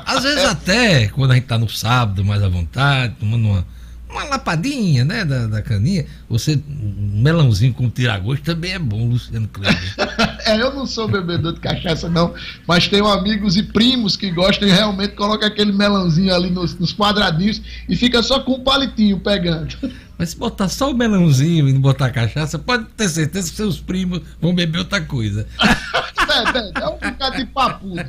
Às 0.06 0.24
vezes 0.24 0.44
é. 0.44 0.48
até, 0.48 1.08
quando 1.08 1.32
a 1.32 1.34
gente 1.36 1.44
está 1.44 1.58
no 1.58 1.68
sábado, 1.68 2.24
mais 2.24 2.42
à 2.42 2.48
vontade, 2.48 3.16
tomando 3.20 3.48
uma, 3.48 3.66
uma 4.16 4.24
lapadinha, 4.26 5.04
né, 5.04 5.26
da, 5.26 5.48
da 5.48 5.62
caninha. 5.62 6.06
Você, 6.30 6.62
um 6.68 7.22
melãozinho 7.22 7.74
com 7.74 7.90
tiragosto 7.90 8.44
também 8.44 8.74
é 8.74 8.80
bom, 8.80 9.10
Luciano 9.10 9.48
Kleber. 9.48 9.94
é, 10.46 10.62
eu 10.62 10.74
não 10.74 10.86
sou 10.86 11.08
bebedor 11.08 11.54
de 11.54 11.60
cachaça, 11.60 12.10
não, 12.10 12.34
mas 12.68 12.88
tenho 12.88 13.08
amigos 13.08 13.58
e 13.58 13.64
primos 13.64 14.16
que 14.16 14.32
gostam 14.32 14.68
e 14.68 14.72
realmente 14.72 15.16
colocam 15.16 15.48
aquele 15.48 15.72
melãozinho 15.72 16.34
ali 16.34 16.50
nos, 16.50 16.78
nos 16.80 16.94
quadradinhos 16.94 17.62
e 17.88 17.96
fica 17.96 18.24
só 18.24 18.40
com 18.40 18.54
o 18.54 18.56
um 18.56 18.64
palitinho 18.64 19.20
pegando. 19.20 19.76
Mas 20.18 20.30
se 20.30 20.38
botar 20.38 20.70
só 20.70 20.92
o 20.92 20.94
melãozinho 20.94 21.68
e 21.68 21.74
não 21.74 21.82
botar 21.82 22.10
cachaça, 22.10 22.58
pode 22.58 22.86
ter 22.96 23.10
certeza 23.10 23.50
que 23.50 23.58
seus 23.58 23.82
primos 23.82 24.22
vão 24.40 24.56
beber 24.56 24.78
outra 24.78 25.02
coisa. 25.02 25.46
é, 25.60 26.58
é, 26.58 26.84
é 26.84 26.88
um 26.88 26.98
bocado 26.98 27.36
de 27.36 27.46
papudo. 27.48 28.06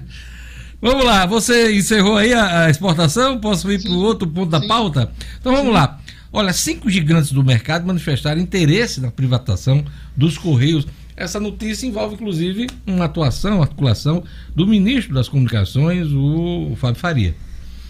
Vamos 0.87 1.05
lá, 1.05 1.27
você 1.27 1.77
encerrou 1.77 2.17
aí 2.17 2.33
a, 2.33 2.67
a 2.67 2.71
exportação? 2.71 3.41
Posso 3.41 3.69
ir 3.73 3.83
para 3.83 3.91
o 3.91 3.99
outro 3.99 4.29
ponto 4.29 4.49
da 4.51 4.61
sim. 4.61 4.69
pauta? 4.69 5.11
Então 5.41 5.51
vamos 5.51 5.67
sim. 5.67 5.73
lá. 5.73 5.99
Olha, 6.33 6.53
cinco 6.53 6.89
gigantes 6.89 7.33
do 7.33 7.43
mercado 7.43 7.85
manifestaram 7.85 8.41
interesse 8.41 9.01
na 9.01 9.11
privatização 9.11 9.85
dos 10.17 10.39
Correios. 10.39 10.87
Essa 11.17 11.41
notícia 11.41 11.89
envolve, 11.89 12.15
inclusive, 12.15 12.69
uma 12.87 13.07
atuação, 13.07 13.57
uma 13.57 13.65
articulação 13.65 14.23
do 14.55 14.65
ministro 14.65 15.13
das 15.13 15.29
Comunicações, 15.29 16.07
o 16.13 16.77
Fábio 16.77 17.01
Faria. 17.01 17.35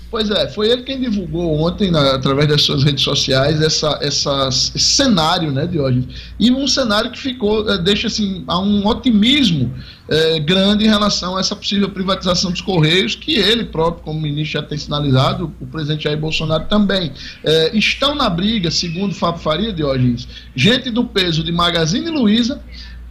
Pois 0.08 0.30
é, 0.30 0.48
foi 0.48 0.70
ele 0.70 0.82
quem 0.82 1.00
divulgou 1.00 1.60
ontem, 1.60 1.90
na, 1.90 2.14
através 2.14 2.48
das 2.48 2.62
suas 2.62 2.84
redes 2.84 3.02
sociais, 3.02 3.60
essa, 3.60 3.98
essa, 4.00 4.48
esse 4.48 4.78
cenário, 4.78 5.50
né, 5.50 5.66
Diógenes? 5.66 6.06
E 6.38 6.50
um 6.52 6.66
cenário 6.68 7.10
que 7.10 7.18
ficou, 7.18 7.68
é, 7.68 7.76
deixa 7.76 8.06
assim, 8.06 8.44
há 8.46 8.58
um 8.60 8.86
otimismo 8.86 9.74
é, 10.08 10.38
grande 10.38 10.84
em 10.84 10.88
relação 10.88 11.36
a 11.36 11.40
essa 11.40 11.56
possível 11.56 11.90
privatização 11.90 12.52
dos 12.52 12.60
Correios, 12.60 13.16
que 13.16 13.34
ele 13.34 13.64
próprio, 13.64 14.04
como 14.04 14.20
ministro, 14.20 14.60
já 14.60 14.62
tem 14.62 14.78
sinalizado, 14.78 15.52
o 15.60 15.66
presidente 15.66 16.04
Jair 16.04 16.18
Bolsonaro 16.18 16.66
também. 16.68 17.12
É, 17.42 17.76
estão 17.76 18.14
na 18.14 18.30
briga, 18.30 18.70
segundo 18.70 19.12
Fábio 19.12 19.40
Faria, 19.40 19.72
Diógenes, 19.72 20.28
gente 20.54 20.88
do 20.88 21.04
peso 21.04 21.42
de 21.42 21.50
Magazine 21.50 22.08
Luiza, 22.10 22.62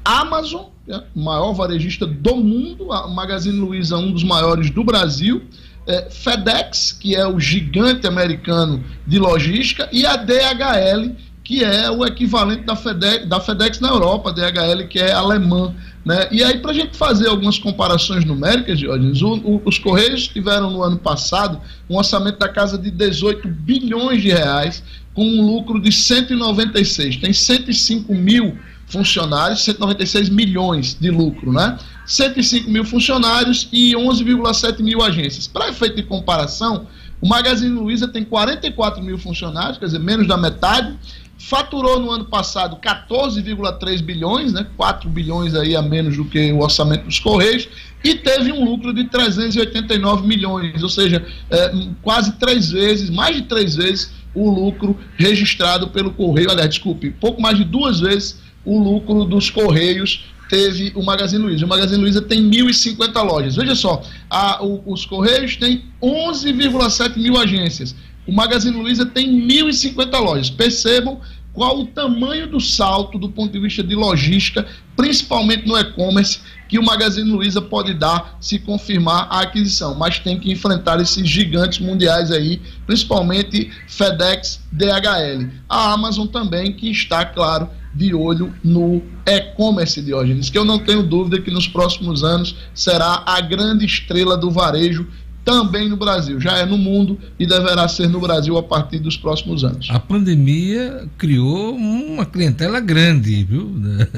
Amazon, 0.03 0.67
é, 0.88 1.01
maior 1.13 1.51
varejista 1.51 2.08
do 2.08 2.38
mundo, 2.38 2.93
a 2.93 3.08
Magazine 3.08 3.60
Luiza, 3.60 3.97
um 3.97 4.13
dos 4.13 4.23
maiores 4.23 4.69
do 4.69 4.84
Brasil, 4.84 5.41
é, 5.88 6.10
FedEx, 6.10 6.91
que 6.91 7.15
é 7.15 7.28
o 7.28 7.39
gigante 7.39 8.08
americano 8.08 8.84
de 9.06 9.19
logística, 9.19 9.88
e 9.91 10.06
a 10.06 10.15
DHL, 10.15 11.12
que 11.43 11.63
é 11.63 11.89
o 11.91 12.06
equivalente 12.06 12.63
da 12.63 12.76
FedEx, 12.76 13.28
da 13.28 13.39
FedEx 13.39 13.80
na 13.80 13.89
Europa, 13.89 14.32
a 14.32 14.34
DHL, 14.34 14.88
que 14.88 15.00
é 15.00 15.12
alemã. 15.12 15.74
Né? 16.04 16.28
E 16.32 16.43
aí, 16.43 16.60
para 16.60 16.71
a 16.71 16.74
gente 16.74 16.98
fazer 16.98 17.28
algumas 17.28 17.58
comparações 17.58 18.26
numéricas, 18.26 18.80
Diógenes, 18.80 19.19
os 19.63 19.80
Correios 19.80 20.28
tiveram 20.28 20.71
no 20.71 20.84
ano 20.84 20.98
passado 20.98 21.62
um 21.89 21.98
orçamento 21.98 22.39
da 22.39 22.50
casa 22.50 22.78
de 22.78 22.89
18 22.91 23.48
bilhões 23.48 24.21
de 24.21 24.30
reais, 24.30 24.84
com 25.13 25.24
um 25.24 25.41
lucro 25.41 25.80
de 25.80 25.91
196. 25.91 27.17
Tem 27.17 27.32
105 27.32 28.13
mil 28.13 28.58
funcionários, 28.88 29.63
196 29.63 30.30
milhões 30.30 30.95
de 31.00 31.10
lucro, 31.10 31.52
né? 31.52 31.78
105 32.05 32.69
mil 32.69 32.85
funcionários 32.85 33.67
e 33.71 33.93
11,7 33.93 34.81
mil 34.81 35.01
agências. 35.01 35.47
Para 35.47 35.69
efeito 35.69 35.95
de 35.95 36.03
comparação, 36.03 36.87
o 37.21 37.27
Magazine 37.27 37.71
Luiza 37.71 38.07
tem 38.07 38.23
44 38.23 39.01
mil 39.01 39.17
funcionários, 39.17 39.77
quer 39.77 39.85
dizer, 39.85 39.99
menos 39.99 40.27
da 40.27 40.37
metade, 40.37 40.95
faturou 41.37 41.99
no 41.99 42.11
ano 42.11 42.25
passado 42.25 42.77
14,3 42.77 44.01
bilhões, 44.01 44.53
né, 44.53 44.65
4 44.77 45.09
bilhões 45.09 45.53
aí 45.55 45.75
a 45.75 45.81
menos 45.81 46.17
do 46.17 46.25
que 46.25 46.51
o 46.51 46.59
orçamento 46.59 47.05
dos 47.05 47.19
Correios, 47.19 47.67
e 48.03 48.15
teve 48.15 48.51
um 48.51 48.63
lucro 48.63 48.93
de 48.93 49.05
389 49.05 50.27
milhões, 50.27 50.81
ou 50.81 50.89
seja, 50.89 51.25
é, 51.49 51.73
quase 52.01 52.33
três 52.33 52.71
vezes, 52.71 53.09
mais 53.09 53.35
de 53.35 53.43
três 53.43 53.75
vezes 53.75 54.11
o 54.33 54.49
lucro 54.49 54.97
registrado 55.17 55.87
pelo 55.87 56.11
Correio, 56.11 56.51
aliás, 56.51 56.69
desculpe, 56.69 57.11
pouco 57.11 57.41
mais 57.41 57.57
de 57.57 57.63
duas 57.63 57.99
vezes 57.99 58.39
o 58.65 58.79
lucro 58.79 59.23
dos 59.25 59.49
Correios 59.49 60.25
teve 60.49 60.91
o 60.95 61.03
Magazine 61.03 61.43
Luiza. 61.43 61.65
O 61.65 61.69
Magazine 61.69 62.01
Luiza 62.01 62.21
tem 62.21 62.49
1.050 62.49 63.23
lojas. 63.23 63.55
Veja 63.55 63.75
só, 63.75 64.01
a, 64.29 64.63
o, 64.63 64.84
os 64.86 65.05
Correios 65.05 65.55
têm 65.55 65.86
11,7 66.01 67.17
mil 67.17 67.38
agências. 67.38 67.95
O 68.27 68.31
Magazine 68.31 68.75
Luiza 68.75 69.05
tem 69.05 69.29
1.050 69.47 70.19
lojas. 70.19 70.49
Percebam 70.49 71.19
qual 71.55 71.79
o 71.79 71.88
tamanho 71.88 72.47
do 72.47 72.60
salto 72.60 73.17
do 73.17 73.29
ponto 73.29 73.53
de 73.53 73.60
vista 73.60 73.81
de 73.81 73.95
logística, 73.95 74.67
principalmente 74.95 75.65
no 75.65 75.77
e-commerce, 75.77 76.41
que 76.67 76.77
o 76.77 76.84
Magazine 76.84 77.31
Luiza 77.31 77.62
pode 77.62 77.93
dar 77.93 78.38
se 78.41 78.60
confirmar 78.60 79.27
a 79.29 79.41
aquisição. 79.41 79.95
Mas 79.95 80.19
tem 80.19 80.38
que 80.38 80.51
enfrentar 80.51 80.99
esses 80.99 81.27
gigantes 81.27 81.79
mundiais 81.79 82.29
aí, 82.29 82.62
principalmente 82.86 83.71
FedEx, 83.88 84.62
DHL. 84.71 85.49
A 85.69 85.93
Amazon 85.93 86.27
também, 86.27 86.73
que 86.73 86.91
está, 86.91 87.23
claro, 87.23 87.69
de 87.95 88.13
olho 88.13 88.53
no 88.63 89.01
e-commerce, 89.25 90.01
Diógenes, 90.01 90.49
que 90.49 90.58
eu 90.58 90.65
não 90.65 90.79
tenho 90.79 91.01
dúvida 91.01 91.41
que 91.41 91.49
nos 91.49 91.67
próximos 91.67 92.23
anos 92.23 92.55
será 92.73 93.23
a 93.25 93.39
grande 93.39 93.86
estrela 93.86 94.38
do 94.38 94.51
varejo 94.51 95.08
também 95.45 95.88
no 95.88 95.95
Brasil. 95.95 96.41
Já 96.41 96.58
é 96.58 96.65
no 96.65 96.77
mundo 96.77 97.19
e 97.39 97.45
deverá 97.45 97.88
ser 97.88 98.10
no 98.10 98.19
Brasil 98.19 98.58
a 98.58 98.63
partir 98.63 98.97
dos 98.97 99.15
próximos 99.15 99.63
anos. 99.63 99.88
A 99.91 99.99
pandemia 99.99 101.08
criou 101.17 101.75
uma 101.75 102.25
clientela 102.25 102.79
grande, 102.79 103.43
viu, 103.43 103.67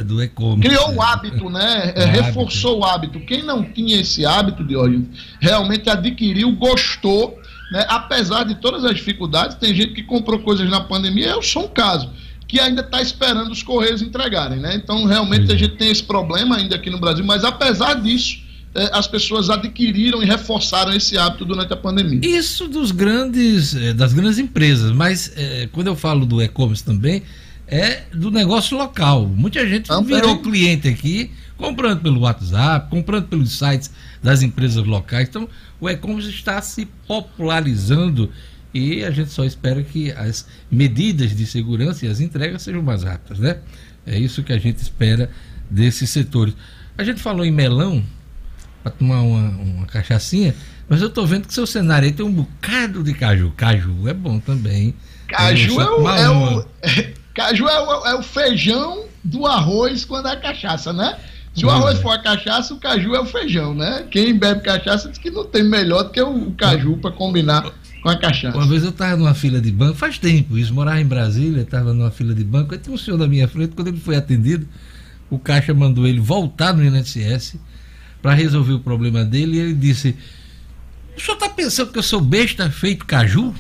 do 0.06 0.24
e-commerce. 0.24 0.68
Criou 0.68 0.96
o 0.96 1.02
hábito, 1.02 1.50
né? 1.50 1.94
É, 1.98 2.06
reforçou 2.06 2.80
o 2.80 2.86
hábito. 2.86 3.20
Quem 3.22 3.44
não 3.44 3.63
tinha 3.63 4.00
esse 4.00 4.26
hábito, 4.26 4.63
Diógenes, 4.63 5.08
realmente 5.42 5.90
adquiriu, 5.90 6.52
gostou, 6.54 7.38
né? 7.72 7.86
Apesar 7.90 8.44
de 8.44 8.56
todas 8.56 8.86
as 8.86 8.96
dificuldades, 8.96 9.58
tem 9.58 9.76
gente 9.76 9.94
que 9.94 10.04
comprou 10.04 10.40
coisas 10.40 10.70
na 10.70 10.80
pandemia, 10.82 11.30
eu 11.30 11.42
sou 11.42 11.66
um 11.66 11.68
caso 11.68 12.10
que 12.48 12.60
ainda 12.60 12.82
está 12.82 13.02
esperando 13.02 13.52
os 13.52 13.62
Correios 13.62 14.02
entregarem, 14.02 14.60
né? 14.60 14.76
Então, 14.76 15.06
realmente, 15.06 15.52
a 15.52 15.56
é. 15.56 15.58
gente 15.58 15.76
tem 15.76 15.92
esse 15.92 16.04
problema 16.04 16.56
ainda 16.56 16.76
aqui 16.76 16.90
no 16.90 17.00
Brasil, 17.00 17.26
mas 17.26 17.44
apesar 17.44 17.96
disso, 17.96 18.40
eh, 18.74 18.90
as 18.94 19.06
pessoas 19.06 19.50
adquiriram 19.50 20.24
e 20.24 20.26
reforçaram 20.26 20.94
esse 20.94 21.18
hábito 21.18 21.44
durante 21.44 21.74
a 21.74 21.76
pandemia. 21.76 22.22
Isso 22.24 22.68
dos 22.68 22.92
grandes, 22.92 23.76
eh, 23.76 23.94
das 23.94 24.14
grandes 24.14 24.38
empresas, 24.38 24.92
mas 24.92 25.34
eh, 25.36 25.68
quando 25.74 25.88
eu 25.88 25.96
falo 25.96 26.26
do 26.26 26.42
e-commerce 26.42 26.84
também, 26.84 27.22
é 27.68 28.04
do 28.14 28.32
negócio 28.32 28.78
local. 28.78 29.26
Muita 29.26 29.68
gente 29.68 29.88
também. 29.88 30.16
virou 30.16 30.42
cliente 30.42 30.88
aqui, 30.88 31.32
comprando 31.58 32.00
pelo 32.02 32.22
WhatsApp, 32.22 32.90
comprando 32.90 33.26
pelos 33.26 33.58
sites 33.58 33.92
das 34.24 34.42
empresas 34.42 34.86
locais. 34.86 35.28
Então, 35.28 35.50
o 35.82 35.90
e-commerce 35.90 36.30
está 36.30 36.62
se 36.62 36.88
popularizando 37.06 38.32
e 38.78 39.04
a 39.04 39.12
gente 39.12 39.32
só 39.32 39.44
espera 39.44 39.82
que 39.84 40.12
as 40.12 40.46
medidas 40.70 41.36
de 41.36 41.46
segurança 41.46 42.06
e 42.06 42.10
as 42.10 42.20
entregas 42.20 42.62
sejam 42.62 42.82
mais 42.82 43.04
rápidas, 43.04 43.40
né? 43.40 43.58
É 44.06 44.18
isso 44.18 44.44
que 44.44 44.54
a 44.54 44.58
gente 44.58 44.78
espera 44.78 45.30
desses 45.70 46.10
setores. 46.10 46.56
A 46.98 47.04
gente 47.04 47.22
falou 47.22 47.46
em 47.46 47.52
melão 47.52 48.04
para 48.84 48.92
tomar 48.92 49.22
uma, 49.22 49.50
uma 49.50 49.86
cachaçinha, 49.86 50.56
mas 50.88 51.02
eu 51.02 51.08
estou 51.08 51.26
vendo 51.26 51.48
que 51.48 51.54
seu 51.54 51.68
cenário 51.68 52.08
aí 52.08 52.13
tem 52.13 52.26
um 52.26 52.32
bocado 52.32 53.04
de 53.04 53.13
caju. 53.13 53.52
Caju 53.58 54.08
é 54.08 54.13
bom 54.13 54.40
também. 54.40 54.94
Caju 55.28 55.82
é 55.82 55.90
o, 55.90 56.10
é 56.10 56.30
o, 56.30 56.66
caju 57.36 57.68
é 57.68 57.80
o, 57.82 58.06
é 58.08 58.16
o 58.16 58.24
feijão 58.24 59.06
do 59.24 59.46
arroz 59.46 60.06
quando 60.06 60.28
é 60.30 60.36
cachaça, 60.36 60.94
né? 60.94 61.18
Se 61.54 61.66
o 61.66 61.72
arroz 61.72 62.00
for 62.00 62.12
a 62.12 62.20
cachaça, 62.20 62.72
o 62.72 62.78
caju 62.78 63.16
é 63.16 63.20
o 63.20 63.26
feijão, 63.26 63.74
né? 63.74 64.06
Quem 64.12 64.38
bebe 64.38 64.62
cachaça 64.62 65.10
diz 65.10 65.18
que 65.18 65.32
não 65.32 65.44
tem 65.44 65.63
melhor 65.63 66.04
do 66.04 66.12
que 66.12 66.22
o 66.22 66.52
caju 66.52 66.98
para 66.98 67.12
combinar 67.12 67.74
com 68.02 68.10
a 68.10 68.18
cachaça. 68.18 68.58
Uma 68.58 68.68
vez 68.68 68.84
eu 68.84 68.90
estava 68.90 69.18
numa 69.18 69.34
fila 69.34 69.60
de 69.60 69.72
banco, 69.72 69.96
faz 69.96 70.18
tempo 70.18 70.58
isso, 70.58 70.74
morava 70.74 71.00
em 71.00 71.06
Brasília, 71.06 71.62
estava 71.62 71.94
numa 71.94 72.12
fila 72.12 72.34
de 72.34 72.44
banco, 72.44 72.74
aí 72.74 72.80
tinha 72.80 72.94
um 72.94 72.98
senhor 72.98 73.18
na 73.18 73.28
minha 73.28 73.48
frente, 73.48 73.74
quando 73.76 73.90
ele 73.90 74.00
foi 74.00 74.16
atendido, 74.16 74.68
o 75.30 75.38
caixa 75.38 75.74
mandou 75.74 76.08
ele 76.08 76.20
voltar 76.20 76.74
no 76.74 76.84
INSS 76.84 77.58
para 78.22 78.34
resolver 78.34 78.74
o 78.74 78.80
problema 78.80 79.24
dele 79.24 79.58
e 79.58 79.60
ele 79.60 79.74
disse: 79.74 80.16
O 81.16 81.22
senhor 81.22 81.36
está 81.36 81.50
pensando 81.50 81.92
que 81.92 82.00
eu 82.00 82.04
sou 82.04 82.22
besta 82.22 82.70
feito 82.70 83.06
caju? 83.06 83.54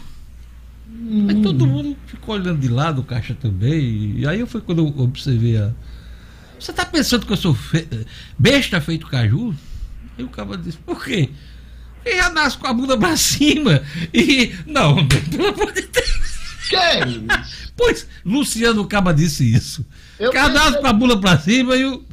Hum. 0.89 1.27
Aí 1.29 1.41
todo 1.41 1.67
mundo 1.67 1.95
ficou 2.05 2.35
olhando 2.35 2.59
de 2.59 2.67
lado, 2.67 3.01
o 3.01 3.03
caixa 3.03 3.33
também. 3.33 4.15
E 4.17 4.27
aí 4.27 4.45
foi 4.45 4.61
quando 4.61 4.79
eu 4.79 4.99
observei 4.99 5.57
a. 5.57 5.71
Você 6.59 6.71
está 6.71 6.85
pensando 6.85 7.25
que 7.25 7.33
eu 7.33 7.37
sou 7.37 7.53
fe... 7.53 7.87
besta 8.37 8.81
feito 8.81 9.07
caju? 9.07 9.53
Aí 10.17 10.23
o 10.23 10.29
cara 10.29 10.57
disse: 10.57 10.77
Por 10.77 11.03
quê? 11.03 11.29
E 12.07 12.17
já 12.17 12.29
nasce 12.29 12.57
com 12.57 12.67
a 12.67 12.73
bunda 12.73 12.97
pra 12.97 13.15
cima. 13.17 13.81
E. 14.13 14.53
Não, 14.65 15.05
pelo 15.07 15.47
amor 15.47 15.71
de 15.71 15.81
Deus. 15.81 16.37
Quem? 16.69 17.27
Pois, 17.75 18.07
Luciano 18.25 18.85
Caba 18.87 19.13
disse 19.13 19.53
isso. 19.53 19.85
Eu 20.19 20.31
Cadastro 20.31 20.65
pensei... 20.65 20.81
com 20.81 20.87
a 20.87 20.93
bunda 20.93 21.17
pra 21.19 21.37
cima 21.37 21.75
e 21.75 21.85
o. 21.85 22.05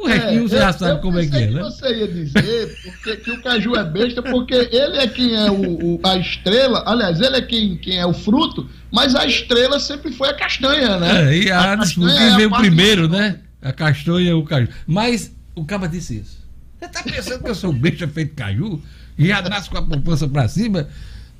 O 0.00 0.06
restinho 0.06 0.46
é, 0.46 0.48
você 0.48 0.56
já 0.56 0.72
sabe 0.72 1.02
como 1.02 1.18
é 1.18 1.26
que 1.26 1.36
é, 1.36 1.46
né? 1.50 1.60
Você 1.60 1.94
ia 1.94 2.08
dizer 2.08 2.76
porque, 2.82 3.16
que 3.18 3.30
o 3.30 3.42
caju 3.42 3.76
é 3.76 3.84
besta, 3.84 4.22
porque 4.22 4.54
ele 4.54 4.96
é 4.96 5.06
quem 5.06 5.34
é 5.36 5.50
o, 5.50 5.94
o, 5.94 6.00
a 6.02 6.16
estrela, 6.16 6.82
aliás, 6.86 7.20
ele 7.20 7.36
é 7.36 7.42
quem, 7.42 7.76
quem 7.76 7.98
é 7.98 8.06
o 8.06 8.14
fruto, 8.14 8.68
mas 8.90 9.14
a 9.14 9.26
estrela 9.26 9.78
sempre 9.78 10.10
foi 10.10 10.30
a 10.30 10.34
castanha, 10.34 10.98
né? 10.98 11.30
É, 11.30 11.36
e 11.36 11.50
a, 11.52 11.72
a 11.72 11.76
disputa 11.76 12.16
quem 12.16 12.32
é 12.32 12.36
veio 12.36 12.50
primeiro, 12.50 13.08
né? 13.08 13.40
A 13.60 13.72
castanha 13.72 14.30
e 14.30 14.32
o 14.32 14.42
caju. 14.42 14.68
Mas 14.86 15.30
o 15.54 15.64
Caba 15.64 15.86
disse 15.86 16.18
isso. 16.18 16.38
Você 16.80 16.88
tá 16.88 17.02
pensando 17.02 17.44
que 17.44 17.50
eu 17.50 17.54
sou 17.54 17.72
besta 17.72 18.08
feito 18.08 18.34
caju? 18.34 18.82
Já 19.18 19.42
nasce 19.42 19.70
com 19.70 19.78
a 19.78 19.82
poupança 19.82 20.26
para 20.28 20.48
cima. 20.48 20.88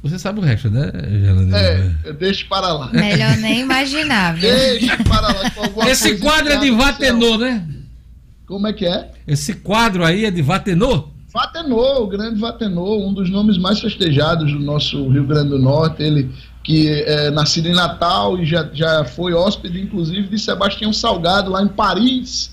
Você 0.02 0.18
sabe 0.18 0.40
o 0.40 0.42
resto, 0.42 0.68
né, 0.68 0.90
Geraldo? 1.08 1.54
É, 1.54 2.12
deixa 2.14 2.44
para 2.46 2.72
lá. 2.72 2.90
Melhor 2.92 3.36
nem 3.36 3.60
imaginar, 3.60 4.34
viu? 4.34 4.50
Deixa 4.50 4.96
para 5.04 5.28
lá 5.28 5.88
Esse 5.88 6.18
quadro 6.18 6.52
é 6.52 6.56
de 6.56 6.70
Vatenô, 6.72 7.38
né? 7.38 7.64
Como 8.46 8.66
é 8.66 8.72
que 8.72 8.84
é? 8.84 9.12
Esse 9.26 9.54
quadro 9.54 10.04
aí 10.04 10.24
é 10.24 10.30
de 10.30 10.42
Vatenô? 10.42 11.08
Vatenô, 11.32 12.02
o 12.02 12.08
grande 12.08 12.38
Vatenô, 12.38 13.08
um 13.08 13.14
dos 13.14 13.30
nomes 13.30 13.56
mais 13.56 13.80
festejados 13.80 14.52
do 14.52 14.58
nosso 14.58 15.08
Rio 15.08 15.24
Grande 15.24 15.50
do 15.50 15.58
Norte. 15.58 16.02
Ele 16.02 16.30
que 16.62 16.88
é 16.88 17.30
nascido 17.30 17.68
em 17.68 17.74
Natal 17.74 18.38
e 18.38 18.44
já, 18.44 18.68
já 18.72 19.04
foi 19.04 19.34
hóspede, 19.34 19.80
inclusive, 19.80 20.28
de 20.28 20.38
Sebastião 20.38 20.92
Salgado, 20.92 21.50
lá 21.50 21.62
em 21.62 21.68
Paris. 21.68 22.51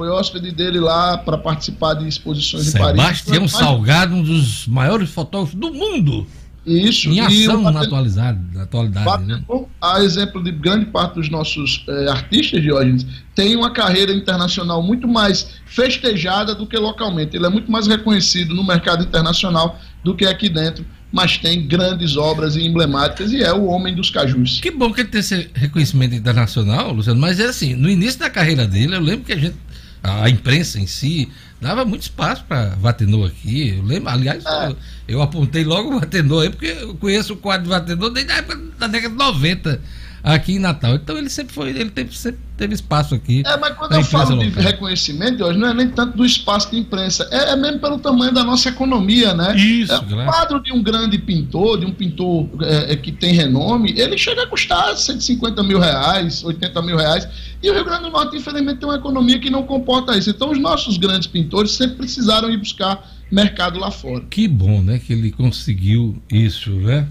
Foi 0.00 0.08
hóspede 0.08 0.50
dele 0.50 0.80
lá 0.80 1.18
para 1.18 1.36
participar 1.36 1.92
de 1.92 2.08
exposições 2.08 2.68
Sebastião 2.68 2.94
em 2.94 2.96
Paris. 2.96 3.18
Sebastião 3.18 3.46
Salgado, 3.46 4.14
um 4.14 4.22
dos 4.22 4.66
maiores 4.66 5.10
fotógrafos 5.10 5.60
do 5.60 5.74
mundo. 5.74 6.26
Isso. 6.64 7.10
Em 7.10 7.20
ação 7.20 7.60
na, 7.60 7.82
atualidade, 7.82 8.38
na 8.54 8.62
atualidade 8.62 9.24
né? 9.24 9.42
A 9.78 10.02
exemplo 10.02 10.42
de 10.42 10.52
grande 10.52 10.86
parte 10.86 11.16
dos 11.16 11.28
nossos 11.28 11.84
é, 11.86 12.08
artistas, 12.08 12.62
Diógenes, 12.62 13.06
tem 13.34 13.54
uma 13.54 13.74
carreira 13.74 14.10
internacional 14.10 14.82
muito 14.82 15.06
mais 15.06 15.50
festejada 15.66 16.54
do 16.54 16.66
que 16.66 16.78
localmente. 16.78 17.36
Ele 17.36 17.44
é 17.44 17.50
muito 17.50 17.70
mais 17.70 17.86
reconhecido 17.86 18.54
no 18.54 18.64
mercado 18.64 19.04
internacional 19.04 19.78
do 20.02 20.16
que 20.16 20.24
aqui 20.24 20.48
dentro, 20.48 20.82
mas 21.12 21.36
tem 21.36 21.66
grandes 21.66 22.16
obras 22.16 22.56
emblemáticas 22.56 23.32
e 23.32 23.42
é 23.42 23.52
o 23.52 23.66
homem 23.66 23.94
dos 23.94 24.08
cajus. 24.08 24.60
Que 24.60 24.70
bom 24.70 24.90
que 24.94 25.02
ele 25.02 25.10
tem 25.10 25.20
esse 25.20 25.50
reconhecimento 25.52 26.14
internacional, 26.14 26.90
Luciano, 26.90 27.20
mas 27.20 27.38
é 27.38 27.44
assim, 27.44 27.74
no 27.74 27.90
início 27.90 28.18
da 28.18 28.30
carreira 28.30 28.66
dele, 28.66 28.94
eu 28.94 29.00
lembro 29.00 29.26
que 29.26 29.32
a 29.34 29.36
gente, 29.36 29.56
a 30.02 30.28
imprensa 30.28 30.78
em 30.78 30.86
si, 30.86 31.28
dava 31.60 31.84
muito 31.84 32.02
espaço 32.02 32.44
para 32.44 32.70
Vatenor 32.76 33.28
aqui. 33.28 33.76
Eu 33.76 33.84
lembro, 33.84 34.08
aliás, 34.08 34.44
é. 34.44 34.68
eu, 34.68 34.76
eu, 35.08 35.22
apontei 35.22 35.64
logo 35.64 35.94
o 35.94 36.00
Vatenor 36.00 36.44
aí, 36.44 36.50
porque 36.50 36.66
eu 36.80 36.94
conheço 36.94 37.34
o 37.34 37.36
quadro 37.36 37.64
de 37.64 37.68
Vatenor 37.70 38.10
desde 38.10 38.32
a 38.32 38.36
época 38.36 38.60
da 38.78 38.86
década 38.86 39.12
de 39.12 39.18
90 39.18 39.80
aqui 40.22 40.54
em 40.54 40.58
Natal. 40.58 40.94
Então 40.94 41.16
ele 41.16 41.28
sempre 41.28 41.54
foi, 41.54 41.70
ele 41.70 41.90
teve, 41.90 42.16
sempre 42.16 42.40
teve 42.56 42.74
espaço 42.74 43.14
aqui. 43.14 43.42
É, 43.46 43.56
mas 43.56 43.74
quando 43.76 43.94
eu 43.94 44.04
falo 44.04 44.36
local. 44.36 44.50
de 44.50 44.60
reconhecimento, 44.60 45.42
hoje 45.44 45.58
não 45.58 45.68
é 45.68 45.74
nem 45.74 45.88
tanto 45.88 46.16
do 46.16 46.24
espaço 46.24 46.70
de 46.70 46.78
imprensa, 46.78 47.26
é, 47.30 47.52
é 47.52 47.56
mesmo 47.56 47.80
pelo 47.80 47.98
tamanho 47.98 48.32
da 48.32 48.44
nossa 48.44 48.68
economia, 48.68 49.32
né? 49.32 49.56
Isso, 49.56 49.92
é, 49.92 49.98
O 49.98 50.24
quadro 50.26 50.62
de 50.62 50.72
um 50.72 50.82
grande 50.82 51.18
pintor, 51.18 51.80
de 51.80 51.86
um 51.86 51.92
pintor 51.92 52.48
é, 52.62 52.92
é, 52.92 52.96
que 52.96 53.10
tem 53.10 53.32
renome, 53.32 53.94
ele 53.96 54.18
chega 54.18 54.42
a 54.42 54.46
custar 54.46 54.96
150 54.96 55.62
mil 55.62 55.78
reais, 55.78 56.44
80 56.44 56.82
mil 56.82 56.96
reais. 56.96 57.26
E 57.62 57.70
o 57.70 57.74
Rio 57.74 57.84
Grande 57.84 58.04
do 58.04 58.10
Norte, 58.10 58.36
infelizmente, 58.36 58.78
tem 58.78 58.88
uma 58.88 58.96
economia 58.96 59.38
que 59.38 59.50
não 59.50 59.62
comporta 59.64 60.16
isso. 60.16 60.30
Então, 60.30 60.50
os 60.50 60.58
nossos 60.58 60.96
grandes 60.96 61.26
pintores 61.26 61.72
sempre 61.72 61.96
precisaram 61.96 62.50
ir 62.50 62.56
buscar 62.56 63.06
mercado 63.30 63.78
lá 63.78 63.90
fora. 63.90 64.24
Que 64.28 64.48
bom, 64.48 64.82
né? 64.82 64.98
Que 64.98 65.12
ele 65.12 65.30
conseguiu 65.30 66.20
isso, 66.30 66.70
né? 66.70 67.06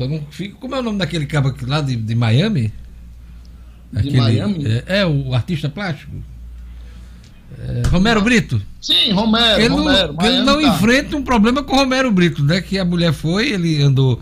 Só 0.00 0.08
não 0.08 0.24
fica. 0.30 0.54
Como 0.54 0.74
é 0.74 0.78
o 0.78 0.82
nome 0.82 0.96
daquele 0.96 1.26
cabo 1.26 1.54
lá 1.66 1.82
de, 1.82 1.94
de 1.94 2.14
Miami? 2.14 2.72
Aquele, 3.94 4.12
de 4.12 4.16
Miami? 4.16 4.64
É, 4.66 5.00
é, 5.00 5.06
o 5.06 5.34
artista 5.34 5.68
plástico. 5.68 6.12
É, 7.58 7.82
Romero 7.88 8.22
Brito. 8.22 8.62
Sim, 8.80 9.12
Romero. 9.12 9.60
Ele 9.60 9.68
Romero, 9.68 10.14
não, 10.14 10.26
ele 10.26 10.42
não 10.42 10.62
tá. 10.62 10.68
enfrenta 10.68 11.16
um 11.18 11.22
problema 11.22 11.62
com 11.62 11.74
o 11.74 11.76
Romero 11.76 12.10
Brito, 12.10 12.42
né? 12.42 12.62
Que 12.62 12.78
a 12.78 12.84
mulher 12.84 13.12
foi, 13.12 13.50
ele 13.50 13.82
andou 13.82 14.14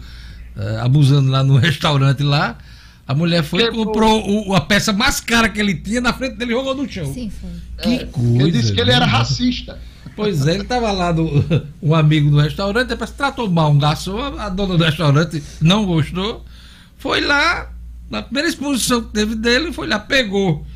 uh, 0.57 0.79
abusando 0.81 1.31
lá 1.31 1.45
no 1.45 1.57
restaurante 1.57 2.25
lá. 2.25 2.59
A 3.07 3.14
mulher 3.14 3.45
foi 3.45 3.62
e 3.62 3.71
comprou 3.71 4.49
o, 4.49 4.57
a 4.57 4.61
peça 4.61 4.93
mais 4.93 5.21
cara 5.21 5.49
que 5.49 5.61
ele 5.61 5.77
tinha 5.77 6.01
na 6.01 6.12
frente 6.12 6.35
dele 6.35 6.51
e 6.51 6.55
jogou 6.55 6.75
no 6.75 6.91
chão. 6.91 7.14
Sim, 7.14 7.31
foi. 7.31 7.51
Que 7.81 8.03
é, 8.03 8.07
coisa. 8.07 8.43
Ele 8.43 8.51
disse 8.51 8.73
que 8.73 8.81
ele 8.81 8.91
era 8.91 9.07
racista. 9.07 9.79
Pois 10.18 10.48
é, 10.48 10.54
ele 10.54 10.62
estava 10.62 10.90
lá, 10.90 11.12
do, 11.12 11.28
um 11.81 11.94
amigo 11.94 12.28
do 12.28 12.40
restaurante, 12.40 12.88
depois 12.88 13.12
tratou 13.12 13.48
mal 13.48 13.70
um 13.70 13.78
garçom, 13.78 14.18
a 14.37 14.48
dona 14.48 14.76
do 14.76 14.83
restaurante 14.83 15.40
não 15.61 15.87
gostou, 15.87 16.44
foi 16.96 17.20
lá, 17.20 17.70
na 18.11 18.20
primeira 18.20 18.48
exposição 18.48 19.00
que 19.00 19.12
teve 19.12 19.37
dele, 19.37 19.72
foi 19.72 19.87
lá, 19.87 20.00
pegou. 20.00 20.66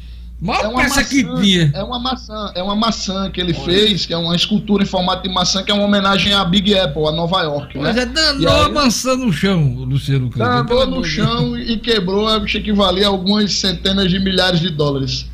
Maior 0.40 0.72
é 0.72 0.82
peça 0.82 0.96
maçã, 0.96 1.04
que 1.04 1.40
tinha. 1.40 1.72
É 1.74 1.82
uma 1.82 1.98
maçã, 1.98 2.52
é 2.54 2.62
uma 2.62 2.76
maçã 2.76 3.30
que 3.32 3.40
ele 3.40 3.52
Olha. 3.52 3.64
fez, 3.64 4.06
que 4.06 4.14
é 4.14 4.16
uma 4.16 4.36
escultura 4.36 4.84
em 4.84 4.86
formato 4.86 5.24
de 5.24 5.34
maçã, 5.34 5.64
que 5.64 5.72
é 5.72 5.74
uma 5.74 5.84
homenagem 5.84 6.32
à 6.32 6.44
Big 6.44 6.78
Apple, 6.78 7.04
a 7.06 7.12
Nova 7.12 7.42
York. 7.42 7.76
Mas 7.78 7.96
né? 7.96 8.02
é, 8.02 8.06
danou 8.06 8.62
a 8.62 8.68
maçã 8.68 9.16
no 9.16 9.32
chão, 9.32 9.74
Luciano 9.74 10.30
Kleber. 10.30 10.64
Danou 10.64 10.86
no 10.86 11.04
chão 11.04 11.58
e 11.58 11.78
quebrou, 11.78 12.28
acho 12.28 12.60
que 12.60 12.72
valia 12.72 13.08
algumas 13.08 13.52
centenas 13.54 14.08
de 14.08 14.20
milhares 14.20 14.60
de 14.60 14.70
dólares. 14.70 15.26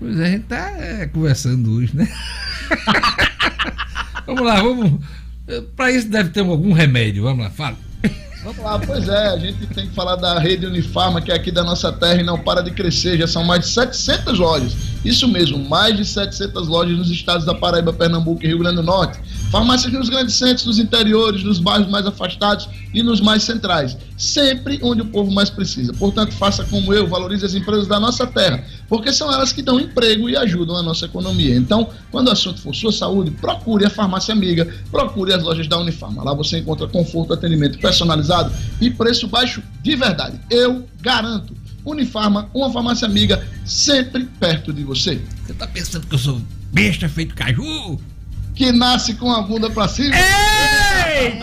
Pois 0.00 0.18
é, 0.18 0.24
a 0.24 0.30
gente 0.30 0.44
tá 0.44 0.70
é, 0.78 1.06
conversando 1.06 1.76
hoje, 1.76 1.90
né? 1.94 2.08
vamos 4.26 4.42
lá, 4.42 4.60
vamos. 4.60 5.00
Para 5.76 5.92
isso 5.92 6.08
deve 6.08 6.30
ter 6.30 6.40
algum 6.40 6.72
remédio. 6.72 7.22
Vamos 7.22 7.44
lá, 7.44 7.50
fala. 7.50 7.76
Vamos 8.46 8.62
lá, 8.62 8.78
pois 8.78 9.08
é, 9.08 9.28
a 9.28 9.36
gente 9.38 9.66
tem 9.66 9.88
que 9.88 9.94
falar 9.94 10.14
da 10.14 10.38
rede 10.38 10.66
Unifarma, 10.66 11.20
que 11.20 11.32
é 11.32 11.34
aqui 11.34 11.50
da 11.50 11.64
nossa 11.64 11.92
terra 11.92 12.20
e 12.20 12.24
não 12.24 12.38
para 12.38 12.62
de 12.62 12.70
crescer. 12.70 13.18
Já 13.18 13.26
são 13.26 13.42
mais 13.42 13.62
de 13.62 13.68
700 13.68 14.38
lojas. 14.38 14.76
Isso 15.04 15.26
mesmo, 15.26 15.58
mais 15.68 15.96
de 15.96 16.04
700 16.04 16.68
lojas 16.68 16.96
nos 16.96 17.10
estados 17.10 17.44
da 17.44 17.54
Paraíba, 17.54 17.92
Pernambuco 17.92 18.44
e 18.44 18.46
Rio 18.46 18.60
Grande 18.60 18.76
do 18.76 18.82
Norte. 18.84 19.18
Farmácias 19.50 19.92
nos 19.92 20.08
grandes 20.08 20.34
centros, 20.34 20.66
nos 20.66 20.78
interiores, 20.78 21.44
nos 21.44 21.60
bairros 21.60 21.88
mais 21.88 22.04
afastados 22.04 22.68
e 22.92 23.02
nos 23.02 23.20
mais 23.20 23.44
centrais. 23.44 23.96
Sempre 24.16 24.80
onde 24.82 25.02
o 25.02 25.06
povo 25.06 25.30
mais 25.30 25.48
precisa. 25.48 25.92
Portanto, 25.92 26.32
faça 26.32 26.64
como 26.64 26.92
eu, 26.92 27.06
valorize 27.06 27.46
as 27.46 27.54
empresas 27.54 27.86
da 27.86 28.00
nossa 28.00 28.26
terra, 28.26 28.64
porque 28.88 29.12
são 29.12 29.32
elas 29.32 29.52
que 29.52 29.62
dão 29.62 29.78
emprego 29.78 30.28
e 30.28 30.36
ajudam 30.36 30.76
a 30.76 30.82
nossa 30.82 31.06
economia. 31.06 31.54
Então, 31.54 31.88
quando 32.10 32.28
o 32.28 32.32
assunto 32.32 32.60
for 32.60 32.74
sua 32.74 32.92
saúde, 32.92 33.30
procure 33.30 33.86
a 33.86 33.90
farmácia 33.90 34.34
amiga, 34.34 34.66
procure 34.90 35.32
as 35.32 35.42
lojas 35.42 35.68
da 35.68 35.78
Unifarma. 35.78 36.24
Lá 36.24 36.34
você 36.34 36.58
encontra 36.58 36.88
conforto, 36.88 37.32
atendimento 37.32 37.78
personalizado 37.78 38.52
e 38.80 38.90
preço 38.90 39.28
baixo 39.28 39.62
de 39.82 39.94
verdade. 39.94 40.40
Eu 40.50 40.86
garanto. 41.00 41.54
Unifarma, 41.84 42.50
uma 42.52 42.70
farmácia 42.72 43.06
amiga, 43.06 43.46
sempre 43.64 44.24
perto 44.40 44.72
de 44.72 44.82
você. 44.82 45.22
Você 45.46 45.54
tá 45.54 45.68
pensando 45.68 46.04
que 46.04 46.14
eu 46.14 46.18
sou 46.18 46.40
besta 46.72 47.08
feito 47.08 47.32
caju? 47.32 47.96
Que 48.56 48.72
nasce 48.72 49.14
com 49.14 49.30
a 49.30 49.42
bunda 49.42 49.70
pra 49.70 49.86
cima. 49.86 50.16
Ei! 50.16 51.38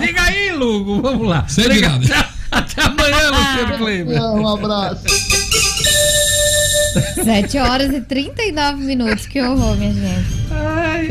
Diga 0.00 0.22
aí, 0.22 0.52
Lugo, 0.52 1.02
vamos 1.02 1.28
lá. 1.28 1.46
Sem 1.46 1.66
Até, 1.66 2.26
até 2.50 2.82
amanhã, 2.82 3.30
Luciano 3.30 3.78
Kleber. 3.78 4.22
Um 4.22 4.48
abraço. 4.48 5.04
7 7.22 7.58
horas 7.58 7.92
e 7.92 8.00
39 8.00 8.82
minutos, 8.84 9.26
que 9.26 9.40
horror, 9.40 9.76
minha 9.76 9.92
gente. 9.92 10.26
Ai, 10.50 11.08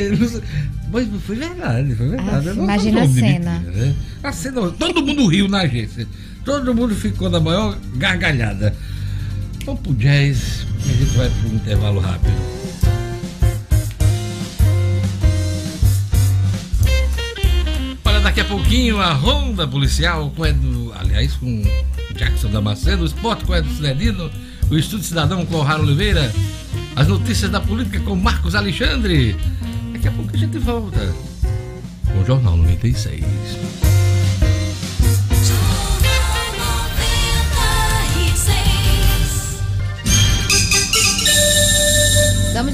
mas 0.91 1.07
foi 1.25 1.35
verdade, 1.35 1.95
foi 1.95 2.09
verdade. 2.09 2.49
Ah, 2.49 2.53
imagina 2.53 3.03
a 3.03 3.07
cena. 3.07 3.59
Mentira, 3.59 3.85
né? 3.85 3.95
A 4.23 4.31
cena. 4.31 4.71
Todo 4.71 5.05
mundo 5.05 5.27
riu 5.27 5.47
na 5.47 5.61
agência. 5.61 6.07
Todo 6.43 6.73
mundo 6.73 6.95
ficou 6.95 7.29
na 7.29 7.39
maior 7.39 7.77
gargalhada. 7.95 8.75
Vamos 9.63 9.81
pro 9.81 9.93
jazz, 9.93 10.65
a 10.83 10.87
gente 10.87 11.17
vai 11.17 11.29
pro 11.29 11.49
intervalo 11.49 11.99
rápido. 11.99 12.54
Daqui 18.25 18.41
a 18.41 18.45
pouquinho 18.45 18.99
a 18.99 19.13
ronda 19.13 19.67
policial 19.67 20.31
com 20.35 20.43
Edu, 20.43 20.91
aliás, 20.97 21.35
com 21.35 21.61
Jackson 22.15 22.49
Damasceno, 22.49 23.03
o 23.03 23.05
esporte 23.05 23.45
com 23.45 23.55
Edu 23.55 23.69
Cidadino, 23.69 24.31
o 24.67 24.75
Estúdio 24.75 25.05
Cidadão 25.05 25.45
com 25.45 25.61
Raro 25.61 25.83
Oliveira, 25.83 26.33
as 26.95 27.07
notícias 27.07 27.51
da 27.51 27.59
política 27.59 27.99
com 27.99 28.15
Marcos 28.15 28.55
Alexandre. 28.55 29.35
Daqui 29.93 30.07
a 30.07 30.11
pouco 30.11 30.31
a 30.33 30.37
gente 30.37 30.57
volta 30.57 31.13
com 32.07 32.19
o 32.19 32.25
Jornal 32.25 32.57
96. 32.57 33.84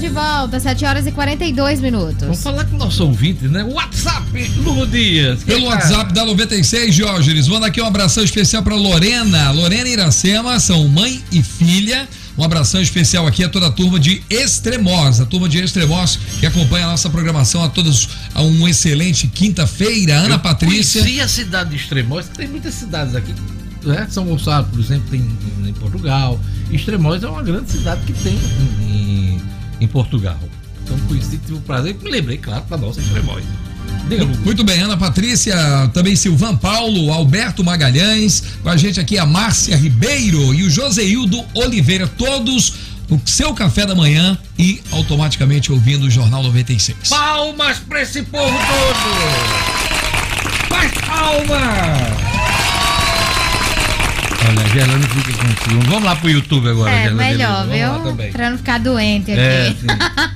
De 0.02 0.08
volta, 0.08 0.58
7 0.58 0.84
horas 0.84 1.06
e 1.06 1.12
42 1.12 1.80
minutos. 1.80 2.22
Vamos 2.22 2.42
falar 2.42 2.64
com 2.64 2.74
o 2.74 2.78
nosso 2.78 3.04
ouvinte, 3.04 3.46
né? 3.46 3.62
WhatsApp, 3.62 4.50
Lugo 4.56 4.84
Dias. 4.84 5.44
Pelo 5.44 5.66
WhatsApp 5.66 6.12
da 6.12 6.24
96, 6.24 6.92
Jorge, 6.92 7.48
manda 7.48 7.68
aqui 7.68 7.80
um 7.80 7.86
abração 7.86 8.24
especial 8.24 8.64
para 8.64 8.74
Lorena. 8.74 9.52
Lorena 9.52 9.88
e 9.88 9.92
Iracema 9.92 10.58
são 10.58 10.88
mãe 10.88 11.22
e 11.30 11.40
filha. 11.40 12.08
Um 12.36 12.42
abração 12.42 12.82
especial 12.82 13.28
aqui 13.28 13.44
a 13.44 13.48
toda 13.48 13.68
a 13.68 13.70
turma 13.70 14.00
de 14.00 14.24
Extremos, 14.28 15.20
a 15.20 15.26
turma 15.26 15.48
de 15.48 15.62
Extremos 15.62 16.18
que 16.40 16.46
acompanha 16.46 16.86
a 16.86 16.90
nossa 16.90 17.08
programação 17.08 17.62
a 17.62 17.68
todos 17.68 18.08
a 18.34 18.42
um 18.42 18.66
excelente 18.66 19.28
quinta-feira. 19.28 20.16
Ana 20.16 20.34
Eu 20.34 20.40
Patrícia. 20.40 21.00
Conheci 21.00 21.20
a 21.20 21.28
cidade 21.28 21.70
de 21.70 21.76
Extremos, 21.76 22.26
tem 22.26 22.48
muitas 22.48 22.74
cidades 22.74 23.14
aqui. 23.14 23.32
Né? 23.84 24.08
São 24.10 24.24
Gonçalo, 24.24 24.66
por 24.66 24.80
exemplo, 24.80 25.08
tem 25.10 25.20
em 25.64 25.72
Portugal. 25.74 26.40
Extremos 26.72 27.22
é 27.22 27.28
uma 27.28 27.42
grande 27.42 27.70
cidade 27.70 28.00
que 28.04 28.12
tem 28.12 28.36
em, 28.80 29.40
em 29.82 29.88
Portugal. 29.88 30.38
Então 30.84 30.98
conheci, 31.00 31.38
tive 31.38 31.54
o 31.54 31.60
prazer 31.60 31.96
e 31.98 32.04
me 32.04 32.10
lembrei, 32.10 32.38
claro, 32.38 32.64
da 32.68 32.76
nossa 32.76 33.00
Extremóis. 33.00 33.44
Muito 34.44 34.64
bem, 34.64 34.80
Ana 34.80 34.96
Patrícia, 34.96 35.54
também 35.92 36.14
Silvan 36.16 36.56
Paulo, 36.56 37.12
Alberto 37.12 37.64
Magalhães, 37.64 38.42
com 38.62 38.68
a 38.68 38.76
gente 38.76 39.00
aqui 39.00 39.18
a 39.18 39.24
Márcia 39.24 39.76
Ribeiro 39.76 40.52
e 40.54 40.64
o 40.64 40.70
Joseildo 40.70 41.44
Oliveira, 41.54 42.06
todos 42.06 42.74
no 43.08 43.20
seu 43.26 43.54
café 43.54 43.86
da 43.86 43.94
manhã 43.94 44.38
e 44.58 44.82
automaticamente 44.92 45.72
ouvindo 45.72 46.06
o 46.06 46.10
Jornal 46.10 46.42
96. 46.42 47.08
Palmas 47.08 47.78
para 47.78 48.02
esse 48.02 48.22
povo 48.22 48.58
todo! 48.58 49.10
Mais 50.70 50.92
palmas! 50.92 52.21
Olha, 54.48 54.64
a 54.64 54.68
Gerlane 54.68 55.04
fica 55.06 55.32
com 55.32 55.64
ciúme. 55.70 55.84
Vamos 55.86 56.04
lá 56.04 56.16
pro 56.16 56.30
YouTube 56.30 56.68
agora, 56.68 56.90
É, 56.90 57.02
Gerlane. 57.04 57.30
melhor, 57.30 57.66
viu? 57.68 58.30
Pra 58.32 58.50
não 58.50 58.58
ficar 58.58 58.78
doente 58.80 59.30
aqui. 59.32 59.40
É. 59.40 59.74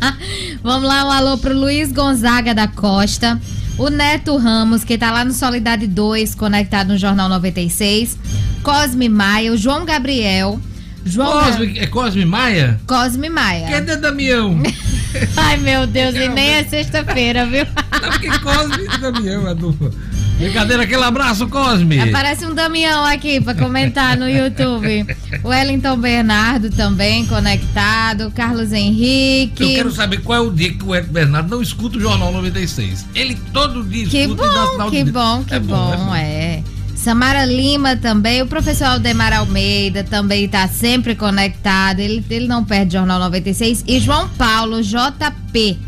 Vamos 0.62 0.88
lá, 0.88 1.04
um 1.07 1.11
alô 1.11 1.38
pro 1.38 1.54
Luiz 1.59 1.92
Gonzaga 1.92 2.54
da 2.54 2.68
Costa. 2.68 3.40
O 3.78 3.90
Neto 3.90 4.36
Ramos, 4.38 4.84
que 4.84 4.96
tá 4.96 5.11
lá 5.11 5.24
no 5.24 5.32
Solidade 5.32 5.86
2, 5.86 6.34
conectado 6.34 6.88
no 6.88 6.98
Jornal 6.98 7.28
96. 7.28 8.16
Cosme 8.62 9.09
Maia, 9.09 9.52
o 9.52 9.57
João 9.57 9.84
Gabriel. 9.84 10.59
João 11.04 11.44
Cosme, 11.44 11.78
é 11.78 11.86
Cosme 11.86 12.24
Maia? 12.24 12.80
Cosme 12.86 13.28
Maia. 13.28 13.68
Cadê 13.68 13.96
Damião? 13.96 14.61
Ai, 15.36 15.57
meu 15.59 15.86
Deus, 15.86 16.14
e 16.16 16.28
nem 16.28 16.54
é 16.54 16.64
sexta-feira, 16.64 17.46
viu? 17.46 17.64
Não, 18.02 18.11
porque 18.11 18.38
Cosme 18.40 18.84
e 18.92 18.98
Damião 18.98 19.46
é 19.48 19.54
dupla. 19.54 19.90
Brincadeira, 20.39 20.82
aquele 20.82 21.03
abraço, 21.03 21.49
Cosme. 21.49 21.99
Aparece 21.99 22.45
um 22.45 22.55
Damião 22.55 23.05
aqui 23.07 23.41
pra 23.41 23.55
comentar 23.55 24.18
no 24.18 24.28
YouTube. 24.28 25.07
O 25.43 25.49
Wellington 25.49 25.97
Bernardo 25.97 26.70
também 26.70 27.24
conectado. 27.26 28.30
Carlos 28.34 28.70
Henrique. 28.72 29.62
Eu 29.62 29.68
quero 29.70 29.91
saber 29.93 30.18
qual 30.22 30.39
é 30.39 30.47
o 30.47 30.51
dia 30.53 30.72
que 30.74 30.84
o 30.84 30.95
Ed 30.95 31.07
Bernardo 31.09 31.51
não 31.57 31.62
escuta 31.62 31.97
o 31.97 32.01
Jornal 32.01 32.30
96. 32.32 33.07
Ele 33.14 33.34
todo 33.53 33.82
dia 33.82 34.07
Que 34.07 34.18
escuta 34.18 34.45
e 34.45 34.47
dá 34.47 34.55
bom, 34.66 34.72
sinal 34.72 34.91
que 34.91 35.05
de- 35.05 35.11
bom, 35.12 35.45
que 35.45 35.55
é 35.55 35.59
bom, 35.61 36.14
é. 36.14 36.62
Samara 36.95 37.45
Lima 37.45 37.95
também, 37.97 38.43
o 38.43 38.47
professor 38.47 38.87
Aldemar 38.87 39.32
Almeida 39.32 40.03
também 40.03 40.45
está 40.45 40.66
sempre 40.66 41.14
conectado, 41.14 42.01
ele, 42.01 42.24
ele 42.28 42.47
não 42.49 42.64
perde 42.64 42.95
Jornal 42.95 43.18
96. 43.20 43.84
E 43.87 44.01
João 44.01 44.28
Paulo 44.30 44.82
JP, 44.82 45.78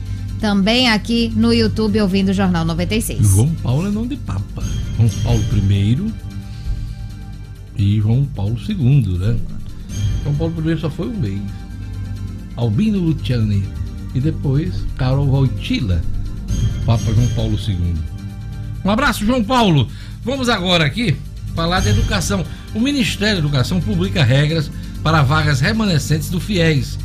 também 0.41 0.89
aqui 0.89 1.33
no 1.37 1.53
YouTube 1.53 2.01
ouvindo 2.01 2.31
o 2.31 2.33
Jornal 2.33 2.65
96. 2.65 3.27
João 3.27 3.55
Paulo 3.63 3.89
é 3.89 3.91
nome 3.91 4.09
de 4.09 4.17
Papa. 4.17 4.63
João 4.97 5.09
Paulo 5.23 5.43
I 5.53 6.13
e 7.77 8.01
João 8.01 8.25
Paulo 8.25 8.57
II, 8.69 9.19
né? 9.19 9.37
João 10.23 10.35
Paulo 10.37 10.71
I 10.71 10.79
só 10.79 10.91
foi 10.91 11.09
um 11.09 11.17
mês. 11.17 11.41
Albino 12.57 12.99
Luciani. 12.99 13.65
E 14.15 14.21
depois 14.21 14.75
Carol 14.97 15.29
Wojtyla, 15.29 16.03
Papa 16.87 17.13
João 17.13 17.29
Paulo 17.29 17.59
II. 17.69 17.95
Um 18.85 18.91
abraço, 18.91 19.25
João 19.25 19.45
Paulo. 19.45 19.89
Vamos 20.25 20.49
agora 20.49 20.85
aqui 20.85 21.17
falar 21.55 21.81
de 21.81 21.91
educação. 21.91 22.45
O 22.75 22.81
Ministério 22.81 23.35
da 23.35 23.41
Educação 23.41 23.81
publica 23.81 24.25
regras 24.25 24.71
para 25.03 25.23
vagas 25.23 25.61
remanescentes 25.61 26.31
do 26.31 26.41
FIES 26.41 26.99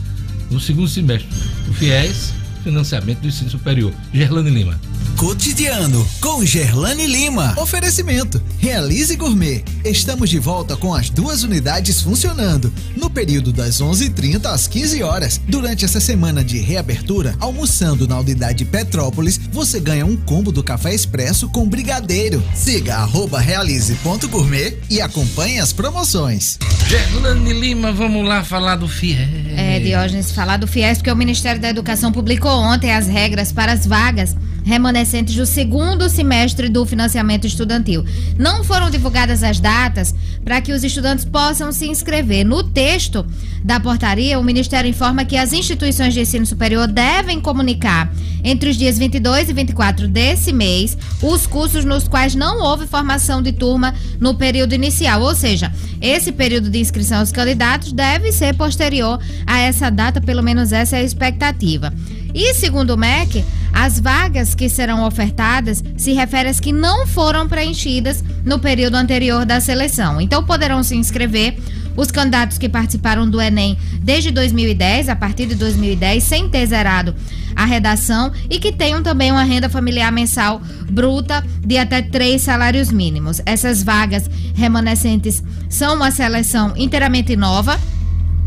no 0.50 0.60
segundo 0.60 0.88
semestre. 0.88 1.30
O 1.68 1.74
FIES, 1.74 2.34
financiamento 2.64 3.20
do 3.20 3.28
ensino 3.28 3.50
superior. 3.50 3.94
Gerlane 4.14 4.50
Lima. 4.50 4.80
Cotidiano 5.18 6.08
com 6.20 6.46
Gerlane 6.46 7.08
Lima. 7.08 7.54
Oferecimento. 7.58 8.42
Realize 8.60 9.16
Gourmet. 9.16 9.64
Estamos 9.86 10.30
de 10.30 10.40
volta 10.40 10.76
com 10.76 10.94
as 10.94 11.10
duas 11.10 11.44
unidades 11.44 12.02
funcionando. 12.02 12.72
No 12.96 13.10
período 13.10 13.54
das 13.54 13.82
11h30 13.82 14.46
às 14.46 14.68
15 14.68 15.04
horas. 15.04 15.42
Durante 15.48 15.86
essa 15.86 16.00
semana 16.00 16.44
de 16.44 16.60
reabertura, 16.60 17.36
almoçando 17.40 18.08
na 18.08 18.20
unidade 18.20 18.66
Petrópolis, 18.66 19.40
você 19.52 19.80
ganha 19.80 20.06
um 20.06 20.18
combo 20.18 20.52
do 20.52 20.64
café 20.64 20.94
expresso 20.94 21.50
com 21.50 21.68
brigadeiro. 21.68 22.44
Siga 22.54 22.96
arroba 22.96 23.40
realize.gourmet 23.40 24.78
e 24.90 25.02
acompanhe 25.02 25.60
as 25.60 25.72
promoções. 25.72 26.58
Gerlane 26.88 27.54
Lima, 27.54 27.92
vamos 27.92 28.28
lá 28.28 28.44
falar 28.44 28.76
do 28.76 28.88
FIES. 28.88 29.20
É, 29.56 29.80
Diógenes, 29.80 30.32
falar 30.32 30.58
do 30.58 30.68
FIES, 30.68 30.98
porque 30.98 31.12
o 31.12 31.16
Ministério 31.16 31.62
da 31.62 31.70
Educação 31.70 32.12
publicou 32.12 32.52
ontem 32.52 32.94
as 32.94 33.08
regras 33.08 33.52
para 33.52 33.72
as 33.72 33.86
vagas 33.86 34.36
remanescentes 34.64 35.36
do 35.36 35.46
segundo 35.46 36.10
semestre 36.10 36.70
do 36.70 36.86
financiamento 36.86 37.46
estudantil. 37.46 38.06
Não 38.38 38.64
foram 38.64 38.90
divulgadas 38.90 39.44
as 39.44 39.60
datas 39.60 40.14
para 40.44 40.62
que 40.62 40.74
os 40.74 40.84
estudantes 40.84 41.26
possam 41.26 41.72
se 41.72 41.88
inscrever. 41.88 42.46
No 42.46 42.64
texto 42.64 43.26
da 43.64 43.80
portaria, 43.80 44.40
o 44.40 44.44
Ministério 44.44 44.90
informa 44.90 45.26
que 45.26 45.38
as 45.38 45.54
instituições 45.54 46.14
de 46.14 46.22
ensino 46.22 46.46
superior 46.46 46.88
devem 46.88 47.40
comunicar 47.40 48.12
entre 48.44 48.70
os 48.70 48.76
dias 48.76 48.98
22 48.98 49.50
e 49.50 49.54
24 49.54 50.08
desse 50.08 50.52
mês 50.52 50.98
os 51.22 51.48
cursos 51.48 51.86
nos 51.86 52.08
quais 52.08 52.36
não 52.36 52.62
houve 52.62 52.86
formação 52.86 53.42
de 53.42 53.54
turma 53.54 53.94
no 54.20 54.36
período 54.36 54.74
inicial, 54.74 55.22
ou 55.22 55.34
seja, 55.34 55.72
esse 56.02 56.32
período 56.32 56.70
de 56.70 56.80
inscrição 56.80 57.20
aos 57.20 57.32
candidatos 57.32 57.94
deve 57.94 58.32
ser 58.32 58.56
posterior 58.56 59.20
a 59.46 59.60
essa 59.60 59.90
data, 59.90 60.20
pelo 60.20 60.44
menos 60.44 60.72
essa 60.72 60.98
é 60.98 61.00
a 61.00 61.04
expectativa. 61.04 61.94
E 62.34 62.54
segundo 62.56 62.92
o 62.92 62.98
MEC, 62.98 63.46
as 63.74 64.00
vagas 64.00 64.54
que 64.54 64.70
serão 64.70 65.04
ofertadas 65.04 65.84
se 65.98 66.14
referem 66.14 66.52
às 66.52 66.60
que 66.60 66.72
não 66.72 67.08
foram 67.08 67.48
preenchidas 67.48 68.24
no 68.46 68.60
período 68.60 68.96
anterior 68.96 69.46
da 69.46 69.60
seleção. 69.60 70.22
Então 70.22 70.44
poderão 70.44 70.84
se 70.84 70.96
inscrever 70.96 71.58
os 71.96 72.12
candidatos 72.12 72.58
que 72.58 72.70
participaram 72.70 73.30
do 73.30 73.42
Enem 73.42 73.78
desde 74.00 74.32
2010, 74.32 75.10
a 75.10 75.16
partir 75.16 75.46
de 75.48 75.56
2010, 75.56 76.24
sem 76.24 76.50
ter 76.50 76.66
zerado 76.66 77.16
a 77.56 77.66
redação 77.66 78.32
e 78.50 78.60
que 78.60 78.72
tenham 78.72 79.04
também 79.04 79.32
uma 79.32 79.44
renda 79.44 79.70
familiar 79.70 80.12
mensal 80.12 80.62
bruta 80.90 81.44
de 81.60 81.78
até 81.78 82.02
três 82.02 82.42
salários 82.42 82.92
mínimos. 82.92 83.42
Essas 83.46 83.84
vagas 83.84 84.30
remanescentes 84.56 85.44
são 85.70 85.96
uma 85.96 86.12
seleção 86.12 86.74
inteiramente 86.76 87.36
nova. 87.36 87.80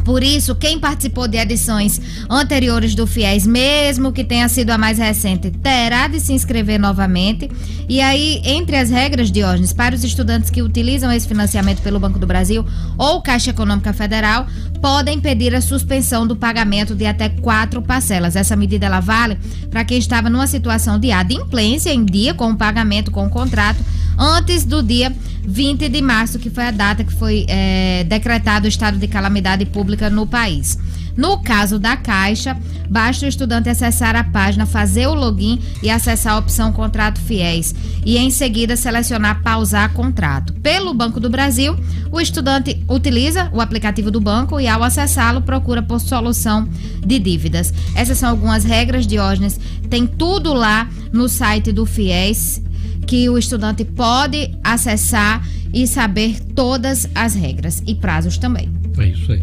Por 0.06 0.22
isso, 0.22 0.54
quem 0.54 0.78
participou 0.78 1.26
de 1.26 1.36
edições 1.36 2.00
anteriores 2.30 2.94
do 2.94 3.08
FIES, 3.08 3.44
mesmo 3.44 4.12
que 4.12 4.22
tenha 4.22 4.48
sido 4.48 4.70
a 4.70 4.78
mais 4.78 4.98
recente, 4.98 5.50
terá 5.50 6.06
de 6.06 6.20
se 6.20 6.32
inscrever 6.32 6.78
novamente. 6.78 7.50
E 7.88 8.00
aí, 8.00 8.40
entre 8.44 8.76
as 8.76 8.88
regras, 8.88 9.32
Diógenes, 9.32 9.72
para 9.72 9.96
os 9.96 10.04
estudantes 10.04 10.48
que 10.48 10.62
utilizam 10.62 11.10
esse 11.10 11.26
financiamento 11.26 11.82
pelo 11.82 11.98
Banco 11.98 12.20
do 12.20 12.26
Brasil 12.26 12.64
ou 12.96 13.20
Caixa 13.20 13.50
Econômica 13.50 13.92
Federal, 13.92 14.46
podem 14.80 15.18
pedir 15.18 15.52
a 15.56 15.60
suspensão 15.60 16.24
do 16.24 16.36
pagamento 16.36 16.94
de 16.94 17.04
até 17.04 17.28
quatro 17.28 17.82
parcelas. 17.82 18.36
Essa 18.36 18.54
medida 18.54 18.86
ela 18.86 19.00
vale 19.00 19.36
para 19.72 19.84
quem 19.84 19.98
estava 19.98 20.30
numa 20.30 20.46
situação 20.46 21.00
de 21.00 21.10
adimplência 21.10 21.92
em 21.92 22.04
dia 22.04 22.32
com 22.32 22.52
o 22.52 22.56
pagamento 22.56 23.10
com 23.10 23.26
o 23.26 23.30
contrato 23.30 23.84
antes 24.16 24.64
do 24.64 24.84
dia 24.84 25.12
20 25.46 25.88
de 25.88 26.02
março, 26.02 26.38
que 26.38 26.50
foi 26.50 26.64
a 26.64 26.70
data 26.70 27.04
que 27.04 27.12
foi 27.12 27.46
é, 27.48 28.04
decretado 28.04 28.66
o 28.66 28.68
estado 28.68 28.98
de 28.98 29.06
calamidade 29.06 29.64
pública 29.64 30.10
no 30.10 30.26
país. 30.26 30.78
No 31.16 31.38
caso 31.38 31.78
da 31.78 31.96
Caixa, 31.96 32.56
basta 32.90 33.24
o 33.24 33.28
estudante 33.28 33.70
acessar 33.70 34.14
a 34.14 34.22
página, 34.22 34.66
fazer 34.66 35.06
o 35.06 35.14
login 35.14 35.58
e 35.82 35.88
acessar 35.88 36.34
a 36.34 36.38
opção 36.38 36.72
Contrato 36.72 37.18
Fiéis 37.20 37.74
e 38.04 38.18
em 38.18 38.30
seguida 38.30 38.76
selecionar 38.76 39.42
Pausar 39.42 39.92
Contrato. 39.94 40.52
Pelo 40.54 40.92
Banco 40.92 41.18
do 41.18 41.30
Brasil, 41.30 41.74
o 42.12 42.20
estudante 42.20 42.84
utiliza 42.86 43.50
o 43.54 43.62
aplicativo 43.62 44.10
do 44.10 44.20
banco 44.20 44.60
e 44.60 44.68
ao 44.68 44.82
acessá-lo 44.82 45.40
procura 45.40 45.82
por 45.82 46.00
solução 46.00 46.68
de 47.00 47.18
dívidas. 47.18 47.72
Essas 47.94 48.18
são 48.18 48.28
algumas 48.28 48.64
regras, 48.64 49.06
Diógenes. 49.06 49.58
Tem 49.88 50.06
tudo 50.06 50.52
lá 50.52 50.86
no 51.12 51.28
site 51.30 51.72
do 51.72 51.86
Fiéis 51.86 52.60
que 53.06 53.28
o 53.28 53.38
estudante 53.38 53.84
pode 53.84 54.54
acessar 54.62 55.46
e 55.72 55.86
saber 55.86 56.40
todas 56.54 57.08
as 57.14 57.34
regras 57.34 57.82
e 57.86 57.94
prazos 57.94 58.38
também. 58.38 58.70
É 58.98 59.06
isso 59.06 59.32
aí. 59.32 59.42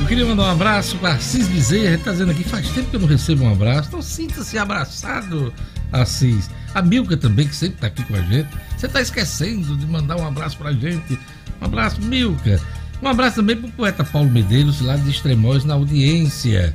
Eu 0.00 0.06
queria 0.06 0.26
mandar 0.26 0.42
um 0.42 0.50
abraço 0.50 0.98
para 0.98 1.14
Assis 1.14 1.48
Bezerra, 1.48 1.94
ele 1.94 2.02
tá 2.02 2.12
dizendo 2.12 2.30
aqui, 2.30 2.44
faz 2.44 2.68
tempo 2.70 2.90
que 2.90 2.96
eu 2.96 3.00
não 3.00 3.08
recebo 3.08 3.44
um 3.44 3.52
abraço, 3.52 3.88
então 3.88 4.02
sinta-se 4.02 4.58
abraçado, 4.58 5.52
Assis. 5.90 6.50
A 6.74 6.82
Milka 6.82 7.16
também, 7.16 7.46
que 7.46 7.54
sempre 7.54 7.76
tá 7.78 7.86
aqui 7.86 8.04
com 8.04 8.14
a 8.14 8.20
gente. 8.20 8.48
Você 8.76 8.88
tá 8.88 9.00
esquecendo 9.00 9.76
de 9.76 9.86
mandar 9.86 10.16
um 10.16 10.26
abraço 10.26 10.58
pra 10.58 10.72
gente. 10.72 11.18
Um 11.60 11.64
abraço, 11.64 12.02
Milka. 12.02 12.60
Um 13.00 13.08
abraço 13.08 13.36
também 13.36 13.56
pro 13.56 13.70
poeta 13.70 14.04
Paulo 14.04 14.30
Medeiros, 14.30 14.80
lá 14.80 14.96
de 14.96 15.08
Extremóis, 15.08 15.64
na 15.64 15.74
audiência. 15.74 16.74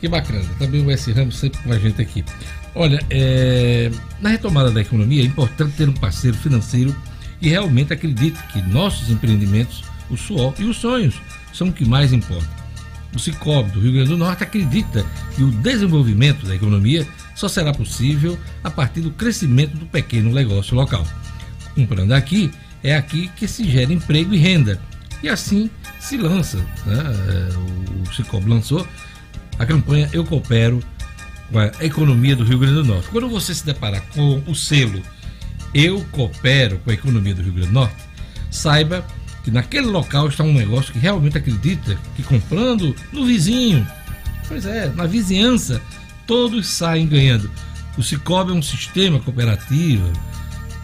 Que 0.00 0.08
bacana. 0.08 0.44
Também 0.58 0.84
o 0.84 0.90
S. 0.90 1.10
Ramos 1.12 1.36
sempre 1.36 1.58
com 1.60 1.72
a 1.72 1.78
gente 1.78 2.00
aqui. 2.00 2.24
Olha, 2.78 3.02
é, 3.08 3.90
na 4.20 4.28
retomada 4.28 4.70
da 4.70 4.82
economia 4.82 5.22
é 5.22 5.24
importante 5.24 5.72
ter 5.78 5.88
um 5.88 5.94
parceiro 5.94 6.36
financeiro 6.36 6.94
que 7.40 7.48
realmente 7.48 7.94
acredite 7.94 8.38
que 8.52 8.60
nossos 8.60 9.08
empreendimentos, 9.08 9.82
o 10.10 10.16
suor 10.16 10.52
e 10.58 10.64
os 10.64 10.76
sonhos 10.76 11.18
são 11.54 11.68
o 11.68 11.72
que 11.72 11.86
mais 11.86 12.12
importa. 12.12 12.46
O 13.14 13.18
Cicobi 13.18 13.70
do 13.70 13.80
Rio 13.80 13.94
Grande 13.94 14.10
do 14.10 14.18
Norte 14.18 14.44
acredita 14.44 15.06
que 15.34 15.42
o 15.42 15.50
desenvolvimento 15.50 16.44
da 16.44 16.54
economia 16.54 17.06
só 17.34 17.48
será 17.48 17.72
possível 17.72 18.38
a 18.62 18.70
partir 18.70 19.00
do 19.00 19.10
crescimento 19.10 19.74
do 19.74 19.86
pequeno 19.86 20.30
negócio 20.30 20.76
local. 20.76 21.06
Comprando 21.74 22.12
aqui, 22.12 22.50
é 22.82 22.94
aqui 22.94 23.28
que 23.36 23.48
se 23.48 23.64
gera 23.70 23.90
emprego 23.90 24.34
e 24.34 24.36
renda. 24.36 24.78
E 25.22 25.30
assim 25.30 25.70
se 25.98 26.18
lança, 26.18 26.58
né? 26.84 27.02
o 28.06 28.14
Cicobi 28.14 28.50
lançou 28.50 28.86
a 29.58 29.64
campanha 29.64 30.10
Eu 30.12 30.26
Coopero 30.26 30.82
a 31.54 31.84
economia 31.84 32.34
do 32.34 32.44
Rio 32.44 32.58
Grande 32.58 32.74
do 32.74 32.84
Norte. 32.84 33.08
Quando 33.08 33.28
você 33.28 33.54
se 33.54 33.64
deparar 33.64 34.02
com 34.14 34.42
o 34.46 34.54
selo 34.54 35.02
Eu 35.72 36.04
Coopero 36.12 36.78
com 36.78 36.90
a 36.90 36.94
economia 36.94 37.34
do 37.34 37.42
Rio 37.42 37.52
Grande 37.52 37.68
do 37.68 37.74
Norte, 37.74 37.96
saiba 38.50 39.06
que 39.44 39.50
naquele 39.50 39.86
local 39.86 40.28
está 40.28 40.42
um 40.42 40.52
negócio 40.52 40.92
que 40.92 40.98
realmente 40.98 41.38
acredita 41.38 41.96
que 42.16 42.22
comprando 42.22 42.96
no 43.12 43.24
vizinho, 43.24 43.86
pois 44.48 44.66
é, 44.66 44.88
na 44.90 45.06
vizinhança, 45.06 45.80
todos 46.26 46.66
saem 46.66 47.06
ganhando. 47.06 47.48
O 47.96 48.02
Cicobi 48.02 48.50
é 48.50 48.54
um 48.54 48.62
sistema 48.62 49.20
cooperativo 49.20 50.12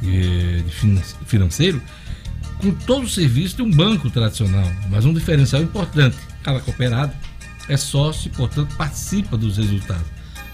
de 0.01 0.65
financeiro 1.27 1.83
com 2.59 2.71
todo 2.71 3.05
o 3.05 3.09
serviço 3.09 3.57
de 3.57 3.63
um 3.63 3.71
banco 3.71 4.09
tradicional, 4.09 4.71
mas 4.89 5.05
um 5.05 5.13
diferencial 5.13 5.61
importante. 5.61 6.17
Cada 6.43 6.61
cooperado 6.61 7.13
é 7.69 7.77
sócio 7.77 8.29
e, 8.29 8.31
portanto, 8.31 8.75
participa 8.77 9.37
dos 9.37 9.57
resultados. 9.57 10.07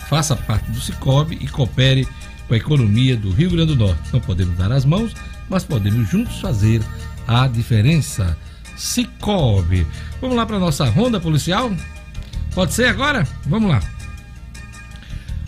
Faça 0.08 0.34
parte 0.34 0.70
do 0.70 0.80
Cicobi 0.80 1.38
e 1.40 1.46
coopere 1.46 2.06
com 2.46 2.54
a 2.54 2.56
economia 2.56 3.16
do 3.16 3.30
Rio 3.30 3.50
Grande 3.50 3.74
do 3.74 3.84
Norte. 3.84 4.10
Não 4.12 4.20
podemos 4.20 4.56
dar 4.56 4.72
as 4.72 4.84
mãos, 4.84 5.14
mas 5.48 5.64
podemos 5.64 6.08
juntos 6.08 6.40
fazer 6.40 6.82
a 7.26 7.46
diferença. 7.46 8.36
Cicobi. 8.76 9.86
Vamos 10.20 10.36
lá 10.36 10.46
para 10.46 10.58
nossa 10.58 10.88
ronda 10.88 11.20
policial? 11.20 11.70
Pode 12.54 12.72
ser 12.72 12.86
agora? 12.86 13.26
Vamos 13.46 13.70
lá. 13.70 13.82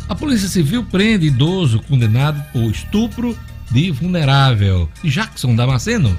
A 0.09 0.15
Polícia 0.15 0.49
Civil 0.49 0.85
prende 0.85 1.27
idoso 1.27 1.81
condenado 1.83 2.43
por 2.53 2.71
estupro 2.71 3.39
de 3.71 3.91
vulnerável. 3.91 4.91
Jackson 5.05 5.55
Damasceno. 5.55 6.19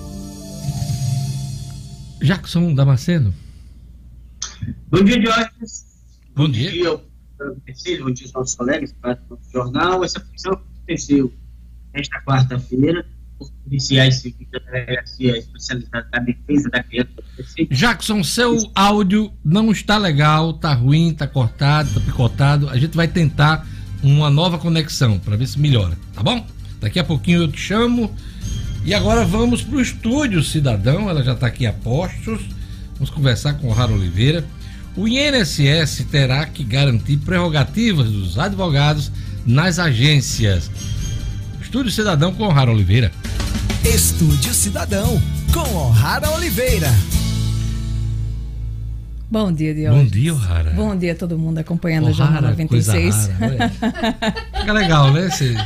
Jackson 2.21 2.73
Damasceno. 2.73 3.33
Bom 4.89 5.03
dia, 5.03 5.19
Diógenes. 5.19 5.85
Bom 6.35 6.49
dia. 6.49 6.69
Bom 6.69 6.75
dia, 6.77 6.89
ao 6.89 8.05
bom 8.05 8.11
dia 8.11 8.25
aos 8.25 8.33
nossos 8.33 8.55
colegas 8.55 8.93
do 9.29 9.39
jornal. 9.51 10.03
Essa 10.03 10.19
função 10.19 10.53
aconteceu 10.53 11.33
nesta 11.93 12.21
quarta-feira 12.21 13.05
por 13.37 13.51
policiais 13.63 14.17
civis 14.17 14.47
da 14.51 14.59
Delegacia 14.59 15.37
Especializada 15.37 16.07
da 16.11 16.19
Defesa 16.19 16.69
da 16.69 16.83
Criança 16.83 17.11
Jackson, 17.71 18.23
seu 18.23 18.57
áudio 18.75 19.33
não 19.43 19.71
está 19.71 19.97
legal, 19.97 20.53
tá 20.53 20.73
ruim, 20.73 21.13
tá 21.13 21.27
cortado, 21.27 21.91
tá 21.91 21.99
picotado. 21.99 22.69
A 22.69 22.77
gente 22.77 22.95
vai 22.95 23.07
tentar 23.07 23.67
uma 24.03 24.29
nova 24.29 24.59
conexão 24.59 25.17
para 25.19 25.35
ver 25.35 25.47
se 25.47 25.59
melhora, 25.59 25.97
tá 26.13 26.21
bom? 26.21 26.45
Daqui 26.79 26.99
a 26.99 27.03
pouquinho 27.03 27.43
eu 27.43 27.51
te 27.51 27.59
chamo 27.59 28.13
e 28.83 28.93
agora 28.93 29.23
vamos 29.23 29.61
para 29.61 29.75
o 29.75 29.81
estúdio 29.81 30.43
Cidadão, 30.43 31.09
ela 31.09 31.23
já 31.23 31.33
está 31.33 31.47
aqui 31.47 31.65
a 31.65 31.73
postos. 31.73 32.41
Vamos 32.95 33.09
conversar 33.09 33.53
com 33.55 33.67
o 33.67 33.71
Raro 33.71 33.93
Oliveira. 33.93 34.43
O 34.95 35.07
INSS 35.07 36.05
terá 36.11 36.45
que 36.45 36.63
garantir 36.63 37.17
prerrogativas 37.17 38.09
dos 38.09 38.37
advogados 38.37 39.11
nas 39.45 39.79
agências. 39.79 40.69
Estúdio 41.61 41.91
Cidadão 41.91 42.33
com 42.33 42.43
o 42.43 42.51
Raro 42.51 42.73
Oliveira. 42.73 43.11
Estúdio 43.83 44.53
Cidadão 44.53 45.21
com 45.53 45.59
O'Hara 45.59 46.29
Oliveira. 46.31 46.89
Bom 49.29 49.51
dia, 49.51 49.73
Diogo. 49.73 49.97
Bom 49.97 50.05
dia, 50.05 50.33
O'Hara. 50.33 50.71
Bom 50.71 50.95
dia 50.95 51.13
a 51.13 51.15
todo 51.15 51.37
mundo 51.37 51.57
acompanhando 51.57 52.09
o 52.09 52.13
Jornal 52.13 52.41
96. 52.41 53.29
Rara, 53.39 53.69
Fica 54.59 54.73
legal, 54.73 55.11
né? 55.11 55.29
Cês... 55.29 55.57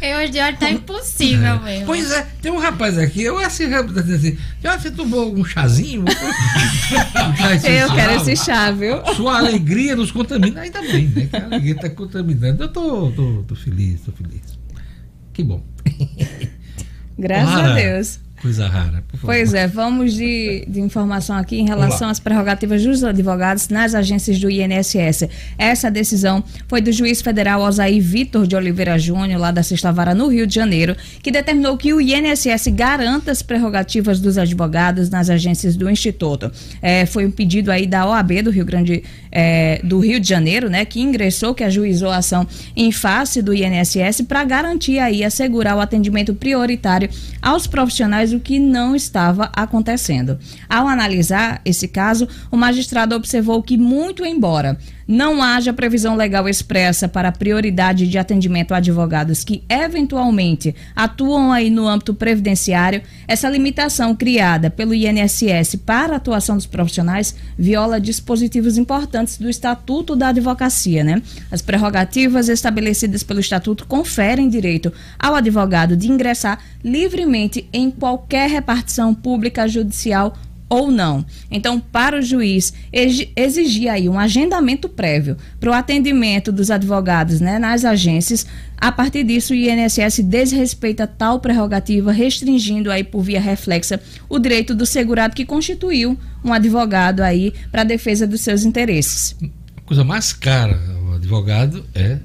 Eu 0.00 0.18
hoje 0.18 0.30
de 0.30 0.58
tá 0.58 0.70
impossível 0.70 1.54
é. 1.54 1.58
mesmo. 1.58 1.86
Pois 1.86 2.10
é, 2.10 2.26
tem 2.40 2.50
um 2.50 2.58
rapaz 2.58 2.96
aqui, 2.96 3.22
eu 3.22 3.38
assim, 3.38 3.64
assim 3.72 4.38
já 4.62 4.78
você 4.78 4.90
tomou 4.90 5.34
um 5.34 5.44
chazinho? 5.44 6.02
um 6.02 6.06
chá 7.60 7.70
eu 7.70 7.94
quero 7.94 8.12
esse 8.14 8.36
chá, 8.36 8.70
viu? 8.70 9.04
Sua 9.14 9.38
alegria 9.38 9.94
nos 9.94 10.10
contamina. 10.10 10.62
Ainda 10.62 10.80
bem, 10.80 11.06
né? 11.08 11.26
Que 11.26 11.36
a 11.36 11.44
alegria 11.44 11.74
tá 11.76 11.90
contaminando. 11.90 12.62
Eu 12.62 12.68
tô, 12.68 13.10
tô, 13.10 13.44
tô 13.46 13.54
feliz, 13.54 14.00
tô 14.00 14.12
feliz. 14.12 14.58
Que 15.32 15.44
bom. 15.44 15.62
Graças 17.18 17.54
a 17.54 17.74
Deus. 17.74 18.20
Coisa 18.40 18.66
rara. 18.66 19.04
Pois 19.20 19.52
é, 19.52 19.66
vamos 19.66 20.14
de, 20.14 20.64
de 20.66 20.80
informação 20.80 21.36
aqui 21.36 21.58
em 21.58 21.66
relação 21.66 22.08
às 22.08 22.18
prerrogativas 22.18 22.82
dos 22.82 23.04
advogados 23.04 23.68
nas 23.68 23.94
agências 23.94 24.38
do 24.38 24.48
INSS. 24.48 25.28
Essa 25.58 25.90
decisão 25.90 26.42
foi 26.66 26.80
do 26.80 26.90
juiz 26.90 27.20
federal 27.20 27.60
Osaí 27.60 28.00
Vitor 28.00 28.46
de 28.46 28.56
Oliveira 28.56 28.98
Júnior, 28.98 29.38
lá 29.38 29.50
da 29.50 29.62
Sexta 29.62 29.92
Vara, 29.92 30.14
no 30.14 30.28
Rio 30.28 30.46
de 30.46 30.54
Janeiro, 30.54 30.96
que 31.22 31.30
determinou 31.30 31.76
que 31.76 31.92
o 31.92 32.00
INSS 32.00 32.68
garanta 32.68 33.30
as 33.30 33.42
prerrogativas 33.42 34.18
dos 34.18 34.38
advogados 34.38 35.10
nas 35.10 35.28
agências 35.28 35.76
do 35.76 35.90
Instituto. 35.90 36.50
É, 36.80 37.04
foi 37.04 37.26
um 37.26 37.30
pedido 37.30 37.70
aí 37.70 37.86
da 37.86 38.06
OAB 38.06 38.42
do 38.42 38.50
Rio 38.50 38.64
Grande 38.64 39.02
é, 39.30 39.82
do 39.84 39.98
Rio 40.00 40.18
de 40.18 40.28
Janeiro, 40.28 40.70
né, 40.70 40.86
que 40.86 41.00
ingressou, 41.00 41.54
que 41.54 41.62
ajuizou 41.62 42.08
a 42.08 42.16
ação 42.16 42.46
em 42.74 42.90
face 42.90 43.42
do 43.42 43.52
INSS 43.52 44.22
para 44.26 44.42
garantir 44.44 44.98
aí, 44.98 45.22
assegurar 45.22 45.76
o 45.76 45.80
atendimento 45.80 46.34
prioritário 46.34 47.10
aos 47.42 47.66
profissionais 47.66 48.29
o 48.36 48.40
que 48.40 48.58
não 48.58 48.94
estava 48.94 49.50
acontecendo. 49.54 50.38
Ao 50.68 50.86
analisar 50.86 51.60
esse 51.64 51.88
caso, 51.88 52.28
o 52.50 52.56
magistrado 52.56 53.14
observou 53.14 53.62
que, 53.62 53.76
muito 53.76 54.24
embora 54.24 54.78
não 55.10 55.42
haja 55.42 55.72
previsão 55.72 56.14
legal 56.14 56.48
expressa 56.48 57.08
para 57.08 57.32
prioridade 57.32 58.06
de 58.06 58.16
atendimento 58.16 58.72
a 58.72 58.76
advogados 58.76 59.42
que 59.42 59.64
eventualmente 59.68 60.72
atuam 60.94 61.50
aí 61.50 61.68
no 61.68 61.88
âmbito 61.88 62.14
previdenciário, 62.14 63.02
essa 63.26 63.50
limitação 63.50 64.14
criada 64.14 64.70
pelo 64.70 64.94
INSS 64.94 65.74
para 65.84 66.12
a 66.12 66.16
atuação 66.18 66.54
dos 66.54 66.66
profissionais 66.66 67.34
viola 67.58 68.00
dispositivos 68.00 68.78
importantes 68.78 69.36
do 69.36 69.50
Estatuto 69.50 70.14
da 70.14 70.28
Advocacia, 70.28 71.02
né? 71.02 71.20
As 71.50 71.60
prerrogativas 71.60 72.48
estabelecidas 72.48 73.24
pelo 73.24 73.40
Estatuto 73.40 73.86
conferem 73.86 74.48
direito 74.48 74.92
ao 75.18 75.34
advogado 75.34 75.96
de 75.96 76.08
ingressar 76.08 76.60
livremente 76.84 77.68
em 77.72 77.90
qualquer 77.90 78.48
repartição 78.48 79.12
pública 79.12 79.66
judicial 79.66 80.36
ou 80.70 80.88
não. 80.88 81.26
Então, 81.50 81.80
para 81.80 82.20
o 82.20 82.22
juiz 82.22 82.72
exigir 82.92 83.90
aí 83.90 84.08
um 84.08 84.18
agendamento 84.18 84.88
prévio 84.88 85.36
para 85.58 85.70
o 85.70 85.74
atendimento 85.74 86.52
dos 86.52 86.70
advogados 86.70 87.40
né, 87.40 87.58
nas 87.58 87.84
agências, 87.84 88.46
a 88.76 88.92
partir 88.92 89.24
disso 89.24 89.52
o 89.52 89.56
INSS 89.56 90.20
desrespeita 90.20 91.08
tal 91.08 91.40
prerrogativa, 91.40 92.12
restringindo 92.12 92.90
aí 92.90 93.02
por 93.02 93.20
via 93.20 93.40
reflexa 93.40 94.00
o 94.28 94.38
direito 94.38 94.72
do 94.72 94.86
segurado 94.86 95.34
que 95.34 95.44
constituiu 95.44 96.16
um 96.44 96.52
advogado 96.52 97.20
aí 97.20 97.52
para 97.72 97.82
a 97.82 97.84
defesa 97.84 98.24
dos 98.24 98.40
seus 98.40 98.64
interesses. 98.64 99.36
A 99.76 99.80
coisa 99.80 100.04
mais 100.04 100.32
cara 100.32 100.80
o 101.10 101.14
advogado 101.14 101.84
é 101.92 102.18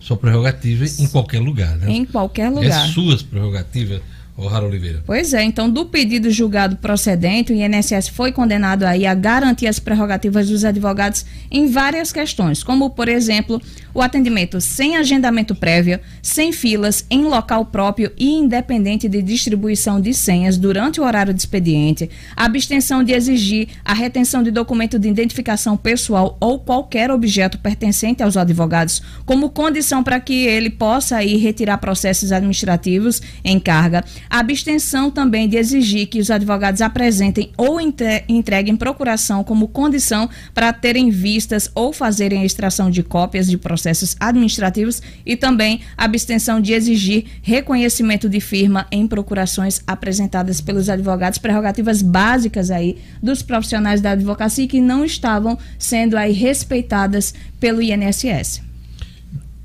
sua 0.00 0.16
prerrogativa 0.16 0.84
em 0.98 1.06
qualquer 1.06 1.38
lugar, 1.38 1.76
né? 1.76 1.88
Em 1.88 2.04
qualquer 2.04 2.50
lugar. 2.50 2.88
É 2.88 2.88
suas 2.88 3.22
prerrogativas 3.22 4.00
O'Hara 4.42 4.66
Oliveira. 4.66 5.02
Pois 5.06 5.32
é, 5.32 5.42
então 5.42 5.68
do 5.68 5.86
pedido 5.86 6.30
julgado 6.30 6.76
procedente, 6.76 7.52
o 7.52 7.56
INSS 7.56 8.08
foi 8.08 8.32
condenado 8.32 8.84
aí 8.84 9.06
a 9.06 9.14
garantir 9.14 9.66
as 9.66 9.78
prerrogativas 9.78 10.48
dos 10.48 10.64
advogados 10.64 11.24
em 11.50 11.70
várias 11.70 12.12
questões, 12.12 12.62
como 12.62 12.90
por 12.90 13.08
exemplo, 13.08 13.60
o 13.94 14.00
atendimento 14.00 14.60
sem 14.60 14.96
agendamento 14.96 15.54
prévio, 15.54 16.00
sem 16.22 16.52
filas, 16.52 17.04
em 17.10 17.24
local 17.24 17.66
próprio 17.66 18.12
e 18.16 18.30
independente 18.30 19.08
de 19.08 19.22
distribuição 19.22 20.00
de 20.00 20.14
senhas 20.14 20.56
durante 20.56 21.00
o 21.00 21.04
horário 21.04 21.34
de 21.34 21.40
expediente, 21.40 22.10
a 22.36 22.44
abstenção 22.44 23.02
de 23.02 23.12
exigir 23.12 23.68
a 23.84 23.92
retenção 23.92 24.42
de 24.42 24.50
documento 24.50 24.98
de 24.98 25.08
identificação 25.08 25.76
pessoal 25.76 26.36
ou 26.40 26.58
qualquer 26.58 27.10
objeto 27.10 27.58
pertencente 27.58 28.22
aos 28.22 28.36
advogados, 28.36 29.02
como 29.24 29.50
condição 29.50 30.02
para 30.02 30.20
que 30.20 30.46
ele 30.46 30.70
possa 30.70 31.16
aí 31.16 31.36
retirar 31.36 31.78
processos 31.78 32.32
administrativos 32.32 33.20
em 33.44 33.58
carga, 33.58 34.04
a 34.32 34.38
abstenção 34.38 35.10
também 35.10 35.46
de 35.46 35.58
exigir 35.58 36.06
que 36.06 36.18
os 36.18 36.30
advogados 36.30 36.80
apresentem 36.80 37.52
ou 37.54 37.78
entreguem 37.78 38.74
procuração 38.74 39.44
como 39.44 39.68
condição 39.68 40.26
para 40.54 40.72
terem 40.72 41.10
vistas 41.10 41.70
ou 41.74 41.92
fazerem 41.92 42.40
a 42.40 42.44
extração 42.46 42.90
de 42.90 43.02
cópias 43.02 43.46
de 43.46 43.58
processos 43.58 44.16
administrativos 44.18 45.02
e 45.26 45.36
também 45.36 45.82
abstenção 45.98 46.62
de 46.62 46.72
exigir 46.72 47.26
reconhecimento 47.42 48.26
de 48.26 48.40
firma 48.40 48.86
em 48.90 49.06
procurações 49.06 49.82
apresentadas 49.86 50.62
pelos 50.62 50.88
advogados, 50.88 51.38
prerrogativas 51.38 52.00
básicas 52.00 52.70
aí 52.70 52.96
dos 53.22 53.42
profissionais 53.42 54.00
da 54.00 54.12
advocacia 54.12 54.66
que 54.66 54.80
não 54.80 55.04
estavam 55.04 55.58
sendo 55.78 56.16
aí 56.16 56.32
respeitadas 56.32 57.34
pelo 57.60 57.82
INSS. 57.82 58.62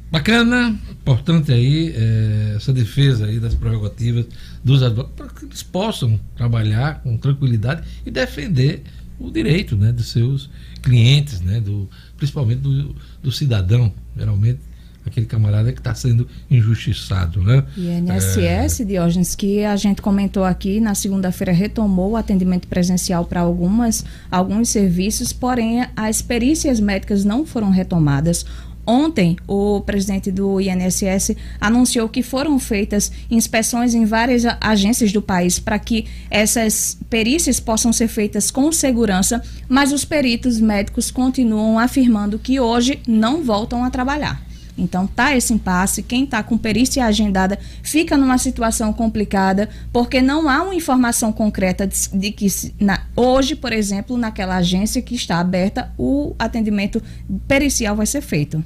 Bacana, 0.10 0.78
importante 0.90 1.52
aí 1.52 1.94
é, 1.94 2.54
essa 2.56 2.72
defesa 2.72 3.26
aí 3.26 3.40
das 3.40 3.54
prerrogativas 3.54 4.26
dos 4.68 4.84
advogados, 4.84 5.16
para 5.16 5.28
que 5.30 5.46
eles 5.46 5.64
possam 5.64 6.20
trabalhar 6.36 7.02
com 7.02 7.18
tranquilidade 7.18 7.88
e 8.06 8.12
defender 8.12 8.84
o 9.18 9.32
direito 9.32 9.76
né, 9.76 9.92
dos 9.92 10.12
seus 10.12 10.50
clientes, 10.84 11.40
né, 11.42 11.60
do, 11.60 11.90
principalmente 12.18 12.60
do, 12.60 12.96
do 13.24 13.32
cidadão. 13.32 13.92
Geralmente 14.16 14.60
aquele 15.06 15.26
camarada 15.26 15.72
que 15.72 15.80
está 15.80 15.96
sendo 15.96 16.28
injustiçado, 16.52 17.42
né? 17.42 17.64
E 17.78 17.88
INSS, 17.88 18.82
é... 18.82 18.84
Diógenes, 18.84 19.36
que 19.36 19.64
a 19.64 19.76
gente 19.78 20.02
comentou 20.02 20.44
aqui, 20.44 20.82
na 20.82 20.94
segunda-feira 20.94 21.54
retomou 21.54 22.12
o 22.12 22.18
atendimento 22.18 22.68
presencial 22.68 23.24
para 23.24 23.40
algumas 23.40 24.04
alguns 24.30 24.68
serviços, 24.70 25.32
porém 25.32 25.86
as 25.96 26.22
perícias 26.22 26.82
médicas 26.82 27.24
não 27.24 27.46
foram 27.46 27.70
retomadas. 27.70 28.46
Ontem, 28.90 29.36
o 29.46 29.82
presidente 29.82 30.32
do 30.32 30.62
INSS 30.62 31.36
anunciou 31.60 32.08
que 32.08 32.24
foram 32.24 32.58
feitas 32.58 33.12
inspeções 33.30 33.94
em 33.94 34.06
várias 34.06 34.44
agências 34.62 35.12
do 35.12 35.22
país 35.22 35.60
para 35.60 35.78
que 35.78 36.06
essas 36.32 36.98
perícias 37.10 37.60
possam 37.60 37.92
ser 37.92 38.08
feitas 38.08 38.50
com 38.50 38.72
segurança, 38.72 39.44
mas 39.68 39.92
os 39.92 40.06
peritos 40.06 40.62
médicos 40.62 41.12
continuam 41.12 41.78
afirmando 41.78 42.40
que 42.40 42.62
hoje 42.62 43.02
não 43.06 43.44
voltam 43.44 43.84
a 43.84 43.90
trabalhar. 43.90 44.42
Então 44.78 45.06
tá 45.06 45.36
esse 45.36 45.52
impasse, 45.54 46.04
quem 46.04 46.24
está 46.24 46.42
com 46.42 46.58
perícia 46.58 47.04
agendada 47.04 47.60
fica 47.84 48.16
numa 48.16 48.38
situação 48.38 48.94
complicada, 48.94 49.68
porque 49.92 50.22
não 50.22 50.48
há 50.48 50.62
uma 50.62 50.76
informação 50.76 51.34
concreta 51.34 51.86
de, 51.86 52.08
de 52.14 52.32
que 52.32 52.48
na, 52.80 53.02
hoje, 53.18 53.54
por 53.54 53.74
exemplo, 53.74 54.18
naquela 54.18 54.56
agência 54.56 55.02
que 55.02 55.16
está 55.16 55.40
aberta, 55.40 55.92
o 55.98 56.34
atendimento 56.40 57.04
pericial 57.48 57.96
vai 57.96 58.06
ser 58.06 58.22
feito. 58.22 58.64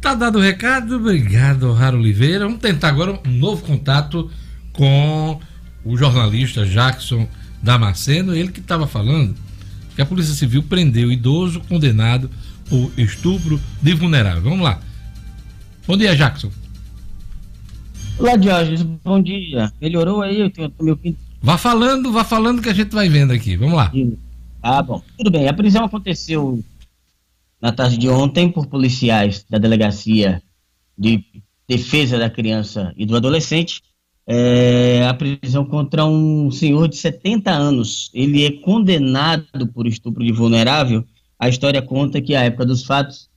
Tá 0.00 0.14
dado 0.14 0.38
o 0.38 0.42
recado, 0.42 0.96
obrigado, 0.96 1.72
Raro 1.72 1.98
Oliveira. 1.98 2.44
Vamos 2.44 2.60
tentar 2.60 2.88
agora 2.88 3.18
um 3.26 3.30
novo 3.32 3.64
contato 3.64 4.30
com 4.72 5.40
o 5.84 5.96
jornalista 5.96 6.64
Jackson 6.64 7.28
Damasceno, 7.60 8.34
ele 8.34 8.52
que 8.52 8.60
estava 8.60 8.86
falando 8.86 9.34
que 9.96 10.00
a 10.00 10.06
Polícia 10.06 10.34
Civil 10.34 10.62
prendeu 10.62 11.08
o 11.08 11.12
idoso 11.12 11.60
condenado 11.68 12.30
por 12.68 12.92
estupro 12.96 13.60
de 13.82 13.94
vulnerável. 13.94 14.42
Vamos 14.42 14.60
lá. 14.60 14.78
Bom 15.86 15.96
dia, 15.96 16.14
Jackson. 16.14 16.52
Olá, 18.16 18.36
Diógenes. 18.36 18.82
Bom 18.82 19.20
dia. 19.20 19.72
Melhorou 19.80 20.22
aí? 20.22 20.40
Eu 20.40 20.50
tenho 20.50 20.72
meu 20.80 20.98
Vá 21.42 21.58
falando, 21.58 22.12
vá 22.12 22.22
falando 22.22 22.62
que 22.62 22.68
a 22.68 22.74
gente 22.74 22.94
vai 22.94 23.08
vendo 23.08 23.32
aqui. 23.32 23.56
Vamos 23.56 23.74
lá. 23.74 23.92
Ah, 24.62 24.82
bom. 24.82 25.02
Tudo 25.16 25.30
bem. 25.30 25.48
A 25.48 25.52
prisão 25.52 25.84
aconteceu 25.84 26.62
na 27.60 27.72
tarde 27.72 27.96
de 27.96 28.08
ontem 28.08 28.50
por 28.50 28.66
policiais 28.66 29.44
da 29.48 29.58
Delegacia 29.58 30.42
de 30.96 31.24
Defesa 31.68 32.18
da 32.18 32.30
Criança 32.30 32.92
e 32.96 33.04
do 33.04 33.16
Adolescente. 33.16 33.82
É, 34.26 35.06
a 35.06 35.14
prisão 35.14 35.64
contra 35.64 36.04
um 36.04 36.50
senhor 36.50 36.88
de 36.88 36.96
70 36.96 37.50
anos. 37.50 38.10
Ele 38.12 38.44
é 38.44 38.52
condenado 38.60 39.66
por 39.72 39.86
estupro 39.86 40.24
de 40.24 40.32
vulnerável. 40.32 41.04
A 41.38 41.48
história 41.48 41.80
conta 41.80 42.20
que, 42.20 42.34
à 42.34 42.44
época 42.44 42.66
dos 42.66 42.84
fatos, 42.84 43.28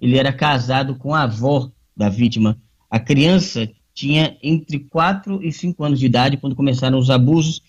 ele 0.00 0.16
era 0.16 0.32
casado 0.32 0.94
com 0.96 1.14
a 1.14 1.22
avó 1.22 1.70
da 1.96 2.08
vítima. 2.08 2.58
A 2.90 2.98
criança 2.98 3.68
tinha 3.92 4.36
entre 4.42 4.78
4 4.78 5.42
e 5.42 5.52
5 5.52 5.84
anos 5.84 5.98
de 5.98 6.06
idade 6.06 6.36
quando 6.36 6.54
começaram 6.54 6.98
os 6.98 7.10
abusos, 7.10 7.60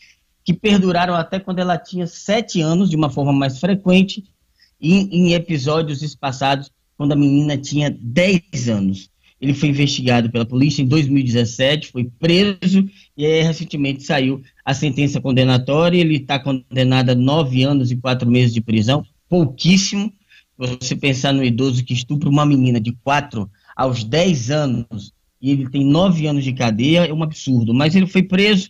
que 0.44 0.54
perduraram 0.54 1.16
até 1.16 1.40
quando 1.40 1.60
ela 1.60 1.78
tinha 1.78 2.06
7 2.06 2.62
anos, 2.62 2.90
de 2.90 2.96
uma 2.96 3.10
forma 3.10 3.34
mais 3.34 3.60
frequente, 3.60 4.24
em, 4.82 5.10
em 5.12 5.34
episódios 5.34 6.02
espaçados 6.02 6.72
quando 6.98 7.14
a 7.14 7.16
menina 7.16 7.58
tinha 7.58 7.90
10 7.90 8.70
anos. 8.70 9.10
Ele 9.40 9.54
foi 9.54 9.70
investigado 9.70 10.30
pela 10.30 10.46
polícia 10.46 10.82
em 10.82 10.86
2017, 10.86 11.92
foi 11.92 12.04
preso 12.20 12.86
e 13.16 13.26
aí, 13.26 13.42
recentemente 13.42 14.04
saiu 14.04 14.42
a 14.66 14.74
sentença 14.74 15.22
condenatória. 15.22 15.98
Ele 15.98 16.18
está 16.18 16.38
condenado 16.38 17.12
a 17.12 17.16
nove 17.16 17.64
anos 17.64 17.90
e 17.90 17.96
quatro 17.96 18.30
meses 18.30 18.54
de 18.54 18.60
prisão, 18.60 19.06
pouquíssimo. 19.30 20.12
Você 20.58 20.94
pensar 20.94 21.32
no 21.32 21.44
idoso 21.44 21.86
que 21.86 21.94
estupra 21.94 22.28
uma 22.28 22.46
menina 22.46 22.82
de 22.82 22.92
4 23.02 23.50
aos 23.76 24.04
10 24.04 24.52
anos 24.52 25.14
e 25.42 25.52
ele 25.52 25.70
tem 25.70 25.86
nove 25.86 26.28
anos 26.28 26.44
de 26.44 26.52
cadeia, 26.52 27.06
é 27.06 27.14
um 27.14 27.24
absurdo. 27.24 27.74
Mas 27.74 27.96
ele 27.96 28.08
foi 28.08 28.24
preso 28.24 28.70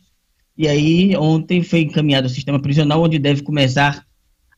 e 0.56 0.68
aí 0.68 1.16
ontem 1.16 1.64
foi 1.64 1.82
encaminhado 1.82 2.28
ao 2.28 2.34
sistema 2.34 2.60
prisional, 2.60 3.02
onde 3.02 3.18
deve 3.18 3.42
começar 3.42 4.06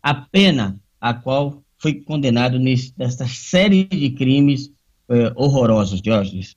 a 0.04 0.14
pena 0.14 0.81
a 1.02 1.14
qual 1.14 1.62
foi 1.80 1.95
condenado 1.95 2.60
nessa 2.60 3.28
série 3.28 3.86
de 3.86 4.12
crimes 4.12 4.70
eh, 5.10 5.34
horrorosos, 5.36 6.02
Diógenes. 6.02 6.56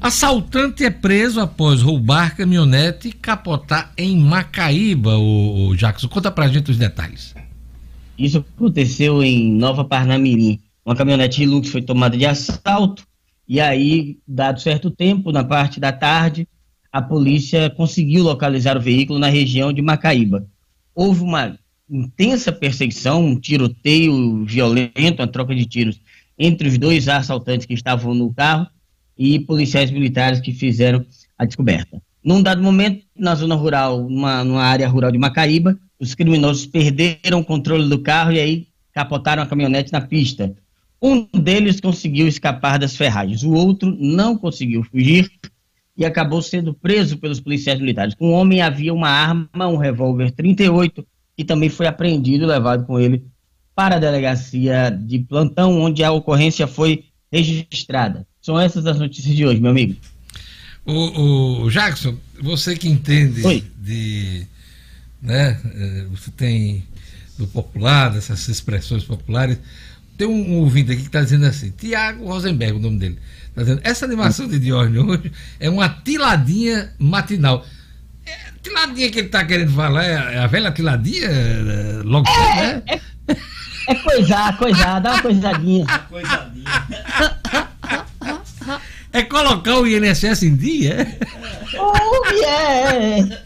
Assaltante 0.00 0.84
é 0.84 0.90
preso 0.90 1.40
após 1.40 1.80
roubar 1.80 2.36
caminhonete 2.36 3.08
e 3.08 3.12
capotar 3.12 3.92
em 3.96 4.18
Macaíba, 4.18 5.16
o, 5.16 5.74
Jackson. 5.76 6.08
Conta 6.08 6.30
pra 6.30 6.48
gente 6.48 6.70
os 6.70 6.76
detalhes. 6.76 7.34
Isso 8.18 8.44
aconteceu 8.56 9.22
em 9.22 9.52
Nova 9.52 9.84
Parnamirim. 9.84 10.60
Uma 10.84 10.96
caminhonete 10.96 11.42
Hilux 11.42 11.68
foi 11.68 11.82
tomada 11.82 12.16
de 12.16 12.26
assalto 12.26 13.06
e 13.48 13.60
aí, 13.60 14.18
dado 14.28 14.60
certo 14.60 14.90
tempo, 14.90 15.32
na 15.32 15.42
parte 15.42 15.80
da 15.80 15.90
tarde, 15.90 16.46
a 16.92 17.00
polícia 17.00 17.70
conseguiu 17.70 18.22
localizar 18.22 18.76
o 18.76 18.80
veículo 18.80 19.18
na 19.18 19.28
região 19.28 19.72
de 19.72 19.80
Macaíba. 19.80 20.46
Houve 20.94 21.22
uma 21.22 21.58
intensa 21.90 22.52
perseguição, 22.52 23.24
um 23.24 23.38
tiroteio 23.38 24.44
violento, 24.44 25.20
uma 25.20 25.26
troca 25.26 25.54
de 25.54 25.64
tiros 25.66 26.00
entre 26.38 26.68
os 26.68 26.78
dois 26.78 27.08
assaltantes 27.08 27.66
que 27.66 27.74
estavam 27.74 28.14
no 28.14 28.32
carro 28.32 28.66
e 29.16 29.40
policiais 29.40 29.90
militares 29.90 30.40
que 30.40 30.52
fizeram 30.52 31.04
a 31.36 31.44
descoberta. 31.44 32.00
Num 32.22 32.42
dado 32.42 32.62
momento, 32.62 33.04
na 33.16 33.34
zona 33.34 33.54
rural, 33.54 34.08
numa, 34.08 34.44
numa 34.44 34.62
área 34.62 34.88
rural 34.88 35.10
de 35.10 35.18
Macaíba, 35.18 35.78
os 35.98 36.14
criminosos 36.14 36.66
perderam 36.66 37.40
o 37.40 37.44
controle 37.44 37.88
do 37.88 37.98
carro 38.00 38.32
e 38.32 38.38
aí 38.38 38.68
capotaram 38.92 39.42
a 39.42 39.46
caminhonete 39.46 39.92
na 39.92 40.00
pista. 40.00 40.54
Um 41.00 41.26
deles 41.32 41.80
conseguiu 41.80 42.26
escapar 42.28 42.78
das 42.78 42.96
ferragens, 42.96 43.42
o 43.42 43.52
outro 43.52 43.96
não 43.98 44.36
conseguiu 44.36 44.84
fugir 44.84 45.30
e 45.96 46.04
acabou 46.04 46.40
sendo 46.42 46.74
preso 46.74 47.18
pelos 47.18 47.40
policiais 47.40 47.80
militares. 47.80 48.14
Com 48.14 48.30
o 48.30 48.32
homem 48.32 48.62
havia 48.62 48.94
uma 48.94 49.08
arma, 49.08 49.68
um 49.68 49.76
revólver 49.76 50.30
38, 50.30 51.04
e 51.38 51.44
também 51.44 51.70
foi 51.70 51.86
apreendido 51.86 52.44
e 52.44 52.48
levado 52.48 52.84
com 52.84 52.98
ele 52.98 53.24
para 53.74 53.94
a 53.94 54.00
delegacia 54.00 54.90
de 54.90 55.20
plantão, 55.20 55.80
onde 55.80 56.02
a 56.02 56.10
ocorrência 56.10 56.66
foi 56.66 57.04
registrada. 57.30 58.26
São 58.42 58.58
essas 58.58 58.84
as 58.84 58.98
notícias 58.98 59.36
de 59.36 59.46
hoje, 59.46 59.60
meu 59.60 59.70
amigo. 59.70 59.94
O, 60.84 61.62
o 61.62 61.70
Jackson, 61.70 62.16
você 62.42 62.74
que 62.76 62.88
entende 62.88 63.46
Oi. 63.46 63.62
de. 63.78 64.46
Né, 65.22 65.60
eh, 65.64 66.06
você 66.10 66.30
tem 66.30 66.82
do 67.38 67.46
popular, 67.46 68.10
dessas 68.10 68.48
expressões 68.48 69.04
populares. 69.04 69.58
Tem 70.16 70.26
um, 70.26 70.54
um 70.54 70.58
ouvinte 70.58 70.90
aqui 70.90 71.02
que 71.02 71.08
está 71.08 71.22
dizendo 71.22 71.46
assim, 71.46 71.70
Tiago 71.70 72.24
Rosenberg, 72.24 72.78
o 72.78 72.80
nome 72.80 72.98
dele. 72.98 73.18
Tá 73.54 73.62
dizendo, 73.62 73.80
essa 73.84 74.04
animação 74.04 74.48
de 74.48 74.58
Diógenes 74.58 75.02
hoje 75.02 75.32
é 75.60 75.70
uma 75.70 75.88
tiladinha 75.88 76.92
matinal 76.98 77.64
tiladinha 78.62 79.10
que 79.10 79.18
ele 79.18 79.28
tá 79.28 79.44
querendo 79.44 79.72
falar 79.72 80.04
é, 80.04 80.34
é 80.34 80.38
a 80.38 80.46
velha 80.46 80.72
tiladinha? 80.72 81.28
É, 81.28 82.00
logo 82.04 82.28
é, 82.28 82.56
né? 82.56 82.82
É, 82.86 83.00
é 83.88 83.94
coisar, 83.94 84.56
coisar, 84.58 85.00
dá 85.00 85.12
uma 85.12 85.22
coisadinha. 85.22 85.86
coisadinha. 86.08 86.64
É 89.12 89.22
colocar 89.22 89.78
o 89.78 89.86
INSS 89.86 90.42
em 90.42 90.54
dia? 90.54 91.18
Oh, 91.78 92.32
yeah! 92.34 93.42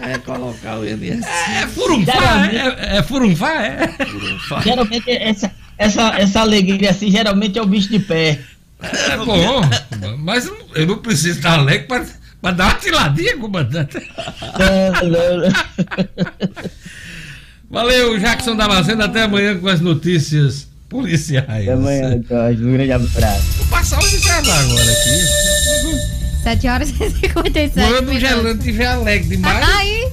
É 0.00 0.18
colocar 0.18 0.78
o 0.78 0.88
INSS. 0.88 1.26
É 1.26 1.66
furunfar, 1.66 2.54
é, 2.54 2.98
é 2.98 3.02
furunfar, 3.02 3.64
é? 3.64 4.06
Furunfar. 4.06 4.62
Geralmente 4.62 5.10
essa, 5.10 5.52
essa, 5.76 6.18
essa 6.18 6.40
alegria 6.40 6.90
assim, 6.90 7.10
geralmente 7.10 7.58
é 7.58 7.62
o 7.62 7.66
bicho 7.66 7.88
de 7.88 7.98
pé. 7.98 8.38
É 8.82 9.16
bom, 9.16 9.62
mas 10.18 10.50
eu 10.74 10.86
não 10.86 10.98
preciso 10.98 11.38
estar 11.38 11.58
alegre 11.58 11.86
para 11.88 12.04
para 12.46 12.52
dar 12.52 12.64
uma 12.66 12.74
tiladinha, 12.74 13.36
comandante. 13.38 13.98
Valeu, 17.68 18.16
Jackson 18.20 18.54
Damasceno. 18.54 19.02
Até 19.02 19.22
amanhã 19.22 19.58
com 19.58 19.66
as 19.66 19.80
notícias 19.80 20.68
policiais. 20.88 21.44
Até 21.48 21.72
amanhã, 21.72 22.22
Jorge. 22.28 22.64
Um 22.64 22.72
grande 22.72 22.92
abraço. 22.92 23.42
Vou 23.56 23.66
passar 23.66 24.00
o 24.00 24.06
intervalo 24.06 24.70
agora 24.70 24.92
aqui. 24.92 25.26
7 26.44 26.68
horas 26.68 26.90
e 26.90 27.10
57 27.10 27.72
Quando 27.74 28.10
o 28.10 28.20
gelante 28.20 28.58
estiver 28.58 28.86
alegre 28.86 29.28
demais. 29.28 29.68
Aí. 29.68 30.08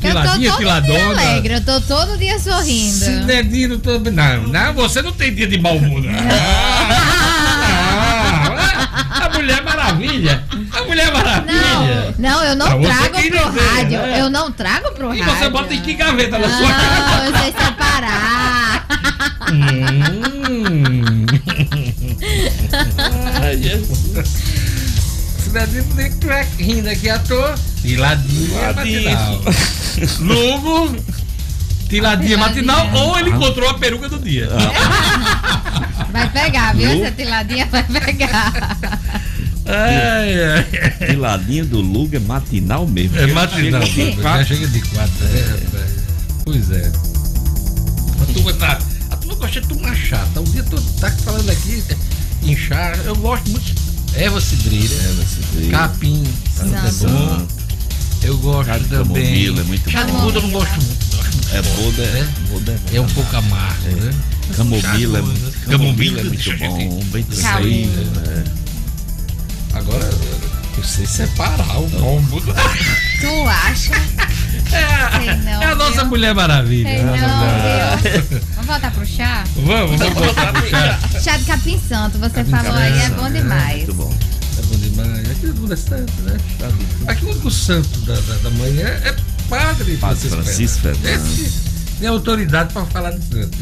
Tiladinha, 0.00 0.48
eu 0.48 0.52
tô 0.52 0.58
todo 0.62 0.82
dia 0.82 1.04
alegre, 1.04 1.54
eu 1.54 1.60
tô 1.60 1.80
todo 1.82 2.16
dia 2.16 2.38
sorrindo. 2.38 3.26
Dedinho 3.26 3.78
todo. 3.80 4.10
Não, 4.10 4.46
não, 4.46 4.72
você 4.72 5.02
não 5.02 5.12
tem 5.12 5.34
dia 5.34 5.46
de 5.46 5.58
mau 5.60 5.76
humor. 5.76 6.04
A 8.98 9.30
Mulher 9.30 9.62
Maravilha. 9.62 10.44
A 10.72 10.82
Mulher 10.82 11.12
Maravilha. 11.12 12.14
Não, 12.18 12.34
não 12.34 12.44
eu 12.44 12.56
não 12.56 12.66
pra 12.66 12.78
trago 12.78 13.12
pro 13.12 13.20
dizer, 13.20 13.68
rádio. 13.68 13.98
Né? 13.98 14.20
Eu 14.20 14.30
não 14.30 14.52
trago 14.52 14.90
pro 14.92 15.14
e 15.14 15.20
rádio. 15.20 15.34
E 15.34 15.38
você 15.38 15.48
bota 15.50 15.74
em 15.74 15.80
que 15.80 15.94
gaveta 15.94 16.38
na 16.38 16.48
sua 16.48 16.68
casa? 16.68 17.00
Não, 17.00 17.24
eu 17.24 17.38
sei 17.38 17.52
separar. 17.52 18.86
hum. 19.52 21.26
Ai, 23.42 23.56
Jesus. 23.56 24.28
Cidadinho 25.44 25.84
estar 26.00 26.46
rindo 26.58 26.88
aqui 26.90 27.08
à 27.08 27.18
toa. 27.20 27.54
Tiladinha 27.80 28.72
matinal. 28.74 29.40
Lugo, 30.20 30.96
tiladinha 31.88 32.38
matinal 32.38 32.88
ou 32.94 33.18
ele 33.18 33.30
encontrou 33.30 33.68
a 33.68 33.74
peruca 33.74 34.08
do 34.08 34.18
dia. 34.18 34.48
Vai 36.12 36.28
pegar, 36.30 36.74
viu? 36.74 36.88
Essa 37.04 37.10
tiladinha 37.14 37.66
vai 37.66 37.82
pegar. 37.84 38.52
Ai, 39.66 40.42
ai. 40.42 41.06
Tiladinha 41.10 41.64
do 41.64 41.80
Luga 41.80 42.16
é 42.16 42.20
matinal 42.20 42.86
mesmo. 42.86 43.18
É 43.18 43.26
matinal. 43.26 43.82
Chega 43.84 44.10
de 44.12 44.22
quatro. 44.22 44.46
chega 44.46 44.66
de 44.68 44.80
quatro. 44.80 45.26
É. 45.26 45.86
Pois 46.44 46.70
é. 46.70 46.90
A 48.22 48.32
turma 48.32 48.52
tá. 48.54 48.78
A 49.10 49.16
turma 49.16 49.34
gosta 49.34 49.60
de 49.60 49.68
tomar 49.68 49.94
chá. 49.94 50.26
Tá 50.32 50.40
o 50.40 50.44
dia 50.44 50.62
todo 50.62 50.82
tá 50.98 51.10
falando 51.10 51.50
aqui, 51.50 51.84
em 52.42 52.56
chá. 52.56 52.94
Eu 53.04 53.14
gosto 53.16 53.50
muito. 53.50 53.74
Erva 54.14 54.40
cidreira. 54.40 54.94
Erva 54.94 55.24
cidreira. 55.26 55.78
Capim. 55.78 56.24
Santo 56.56 56.74
é 56.74 57.08
bom. 57.08 57.46
Eu 58.22 58.38
gosto 58.38 58.68
Chá 58.68 58.78
de 58.78 58.84
também. 58.84 59.46
é 59.46 59.50
muito 59.50 59.90
chá 59.90 60.02
de 60.02 60.12
bom. 60.12 60.18
muda 60.22 60.38
eu 60.38 60.42
não 60.42 60.50
gosto 60.50 60.74
muito. 60.82 60.97
É 61.52 61.62
boda, 61.62 62.06
né? 62.10 62.28
boda 62.50 62.80
É 62.92 63.00
um 63.00 63.08
pouco 63.08 63.36
amargo, 63.36 63.88
né? 63.88 64.14
Camomila, 64.56 65.18
é 65.18 65.22
muda. 65.22 65.52
camomila 65.70 66.20
é 66.20 66.24
muito 66.24 66.58
bom, 66.58 67.04
bem 67.06 67.22
tranquilo. 67.24 68.10
né? 68.20 68.44
Agora, 69.74 70.10
eu 70.76 70.84
sei 70.84 71.06
separar 71.06 71.80
o 71.80 71.88
bom. 71.88 72.22
Tu 73.20 73.48
acha? 73.48 73.94
Sei 74.68 75.36
não, 75.44 75.62
é 75.62 75.66
a 75.66 75.74
nossa 75.74 76.00
viu? 76.02 76.06
Mulher 76.06 76.34
Maravilha. 76.34 76.88
Sei 76.88 77.02
né? 77.02 77.16
não, 77.20 77.98
viu? 77.98 78.40
Vamos 78.54 78.66
voltar 78.66 78.90
pro 78.92 79.06
chá? 79.06 79.44
Vamos, 79.56 79.98
vamos 79.98 80.14
voltar 80.14 80.52
pro 80.52 80.68
chá. 80.68 80.98
Chá 81.20 81.36
de 81.36 81.44
capim 81.44 81.80
santo, 81.88 82.18
você 82.18 82.44
Capim 82.44 82.50
falou 82.50 82.74
aí, 82.74 83.00
é 83.00 83.08
bom 83.10 83.26
é, 83.26 83.30
demais. 83.30 83.76
Muito 83.78 83.94
bom. 83.94 84.14
É 84.58 84.62
bom 84.62 84.76
demais. 84.76 85.30
Aqui 85.30 85.46
todo 85.46 85.60
mundo 85.60 85.72
é 85.72 85.76
santo, 85.76 86.12
né? 86.22 86.36
Aqui 87.06 87.24
o 87.24 87.30
único 87.30 87.50
santo 87.50 87.98
da, 88.00 88.14
da, 88.14 88.34
da 88.34 88.50
manhã 88.50 88.86
é 88.86 89.16
padre, 89.48 89.96
Padre 89.96 90.28
Francisco 90.28 90.80
Fernandes. 90.80 91.38
Esse 91.38 91.68
tem 91.98 92.08
autoridade 92.08 92.72
para 92.72 92.84
falar 92.86 93.10
de 93.10 93.24
santo. 93.24 93.58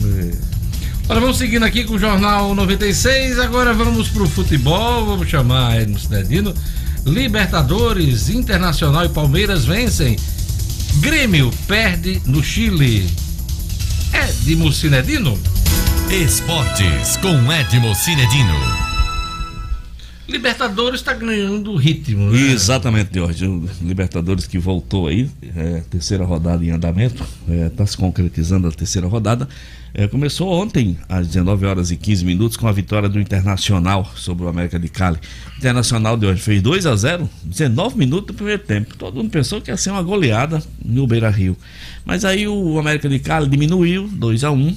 Olha, 1.09 1.21
vamos 1.21 1.39
seguindo 1.39 1.65
aqui 1.65 1.85
com 1.85 1.95
o 1.95 1.99
Jornal 1.99 2.55
96. 2.55 3.39
Agora 3.39 3.73
vamos 3.73 4.09
pro 4.09 4.29
futebol. 4.29 5.07
Vamos 5.07 5.29
chamar 5.29 5.81
Edmo 5.81 5.99
Cidadino. 5.99 6.53
Libertadores, 7.05 8.29
Internacional 8.29 9.05
e 9.05 9.09
Palmeiras 9.09 9.65
vencem. 9.65 10.17
Grêmio 10.97 11.53
perde 11.69 12.21
no 12.27 12.43
Chile. 12.43 13.09
Edmo 14.13 14.73
Cinedino. 14.73 15.39
Esportes 16.11 17.17
com 17.19 17.53
Edmo 17.53 17.95
Cinedino. 17.95 18.86
Libertadores 20.29 21.01
está 21.01 21.15
ganhando 21.15 21.77
ritmo, 21.77 22.31
né? 22.31 22.53
Exatamente, 22.53 23.11
Jorge. 23.15 23.47
O 23.47 23.69
Libertadores 23.81 24.47
que 24.47 24.59
voltou 24.59 25.07
aí, 25.07 25.31
é, 25.57 25.83
terceira 25.89 26.25
rodada 26.25 26.65
em 26.65 26.71
andamento, 26.71 27.25
está 27.49 27.87
se 27.87 27.97
concretizando 27.97 28.67
a 28.67 28.73
terceira 28.73 29.07
rodada. 29.07 29.49
É, 29.99 30.07
começou 30.07 30.53
ontem, 30.53 30.99
às 31.09 31.27
19 31.29 31.65
horas 31.65 31.91
e 31.91 31.97
15 31.97 32.25
minutos, 32.25 32.57
com 32.57 32.69
a 32.69 32.73
vitória 32.73 33.09
do 33.09 33.19
Internacional 33.19 34.05
sobre 34.15 34.45
o 34.45 34.49
América 34.49 34.79
de 34.79 34.89
Cali. 34.89 35.17
O 35.55 35.59
Internacional 35.59 36.19
de 36.19 36.27
hoje 36.27 36.43
fez 36.43 36.61
2 36.61 36.85
a 36.85 36.95
0 36.97 37.31
19 37.45 37.97
minutos 37.97 38.27
do 38.27 38.35
primeiro 38.35 38.63
tempo. 38.63 38.95
Todo 38.97 39.15
mundo 39.15 39.31
pensou 39.31 39.61
que 39.61 39.71
ia 39.71 39.77
ser 39.77 39.91
uma 39.91 40.03
goleada 40.03 40.63
no 40.85 41.07
Beira 41.07 41.31
Rio. 41.31 41.57
Mas 42.05 42.27
aí 42.27 42.47
o 42.47 42.79
América 42.79 43.09
de 43.09 43.19
Cali 43.19 43.49
diminuiu, 43.49 44.07
2 44.07 44.45
a 44.45 44.51
1 44.51 44.77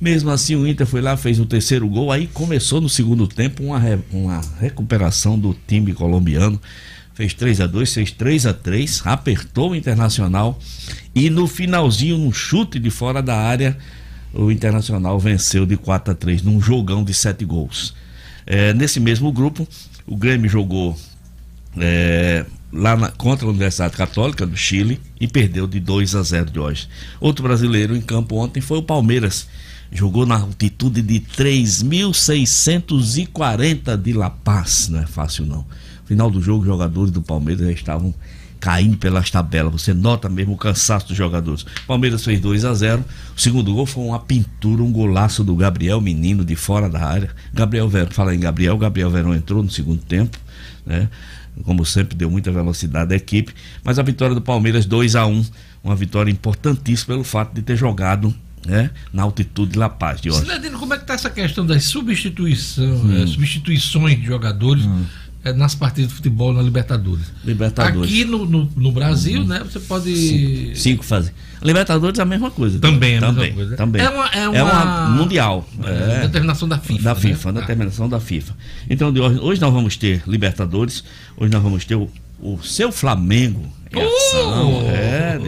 mesmo 0.00 0.30
assim, 0.30 0.54
o 0.56 0.66
Inter 0.66 0.86
foi 0.86 1.00
lá, 1.00 1.16
fez 1.16 1.38
o 1.40 1.46
terceiro 1.46 1.88
gol. 1.88 2.10
Aí 2.12 2.26
começou 2.26 2.80
no 2.80 2.88
segundo 2.88 3.26
tempo 3.26 3.62
uma, 3.64 3.78
re- 3.78 3.98
uma 4.12 4.40
recuperação 4.60 5.38
do 5.38 5.56
time 5.66 5.92
colombiano. 5.94 6.60
Fez 7.14 7.32
3 7.32 7.60
a 7.60 7.66
2 7.66 7.94
fez 7.94 8.10
3 8.10 8.46
a 8.46 8.52
3 8.52 9.02
apertou 9.04 9.70
o 9.70 9.74
Internacional. 9.76 10.58
E 11.14 11.30
no 11.30 11.46
finalzinho, 11.46 12.18
num 12.18 12.32
chute 12.32 12.78
de 12.78 12.90
fora 12.90 13.22
da 13.22 13.36
área, 13.36 13.76
o 14.32 14.50
Internacional 14.50 15.18
venceu 15.20 15.64
de 15.64 15.76
4 15.76 16.12
a 16.12 16.14
3 16.14 16.42
num 16.42 16.60
jogão 16.60 17.04
de 17.04 17.14
7 17.14 17.44
gols. 17.44 17.94
É, 18.46 18.74
nesse 18.74 18.98
mesmo 18.98 19.30
grupo, 19.32 19.66
o 20.06 20.16
Grêmio 20.16 20.50
jogou 20.50 20.98
é, 21.78 22.44
lá 22.72 22.96
na- 22.96 23.10
contra 23.12 23.46
a 23.46 23.50
Universidade 23.50 23.96
Católica 23.96 24.44
do 24.46 24.56
Chile 24.56 25.00
e 25.20 25.26
perdeu 25.28 25.66
de 25.66 25.78
2 25.80 26.14
a 26.14 26.22
0 26.22 26.50
de 26.50 26.58
hoje. 26.58 26.88
Outro 27.20 27.42
brasileiro 27.44 27.96
em 27.96 28.00
campo 28.00 28.36
ontem 28.36 28.60
foi 28.60 28.78
o 28.78 28.82
Palmeiras. 28.82 29.46
Jogou 29.94 30.26
na 30.26 30.38
altitude 30.40 31.00
de 31.00 31.20
3.640 31.20 33.96
de 33.96 34.12
La 34.12 34.28
Paz. 34.28 34.88
Não 34.88 34.98
é 34.98 35.06
fácil 35.06 35.46
não. 35.46 35.64
Final 36.04 36.28
do 36.28 36.42
jogo, 36.42 36.62
os 36.62 36.66
jogadores 36.66 37.12
do 37.12 37.22
Palmeiras 37.22 37.64
já 37.64 37.72
estavam 37.72 38.12
caindo 38.58 38.96
pelas 38.96 39.30
tabelas. 39.30 39.72
Você 39.72 39.94
nota 39.94 40.28
mesmo 40.28 40.54
o 40.54 40.56
cansaço 40.56 41.06
dos 41.06 41.16
jogadores. 41.16 41.64
Palmeiras 41.86 42.24
fez 42.24 42.40
2 42.40 42.64
a 42.64 42.74
0 42.74 43.04
O 43.36 43.40
segundo 43.40 43.72
gol 43.72 43.86
foi 43.86 44.02
uma 44.02 44.18
pintura, 44.18 44.82
um 44.82 44.90
golaço 44.90 45.44
do 45.44 45.54
Gabriel 45.54 46.00
Menino 46.00 46.44
de 46.44 46.56
fora 46.56 46.90
da 46.90 47.06
área. 47.06 47.30
Gabriel 47.52 47.88
Verão, 47.88 48.10
fala 48.10 48.34
em 48.34 48.40
Gabriel, 48.40 48.76
Gabriel 48.76 49.10
Verão 49.10 49.32
entrou 49.32 49.62
no 49.62 49.70
segundo 49.70 50.02
tempo, 50.02 50.36
né? 50.84 51.08
Como 51.62 51.86
sempre, 51.86 52.16
deu 52.16 52.28
muita 52.28 52.50
velocidade 52.50 53.14
à 53.14 53.16
equipe. 53.16 53.54
Mas 53.84 54.00
a 54.00 54.02
vitória 54.02 54.34
do 54.34 54.42
Palmeiras 54.42 54.86
2 54.86 55.14
a 55.14 55.24
1 55.24 55.44
uma 55.84 55.94
vitória 55.94 56.32
importantíssima 56.32 57.14
pelo 57.14 57.24
fato 57.24 57.54
de 57.54 57.62
ter 57.62 57.76
jogado 57.76 58.34
né, 58.66 58.90
na 59.12 59.22
altitude 59.22 59.72
de 59.72 59.78
La 59.78 59.88
Paz 59.88 60.20
de 60.20 60.30
hoje. 60.30 60.40
Cidadino, 60.40 60.78
como 60.78 60.94
é 60.94 60.98
que 60.98 61.04
tá 61.06 61.14
essa 61.14 61.30
questão 61.30 61.66
das 61.66 61.84
substituição, 61.84 62.84
Hum. 62.84 63.22
eh, 63.22 63.26
substituições 63.26 64.18
de 64.18 64.26
jogadores 64.26 64.84
eh, 65.44 65.52
nas 65.52 65.74
partidas 65.74 66.08
de 66.10 66.16
futebol 66.16 66.52
na 66.52 66.62
Libertadores? 66.62 67.26
Libertadores. 67.44 68.10
Aqui 68.10 68.24
no, 68.24 68.46
no, 68.46 68.70
no 68.76 68.92
Brasil, 68.92 69.44
né, 69.44 69.60
você 69.62 69.78
pode. 69.80 70.72
Cinco 70.74 71.04
fazer. 71.04 71.32
Libertadores 71.62 72.18
é 72.18 72.22
a 72.22 72.26
mesma 72.26 72.50
coisa. 72.50 72.78
Também 72.78 73.14
é 73.14 73.18
a 73.18 73.20
mesma 73.20 73.34
também, 73.34 73.52
coisa. 73.54 73.76
Também. 73.76 74.02
É 74.02 74.08
uma- 74.10 74.28
é 74.28 74.48
uma- 74.62 75.08
mundial. 75.10 75.66
É, 75.82 76.20
determinação 76.22 76.68
da 76.68 76.78
FIFA, 76.78 77.02
Da 77.02 77.14
né? 77.14 77.20
FIFA, 77.20 77.48
Ah. 77.48 77.52
determinação 77.52 78.08
da 78.08 78.20
FIFA. 78.20 78.54
Então, 78.90 79.12
de 79.12 79.20
hoje, 79.20 79.38
hoje 79.40 79.60
nós 79.60 79.72
vamos 79.72 79.96
ter 79.96 80.22
Libertadores, 80.26 81.02
hoje 81.36 81.50
nós 81.52 81.62
vamos 81.62 81.84
ter 81.86 81.94
o, 81.94 82.10
o 82.40 82.62
seu 82.62 82.92
Flamengo 82.92 83.66
em 83.92 84.00
ação. 84.00 84.74
Oh! 84.84 84.90
É. 84.90 85.38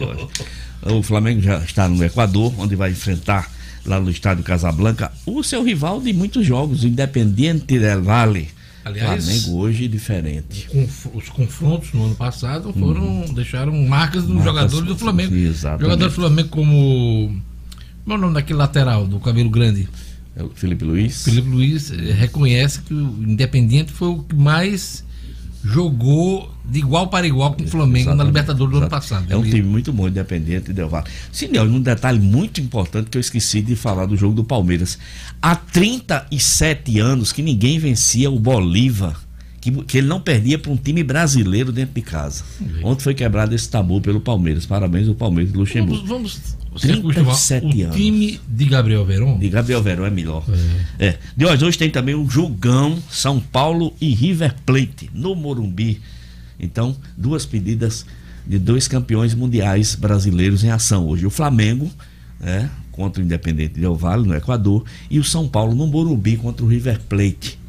O 0.89 1.01
Flamengo 1.03 1.41
já 1.41 1.57
está 1.59 1.87
no 1.87 2.03
Equador, 2.03 2.53
onde 2.57 2.75
vai 2.75 2.91
enfrentar 2.91 3.51
lá 3.85 3.99
no 3.99 4.09
estádio 4.09 4.43
Casablanca 4.43 5.11
o 5.25 5.41
seu 5.43 5.63
rival 5.63 6.01
de 6.01 6.11
muitos 6.13 6.45
jogos, 6.45 6.83
o 6.83 6.87
Independiente 6.87 7.79
del 7.79 8.01
Valle. 8.03 8.49
Aliás- 8.85 9.23
Flamengo 9.25 9.57
hoje 9.59 9.87
diferente. 9.87 10.67
Os 11.13 11.27
confrontos 11.29 11.91
no 11.93 12.05
ano 12.05 12.15
passado 12.15 12.71
foram. 12.73 13.25
deixaram 13.33 13.73
marcas 13.85 14.25
nos 14.25 14.43
jogadores 14.43 14.87
do 14.87 14.97
Flamengo. 14.97 15.35
Exatamente. 15.35 15.83
Jogador 15.83 16.07
do 16.07 16.13
Flamengo 16.15 16.49
como. 16.49 17.41
Como 18.03 18.15
é 18.15 18.17
o 18.17 18.21
nome 18.21 18.33
daquele 18.35 18.57
lateral, 18.59 19.05
do 19.05 19.19
cabelo 19.19 19.49
grande? 19.49 19.89
É 20.37 20.41
o 20.43 20.49
Felipe 20.55 20.85
Luiz. 20.85 21.23
Felipe 21.25 21.49
Luiz 21.49 21.91
eh, 21.91 22.13
reconhece 22.13 22.79
que 22.81 22.93
o 22.93 23.23
Independiente 23.27 23.91
foi 23.91 24.07
o 24.07 24.19
que 24.23 24.35
mais 24.35 25.03
jogou 25.63 26.51
de 26.63 26.79
igual 26.79 27.07
para 27.07 27.25
igual 27.25 27.53
com 27.53 27.63
o 27.63 27.67
Flamengo 27.67 28.07
na 28.09 28.13
Exatamente, 28.13 28.27
Libertadores 28.27 28.71
do 28.71 28.77
ano 28.77 28.89
passado. 28.89 29.25
É 29.29 29.35
um 29.35 29.43
time 29.43 29.61
muito 29.61 29.91
bom, 29.93 30.07
independente 30.07 30.73
Del 30.73 30.89
Valle. 30.89 31.07
Sim, 31.31 31.49
um 31.59 31.81
detalhe 31.81 32.19
muito 32.19 32.59
importante 32.61 33.09
que 33.09 33.17
eu 33.17 33.21
esqueci 33.21 33.61
de 33.61 33.75
falar 33.75 34.05
do 34.05 34.17
jogo 34.17 34.33
do 34.35 34.43
Palmeiras. 34.43 34.97
Há 35.41 35.55
37 35.55 36.99
anos 36.99 37.31
que 37.31 37.41
ninguém 37.41 37.79
vencia 37.79 38.29
o 38.29 38.39
Bolívar, 38.39 39.19
que, 39.71 39.83
que 39.85 39.97
ele 39.97 40.07
não 40.07 40.19
perdia 40.19 40.57
para 40.57 40.71
um 40.71 40.77
time 40.77 41.03
brasileiro 41.03 41.71
dentro 41.71 41.93
de 41.95 42.01
casa. 42.01 42.43
Ontem 42.83 43.03
foi 43.03 43.13
quebrado 43.13 43.53
esse 43.53 43.69
tabu 43.69 43.99
pelo 44.01 44.19
Palmeiras. 44.21 44.65
Parabéns 44.65 45.07
ao 45.07 45.15
Palmeiras 45.15 45.51
do 45.51 45.59
Luxemburgo. 45.59 46.05
Vamos, 46.05 46.33
vamos 46.35 46.57
você 46.81 46.91
acostuma- 46.91 47.13
37 47.13 47.65
o 47.65 47.83
anos. 47.85 47.95
time 47.95 48.39
de 48.47 48.65
Gabriel 48.65 49.05
Verón. 49.05 49.37
De 49.39 49.49
Gabriel 49.49 49.81
Verão 49.81 50.05
é 50.05 50.09
melhor. 50.09 50.43
É. 50.99 51.17
De 51.35 51.45
hoje, 51.45 51.65
hoje 51.65 51.77
tem 51.77 51.89
também 51.89 52.15
o 52.15 52.29
jogão 52.29 52.97
São 53.09 53.39
Paulo 53.39 53.93
e 53.99 54.13
River 54.13 54.55
Plate 54.65 55.09
no 55.13 55.35
Morumbi. 55.35 55.99
Então, 56.59 56.95
duas 57.15 57.45
pedidas 57.45 58.05
de 58.45 58.57
dois 58.59 58.87
campeões 58.87 59.33
mundiais 59.33 59.95
brasileiros 59.95 60.63
em 60.63 60.69
ação 60.69 61.07
hoje. 61.07 61.25
O 61.25 61.29
Flamengo, 61.29 61.89
né, 62.39 62.69
contra 62.91 63.21
o 63.21 63.25
Independente 63.25 63.79
Del 63.79 63.95
Valle, 63.95 64.27
no 64.27 64.35
Equador, 64.35 64.83
e 65.09 65.19
o 65.19 65.23
São 65.23 65.47
Paulo 65.47 65.75
no 65.75 65.85
Morumbi 65.87 66.37
contra 66.37 66.63
o 66.65 66.67
River 66.67 66.99
Plate. 67.09 67.59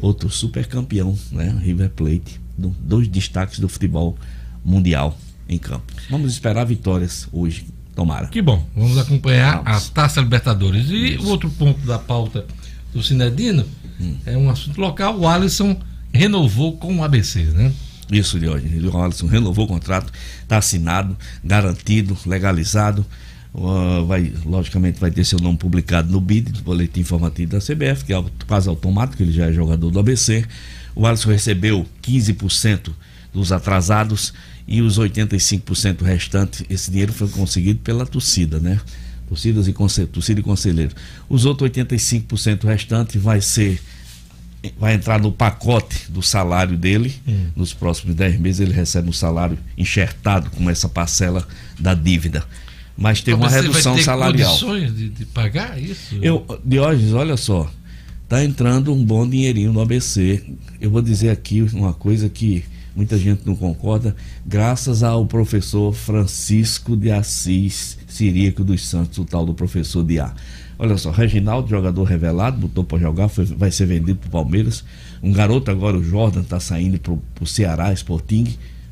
Outro 0.00 0.28
super 0.30 0.66
campeão, 0.66 1.16
né? 1.32 1.56
River 1.62 1.90
Plate. 1.90 2.40
Do- 2.56 2.74
Dois 2.80 3.08
destaques 3.08 3.58
do 3.58 3.68
futebol 3.68 4.16
mundial 4.64 5.18
em 5.48 5.58
campo. 5.58 5.92
Vamos 6.10 6.32
esperar 6.32 6.64
vitórias 6.64 7.28
hoje. 7.32 7.66
Tomara. 7.94 8.26
Que 8.26 8.42
bom, 8.42 8.66
vamos 8.74 8.98
acompanhar 8.98 9.62
Vamos. 9.62 9.88
a 9.88 9.90
Taça 9.92 10.20
Libertadores. 10.20 10.86
E 10.90 11.16
o 11.18 11.28
outro 11.28 11.48
ponto 11.50 11.78
da 11.86 11.96
pauta 11.96 12.44
do 12.92 13.00
Cinedino 13.00 13.64
Hum. 14.00 14.16
é 14.26 14.36
um 14.36 14.50
assunto 14.50 14.80
local. 14.80 15.16
O 15.16 15.28
Alisson 15.28 15.76
renovou 16.12 16.76
com 16.76 16.96
o 16.98 17.04
ABC, 17.04 17.44
né? 17.44 17.72
Isso, 18.10 18.40
Diógenes. 18.40 18.82
O 18.82 18.98
Alisson 19.00 19.28
renovou 19.28 19.64
o 19.66 19.68
contrato, 19.68 20.12
está 20.42 20.58
assinado, 20.58 21.16
garantido, 21.44 22.18
legalizado. 22.26 23.06
Uh, 23.54 24.04
vai, 24.04 24.32
logicamente 24.44 24.98
vai 24.98 25.12
ter 25.12 25.24
seu 25.24 25.38
nome 25.38 25.56
publicado 25.56 26.10
no 26.10 26.20
BID, 26.20 26.52
no 26.52 26.62
Boletim 26.62 27.00
Informativo 27.00 27.52
da 27.52 27.58
CBF, 27.58 28.04
que 28.04 28.12
é 28.12 28.24
quase 28.48 28.68
automático, 28.68 29.22
ele 29.22 29.30
já 29.30 29.46
é 29.46 29.52
jogador 29.52 29.90
do 29.90 29.98
ABC. 29.98 30.44
O 30.94 31.06
Alisson 31.06 31.30
recebeu 31.30 31.86
15% 32.02 32.90
dos 33.32 33.52
atrasados 33.52 34.34
e 34.66 34.82
os 34.82 34.98
85% 34.98 36.02
restantes, 36.02 36.64
esse 36.68 36.90
dinheiro 36.90 37.12
foi 37.12 37.28
conseguido 37.28 37.78
pela 37.78 38.04
torcida, 38.04 38.58
né? 38.58 38.80
torcidas 39.28 39.66
e 39.68 39.72
conselho, 39.72 40.08
torcida 40.08 40.40
e 40.40 40.42
conselheiro. 40.42 40.94
Os 41.28 41.44
outros 41.44 41.70
85% 41.70 42.64
restantes 42.64 43.20
vai 43.20 43.40
ser 43.40 43.80
vai 44.78 44.94
entrar 44.94 45.20
no 45.20 45.30
pacote 45.30 46.10
do 46.10 46.22
salário 46.22 46.76
dele. 46.78 47.14
Hum. 47.28 47.48
Nos 47.54 47.74
próximos 47.74 48.14
10 48.14 48.40
meses 48.40 48.60
ele 48.60 48.72
recebe 48.72 49.10
um 49.10 49.12
salário 49.12 49.58
enxertado 49.76 50.50
com 50.50 50.70
essa 50.70 50.88
parcela 50.88 51.46
da 51.78 51.92
dívida. 51.92 52.42
Mas 52.96 53.20
tem 53.20 53.34
uma 53.34 53.48
redução 53.48 53.98
salarial. 53.98 54.48
condições 54.50 54.94
de, 54.96 55.08
de 55.08 55.24
pagar 55.26 55.80
isso? 55.82 56.16
Eu, 56.22 56.44
Diógenes, 56.64 57.12
olha 57.12 57.36
só, 57.36 57.68
tá 58.28 58.44
entrando 58.44 58.92
um 58.92 59.04
bom 59.04 59.28
dinheirinho 59.28 59.72
no 59.72 59.80
ABC. 59.80 60.42
Eu 60.80 60.90
vou 60.90 61.02
dizer 61.02 61.30
aqui 61.30 61.60
uma 61.72 61.92
coisa 61.92 62.28
que 62.28 62.64
muita 62.94 63.18
gente 63.18 63.42
não 63.44 63.56
concorda, 63.56 64.14
graças 64.46 65.02
ao 65.02 65.26
professor 65.26 65.92
Francisco 65.92 66.96
de 66.96 67.10
Assis 67.10 67.98
Ciríaco 68.06 68.62
dos 68.62 68.86
Santos, 68.86 69.18
o 69.18 69.24
tal 69.24 69.44
do 69.44 69.52
professor 69.54 70.04
de 70.04 70.20
A. 70.20 70.32
Olha 70.78 70.96
só, 70.96 71.10
Reginaldo, 71.10 71.68
jogador 71.68 72.04
revelado, 72.04 72.56
botou 72.58 72.84
para 72.84 72.98
jogar, 72.98 73.28
foi- 73.28 73.44
vai 73.44 73.70
ser 73.72 73.86
vendido 73.86 74.16
para 74.16 74.30
Palmeiras. 74.30 74.84
Um 75.22 75.32
garoto 75.32 75.70
agora, 75.70 75.96
o 75.96 76.02
Jordan, 76.04 76.40
está 76.42 76.60
saindo 76.60 76.98
para 76.98 77.12
o 77.44 77.46
Ceará, 77.46 77.92
Sporting, 77.92 78.46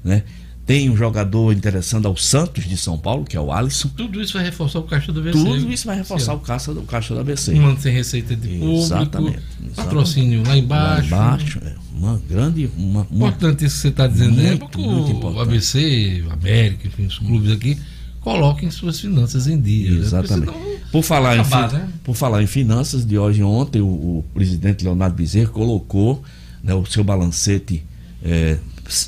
né? 0.05 0.22
Tem 0.64 0.88
um 0.88 0.96
jogador 0.96 1.52
interessando 1.52 2.06
ao 2.06 2.16
Santos 2.16 2.64
de 2.64 2.76
São 2.76 2.96
Paulo, 2.96 3.24
que 3.24 3.36
é 3.36 3.40
o 3.40 3.50
Alisson. 3.52 3.88
Tudo 3.96 4.22
isso 4.22 4.34
vai 4.34 4.44
reforçar 4.44 4.78
o 4.78 4.84
caixa 4.84 5.12
do 5.12 5.18
ABC. 5.20 5.38
Tudo 5.38 5.72
isso 5.72 5.86
vai 5.86 5.96
reforçar 5.96 6.34
o 6.34 6.38
caixa, 6.38 6.72
do 6.72 6.82
caixa 6.82 7.14
do 7.14 7.20
ABC. 7.20 7.52
Um 7.54 7.66
ano 7.66 7.80
sem 7.80 7.92
receita 7.92 8.36
de 8.36 8.48
público, 8.48 8.78
Exatamente, 8.78 9.38
patrocínio 9.74 10.42
lá 10.46 10.56
embaixo. 10.56 11.10
Lá 11.10 11.34
embaixo, 11.34 11.58
é 11.64 11.74
uma 11.94 12.20
grande. 12.28 12.70
Uma, 12.76 13.06
uma- 13.10 13.28
Importante 13.28 13.64
isso 13.64 13.74
que 13.76 13.82
você 13.82 13.88
está 13.88 14.06
dizendo 14.06 14.40
é 14.40 14.50
Muito, 14.50 14.68
porque 14.68 14.80
o. 15.26 15.40
ABC, 15.40 16.24
o 16.28 16.32
América, 16.32 16.86
enfim, 16.86 17.06
os 17.06 17.18
clubes 17.18 17.50
aqui 17.50 17.76
coloquem 18.20 18.70
suas 18.70 19.00
finanças 19.00 19.48
em 19.48 19.60
dia. 19.60 19.90
né? 19.90 19.98
Exatamente. 19.98 20.52
senão 20.52 20.76
Por 20.92 21.02
falar, 21.02 21.40
acabar, 21.40 21.70
em, 21.70 21.76
né? 21.76 21.88
por 22.04 22.14
falar 22.14 22.40
em 22.40 22.46
finanças, 22.46 23.04
de 23.04 23.18
hoje 23.18 23.42
ontem 23.42 23.80
o, 23.82 23.86
o 23.86 24.24
presidente 24.32 24.84
Leonardo 24.84 25.16
Bezerra 25.16 25.48
colocou 25.50 26.22
né, 26.62 26.72
o 26.72 26.86
seu 26.86 27.02
balancete 27.02 27.82
é, 28.24 28.58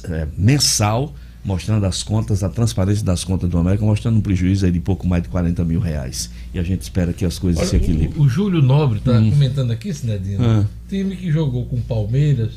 é, 0.08 0.26
mensal, 0.36 1.14
mostrando 1.44 1.84
as 1.84 2.02
contas, 2.02 2.42
a 2.42 2.48
transparência 2.48 3.04
das 3.04 3.22
contas 3.22 3.50
do 3.50 3.58
América, 3.58 3.84
mostrando 3.84 4.16
um 4.16 4.20
prejuízo 4.20 4.64
aí 4.64 4.72
de 4.72 4.80
pouco 4.80 5.06
mais 5.06 5.22
de 5.22 5.28
40 5.28 5.62
mil 5.64 5.78
reais. 5.80 6.30
E 6.54 6.58
a 6.58 6.62
gente 6.62 6.80
espera 6.82 7.12
que 7.12 7.24
as 7.24 7.38
coisas 7.38 7.68
se 7.68 7.76
Olha, 7.76 7.82
equilibrem. 7.84 8.18
o, 8.18 8.22
o 8.24 8.28
Júlio 8.28 8.62
Nobre 8.62 8.98
está 8.98 9.12
Hum. 9.12 9.30
comentando 9.30 9.70
aqui, 9.70 9.92
Sinedino. 9.92 10.42
Ah. 10.42 10.64
Time 10.88 11.14
que 11.16 11.30
jogou 11.30 11.66
com 11.66 11.76
o 11.76 11.80
Palmeiras, 11.82 12.52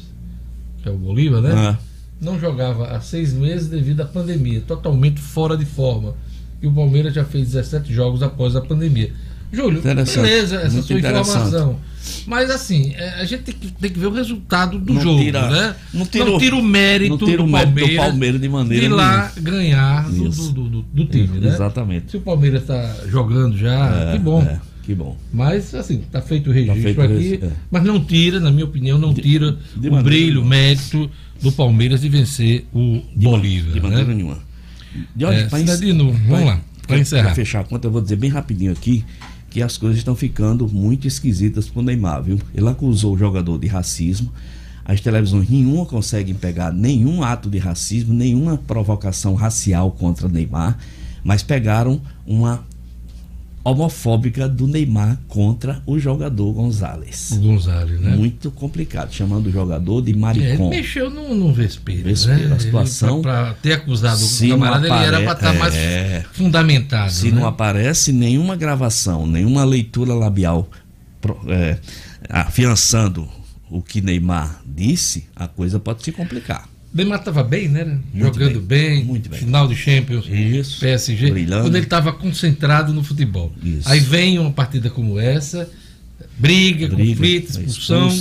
que 0.81 0.87
é 0.87 0.91
o 0.91 0.97
Bolívar, 0.97 1.41
né? 1.41 1.51
Ah. 1.53 1.77
Não 2.21 2.39
jogava 2.39 2.87
há 2.87 3.01
seis 3.01 3.33
meses 3.33 3.67
devido 3.67 4.01
à 4.01 4.05
pandemia, 4.05 4.61
totalmente 4.61 5.19
fora 5.21 5.55
de 5.57 5.65
forma. 5.65 6.15
E 6.61 6.65
o 6.67 6.71
Palmeiras 6.73 7.13
já 7.13 7.23
fez 7.25 7.49
17 7.51 7.93
jogos 7.93 8.23
após 8.23 8.55
a 8.55 8.61
pandemia. 8.61 9.11
Júlio, 9.51 9.81
beleza 9.81 10.57
essa 10.61 10.81
sua 10.81 10.99
informação. 10.99 11.79
Mas 12.25 12.49
assim, 12.49 12.93
é, 12.95 13.21
a 13.21 13.25
gente 13.25 13.43
tem 13.43 13.55
que, 13.55 13.67
tem 13.71 13.91
que 13.91 13.99
ver 13.99 14.07
o 14.07 14.13
resultado 14.13 14.79
do 14.79 14.93
Não 14.93 15.01
jogo, 15.01 15.19
tira- 15.21 15.49
né? 15.49 15.75
não 15.93 16.05
tira 16.05 16.25
o- 16.55 16.59
o 16.59 16.63
mérito, 16.63 17.09
não 17.11 17.17
tira 17.17 17.37
do, 17.37 17.43
o 17.43 17.47
mérito 17.47 17.71
do 17.73 17.77
Palmeiras 17.85 18.05
Palmeiras 18.05 18.41
de 18.41 18.49
maneira 18.49 18.87
de 18.87 18.93
lá 18.93 19.31
ganhar 19.41 20.09
do, 20.09 20.29
do, 20.29 20.51
do- 20.69 20.81
do 20.83 21.05
time, 21.05 21.39
né? 21.39 21.47
Exatamente. 21.49 22.11
Se 22.11 22.17
o 22.17 22.21
Palmeiras 22.21 22.61
está 22.61 22.95
jogando 23.09 23.57
já, 23.57 24.09
É, 24.09 24.11
que 24.13 24.19
bom. 24.19 24.41
é, 24.41 24.59
que 24.83 24.95
bom. 24.95 25.17
Mas, 25.33 25.73
assim, 25.75 25.99
está 25.99 26.21
feito 26.21 26.49
o 26.49 26.53
registro 26.53 26.81
feito 26.81 26.97
o 26.99 27.03
aqui, 27.03 27.13
registro, 27.13 27.47
é. 27.47 27.51
mas 27.69 27.83
não 27.83 27.99
tira, 28.03 28.39
na 28.39 28.51
minha 28.51 28.65
opinião, 28.65 28.97
não 28.97 29.13
tira 29.13 29.57
de 29.75 29.89
o 29.89 29.91
maneira 29.91 30.03
brilho, 30.03 30.41
o 30.41 30.45
mérito 30.45 31.09
do 31.41 31.51
Palmeiras 31.51 31.99
de 32.01 32.07
vencer 32.09 32.65
o 32.73 33.01
Bolívar. 33.15 33.73
De 33.73 33.79
né? 33.81 33.89
maneira 33.89 34.13
nenhuma. 34.13 34.37
De 35.13 35.25
É, 35.25 35.43
pra 35.45 35.59
Cidadino, 35.59 36.13
vamos 36.27 36.45
lá, 36.45 36.61
pra 36.87 36.97
encerrar. 36.97 37.25
Para 37.25 37.35
fechar 37.35 37.59
a 37.59 37.63
conta, 37.65 37.87
eu 37.87 37.91
vou 37.91 38.01
dizer 38.01 38.15
bem 38.15 38.29
rapidinho 38.29 38.71
aqui 38.71 39.03
que 39.49 39.61
as 39.61 39.77
coisas 39.77 39.97
estão 39.97 40.15
ficando 40.15 40.67
muito 40.67 41.07
esquisitas 41.07 41.67
pro 41.67 41.81
Neymar, 41.81 42.23
viu? 42.23 42.39
Ele 42.53 42.67
acusou 42.67 43.15
o 43.15 43.17
jogador 43.17 43.57
de 43.57 43.67
racismo. 43.67 44.31
As 44.85 45.01
televisões 45.01 45.49
nenhuma 45.49 45.85
conseguem 45.85 46.33
pegar 46.33 46.71
nenhum 46.71 47.23
ato 47.23 47.49
de 47.49 47.57
racismo, 47.57 48.13
nenhuma 48.13 48.57
provocação 48.57 49.35
racial 49.35 49.91
contra 49.91 50.29
Neymar, 50.29 50.77
mas 51.23 51.43
pegaram 51.43 52.01
uma 52.25 52.63
homofóbica 53.69 54.47
do 54.47 54.67
Neymar 54.67 55.19
contra 55.27 55.81
o 55.85 55.99
jogador 55.99 56.51
Gonzalez. 56.53 57.31
O 57.31 57.39
Gonzalez, 57.39 57.99
né? 57.99 58.15
Muito 58.15 58.49
complicado, 58.51 59.11
chamando 59.13 59.47
o 59.47 59.51
jogador 59.51 60.01
de 60.01 60.09
É, 60.09 60.11
ele 60.13 60.19
maricom. 60.19 60.69
mexeu 60.69 61.09
no, 61.09 61.33
no 61.35 61.53
vespeiro, 61.53 62.03
Vespeiro, 62.03 62.49
né? 62.49 62.55
a 62.55 62.59
situação- 62.59 63.21
Para 63.21 63.53
ter 63.55 63.73
acusado 63.73 64.23
o 64.23 64.49
camarada, 64.49 64.87
ele 64.87 64.95
era 64.95 65.21
para 65.21 65.31
apare- 65.31 65.47
estar 65.47 65.53
mais 65.59 65.75
é. 65.75 66.25
fundamentado. 66.33 67.11
Se 67.11 67.31
né? 67.31 67.39
não 67.39 67.47
aparece 67.47 68.11
nenhuma 68.11 68.55
gravação, 68.55 69.25
nenhuma 69.27 69.63
leitura 69.63 70.13
labial 70.13 70.69
é, 71.47 71.77
afiançando 72.29 73.27
o 73.69 73.81
que 73.81 73.99
Neymar 74.01 74.61
disse, 74.65 75.27
a 75.35 75.47
coisa 75.47 75.79
pode 75.79 76.03
se 76.03 76.11
complicar. 76.11 76.69
Neymar 76.93 77.19
estava 77.19 77.43
bem, 77.43 77.67
né? 77.67 77.83
Muito 78.13 78.39
Jogando 78.39 78.61
bem, 78.61 79.03
muito 79.03 79.29
bem. 79.29 79.39
final 79.39 79.67
de 79.67 79.75
Champions, 79.75 80.25
Isso, 80.27 80.79
PSG, 80.79 81.31
brilhando. 81.31 81.63
quando 81.63 81.75
ele 81.75 81.85
estava 81.85 82.11
concentrado 82.13 82.93
no 82.93 83.03
futebol. 83.03 83.51
Isso. 83.63 83.87
Aí 83.89 83.99
vem 83.99 84.39
uma 84.39 84.51
partida 84.51 84.89
como 84.89 85.19
essa, 85.19 85.69
briga, 86.37 86.87
Briga, 86.87 86.95
conflito, 87.11 87.57
é 87.57 87.61
expulsão, 87.61 88.19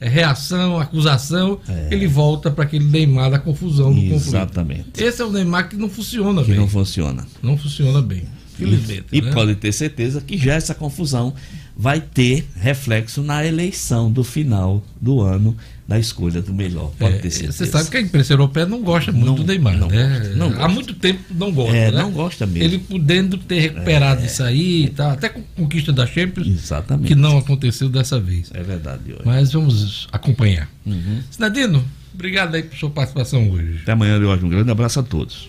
é, 0.00 0.08
reação, 0.08 0.78
acusação, 0.78 1.58
ele 1.90 2.06
volta 2.06 2.50
para 2.50 2.64
aquele 2.64 2.84
Neymar 2.84 3.30
da 3.30 3.38
confusão, 3.38 3.90
do 3.92 4.00
conflito. 4.00 4.14
Exatamente. 4.28 5.02
Esse 5.02 5.22
é 5.22 5.24
o 5.24 5.30
Neymar 5.32 5.68
que 5.68 5.76
não 5.76 5.88
funciona 5.88 6.42
Que 6.42 6.50
bem. 6.50 6.58
não 6.58 6.68
funciona. 6.68 7.26
Não 7.42 7.56
funciona 7.56 8.02
bem. 8.02 8.24
Felizmente. 8.56 9.06
E 9.10 9.22
né? 9.22 9.32
pode 9.32 9.54
ter 9.56 9.72
certeza 9.72 10.20
que 10.20 10.36
já 10.36 10.54
essa 10.54 10.74
confusão 10.74 11.34
vai 11.74 12.00
ter 12.00 12.46
reflexo 12.54 13.22
na 13.22 13.44
eleição 13.44 14.12
do 14.12 14.22
final 14.22 14.84
do 15.00 15.20
ano 15.22 15.56
da 15.92 15.98
escolha 15.98 16.40
do 16.40 16.54
melhor. 16.54 16.90
Pode 16.98 17.16
É, 17.16 17.18
ter 17.18 17.30
certeza. 17.30 17.52
Você 17.52 17.66
sabe 17.66 17.90
que 17.90 17.96
a 17.98 18.00
imprensa 18.00 18.32
europeia 18.32 18.64
não 18.64 18.80
gosta 18.82 19.12
muito 19.12 19.26
Não- 19.26 19.34
do 19.34 19.44
Neymar, 19.44 19.76
não 19.76 19.88
né? 19.88 20.18
gosta, 20.20 20.34
não 20.36 20.46
Há 20.46 20.50
gosta. 20.50 20.68
muito 20.68 20.94
tempo 20.94 21.20
não 21.34 21.52
gosta, 21.52 21.76
É, 21.76 21.90
né? 21.90 21.98
não 22.02 22.10
gosta 22.10 22.46
mesmo. 22.46 22.62
Ele 22.64 22.78
podendo 22.78 23.36
ter 23.36 23.60
recuperado 23.60 24.24
isso 24.24 24.42
aí, 24.42 24.88
tá? 24.96 25.12
até 25.12 25.28
com 25.28 25.42
conquista 25.54 25.92
da 25.92 26.06
Champions, 26.06 26.46
Exatamente. 26.46 27.08
que 27.08 27.14
não 27.14 27.36
aconteceu 27.36 27.90
dessa 27.90 28.18
vez. 28.18 28.50
É 28.54 28.62
verdade, 28.62 29.02
hoje. 29.12 29.20
Mas 29.24 29.52
vamos 29.52 30.08
acompanhar. 30.10 30.66
Uhum. 30.86 31.20
Sinadino, 31.30 31.84
obrigado 32.14 32.54
aí 32.54 32.62
por 32.62 32.76
sua 32.78 32.88
participação 32.90 33.50
hoje. 33.50 33.80
Até 33.82 33.92
amanhã, 33.92 34.18
hoje. 34.18 34.44
Um 34.46 34.48
grande 34.48 34.70
abraço 34.70 34.98
a 34.98 35.02
todos. 35.02 35.46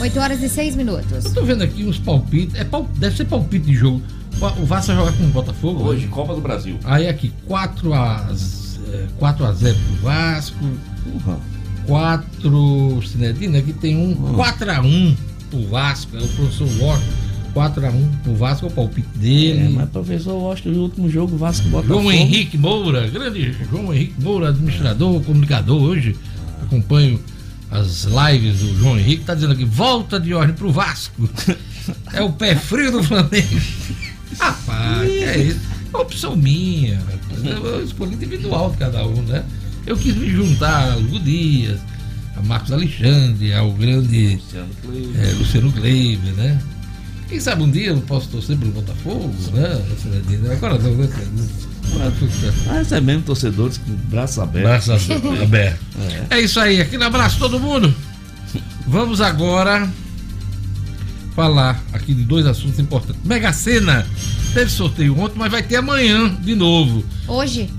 8 0.00 0.18
horas 0.18 0.42
e 0.42 0.48
6 0.48 0.74
minutos. 0.76 1.24
Eu 1.24 1.34
tô 1.34 1.44
vendo 1.44 1.62
aqui 1.62 1.84
uns 1.84 1.98
palpites. 1.98 2.54
É 2.56 2.64
pal- 2.64 2.88
deve 2.96 3.16
ser 3.16 3.24
palpite 3.26 3.66
de 3.66 3.74
jogo. 3.74 4.02
O 4.40 4.62
o 4.62 4.66
Vasco 4.66 4.92
vai 4.92 4.96
jogar 4.96 5.12
com 5.16 5.24
o 5.24 5.28
Botafogo 5.28 5.84
hoje? 5.84 6.06
Copa 6.08 6.34
do 6.34 6.40
Brasil. 6.40 6.78
Aí 6.84 7.08
aqui, 7.08 7.32
4 7.46 7.92
a, 7.92 8.28
é, 8.92 9.06
4 9.18 9.44
a 9.46 9.52
0 9.52 9.76
pro 9.76 9.96
Vasco. 10.02 10.64
Uhum. 10.64 11.36
4. 11.86 13.02
Cinedino, 13.06 13.58
aqui 13.58 13.72
tem 13.72 13.96
um 13.96 14.14
4x1 14.36 15.16
pro 15.50 15.66
Vasco. 15.68 16.16
É 16.16 16.20
o 16.20 16.28
professor 16.28 16.68
Washington. 16.80 17.12
4x1 17.54 18.22
pro 18.22 18.34
Vasco, 18.36 18.66
é 18.66 18.68
o 18.68 18.72
palpite 18.72 19.08
É, 19.16 19.18
dele. 19.18 19.74
mas 19.74 19.88
professor, 19.88 20.30
eu 20.32 20.52
acho 20.52 20.62
que 20.62 20.68
o 20.68 20.82
último 20.82 21.08
jogo 21.10 21.36
Vasco 21.36 21.66
Botafogo. 21.68 22.00
João 22.02 22.12
Henrique 22.12 22.56
Moura, 22.58 23.08
grande 23.08 23.56
João 23.68 23.92
Henrique 23.92 24.20
Moura, 24.20 24.50
administrador, 24.50 25.20
comunicador 25.22 25.82
hoje. 25.82 26.14
Acompanho 26.62 27.18
as 27.70 28.04
lives 28.04 28.58
do 28.60 28.78
João 28.78 28.98
Henrique, 28.98 29.24
tá 29.24 29.34
dizendo 29.34 29.54
aqui, 29.54 29.64
volta 29.64 30.20
de 30.20 30.32
ordem 30.34 30.54
pro 30.54 30.70
Vasco. 30.70 31.28
É 32.12 32.20
o 32.20 32.30
pé 32.30 32.54
frio 32.54 32.92
do 32.92 33.02
Flamengo. 33.02 33.48
Rapaz, 34.38 35.08
que 35.08 35.24
é 35.24 35.38
isso? 35.38 35.60
É 35.92 35.96
opção 35.96 36.36
minha. 36.36 37.00
escolhi 37.84 38.14
individual 38.14 38.70
de 38.70 38.76
cada 38.78 39.06
um, 39.06 39.22
né? 39.22 39.44
Eu 39.86 39.96
quis 39.96 40.14
me 40.14 40.28
juntar 40.30 40.92
a 40.92 40.96
Hugo 40.96 41.18
Dias, 41.20 41.80
a 42.36 42.42
Marcos 42.42 42.72
Alexandre, 42.72 43.54
ao 43.54 43.72
grande 43.72 44.34
Luciano 44.36 44.74
Cleiton. 44.82 45.18
é, 45.18 45.32
Luciano 45.32 45.72
Kleiber, 45.72 46.32
né? 46.34 46.60
Quem 47.28 47.40
sabe 47.40 47.62
um 47.62 47.70
dia 47.70 47.88
eu 47.88 48.00
posso 48.02 48.28
torcer 48.28 48.56
pelo 48.56 48.72
Botafogo, 48.72 49.34
né? 49.52 49.82
Agora 50.52 50.78
não, 50.78 50.94
né? 50.94 51.08
Mas 52.66 52.92
é 52.92 53.00
mesmo 53.00 53.22
torcedores 53.22 53.78
com 53.78 53.92
braços 54.10 54.38
abertos. 54.38 54.86
Braços 54.86 55.10
abertos. 55.42 55.86
É 56.30 56.40
isso 56.40 56.60
aí, 56.60 56.80
aquele 56.80 57.04
abraço 57.04 57.38
todo 57.38 57.58
mundo. 57.58 57.94
Vamos 58.86 59.20
agora 59.20 59.90
falar 61.38 61.80
aqui 61.92 62.12
de 62.12 62.24
dois 62.24 62.46
assuntos 62.46 62.80
importantes. 62.80 63.22
Mega 63.24 63.52
Sena 63.52 64.04
teve 64.52 64.68
sorteio 64.72 65.16
ontem, 65.20 65.38
mas 65.38 65.52
vai 65.52 65.62
ter 65.62 65.76
amanhã 65.76 66.34
de 66.40 66.52
novo. 66.56 67.04
Hoje? 67.28 67.70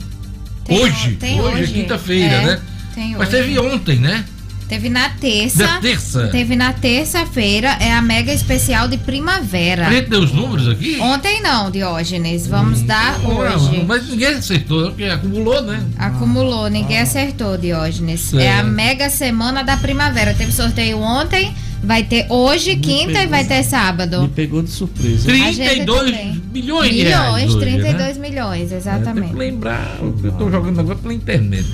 hoje, 0.69 1.15
tem 1.19 1.41
hoje, 1.41 1.57
é 1.57 1.61
hoje. 1.63 1.73
quinta-feira, 1.73 2.33
É, 2.35 2.45
né? 2.45 2.59
Tem 2.95 3.11
Mas 3.17 3.27
hoje. 3.27 3.37
teve 3.37 3.59
ontem, 3.59 3.99
né? 3.99 4.23
Teve 4.69 4.87
na 4.87 5.09
terça. 5.09 5.65
Na 5.65 5.79
terça. 5.81 6.27
Teve 6.27 6.55
na 6.55 6.71
terça-feira, 6.71 7.75
é 7.81 7.91
a 7.91 8.01
mega 8.01 8.31
especial 8.31 8.87
de 8.87 8.97
primavera. 8.97 9.87
A 9.87 9.91
gente 9.91 10.09
deu 10.09 10.21
os 10.21 10.31
números 10.31 10.67
aqui? 10.69 10.97
Ontem 11.01 11.41
não, 11.41 11.69
Diógenes. 11.71 12.45
Vamos 12.47 12.81
dar 12.83 13.19
Não, 13.19 13.35
hoje. 13.39 13.83
mas 13.85 14.07
ninguém 14.07 14.27
acertou, 14.35 14.89
porque 14.91 15.05
acumulou, 15.05 15.61
né? 15.63 15.83
Acumulou, 15.97 16.69
ninguém 16.69 16.99
acertou, 16.99 17.57
Diógenes. 17.57 18.21
Certo. 18.21 18.41
É 18.43 18.59
a 18.59 18.63
mega 18.63 19.09
semana 19.09 19.63
da 19.63 19.75
primavera. 19.75 20.33
Teve 20.35 20.51
sorteio 20.51 20.99
ontem, 20.99 21.51
Vai 21.83 22.03
ter 22.03 22.25
hoje, 22.29 22.75
Me 22.75 22.81
quinta, 22.81 23.11
e 23.11 23.13
pegou- 23.13 23.29
vai 23.29 23.45
ter 23.45 23.63
sábado. 23.63 24.21
Me 24.21 24.27
pegou 24.29 24.61
de 24.61 24.69
surpresa. 24.69 25.25
32 25.25 26.11
também. 26.11 26.41
milhões 26.53 26.91
de 26.93 27.01
reais. 27.03 27.25
Milhões, 27.35 27.55
hoje, 27.55 27.59
32 27.65 28.17
né? 28.17 28.29
milhões, 28.29 28.63
É, 28.65 28.67
tem 28.67 28.77
exatamente. 28.77 29.29
que 29.29 29.35
lembrar, 29.35 29.97
eu 30.01 30.31
tô 30.37 30.51
jogando 30.51 30.79
agora 30.79 30.97
pela 30.97 31.13
internet. 31.13 31.65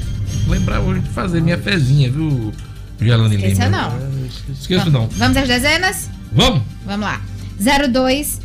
Lembrar 0.48 0.80
hoje 0.82 1.02
de 1.02 1.10
fazer 1.10 1.42
minha 1.42 1.58
fezinha, 1.58 2.10
viu, 2.12 2.52
Gelane 3.02 3.36
Lima? 3.36 3.48
Esqueça 3.48 3.70
não. 3.70 3.94
Esqueço 4.54 4.90
não. 4.92 5.08
Vamos 5.08 5.38
às 5.38 5.48
dezenas? 5.48 6.10
Vamos? 6.32 6.62
Vamos 6.86 7.02
lá. 7.06 7.22
02, 7.60 8.40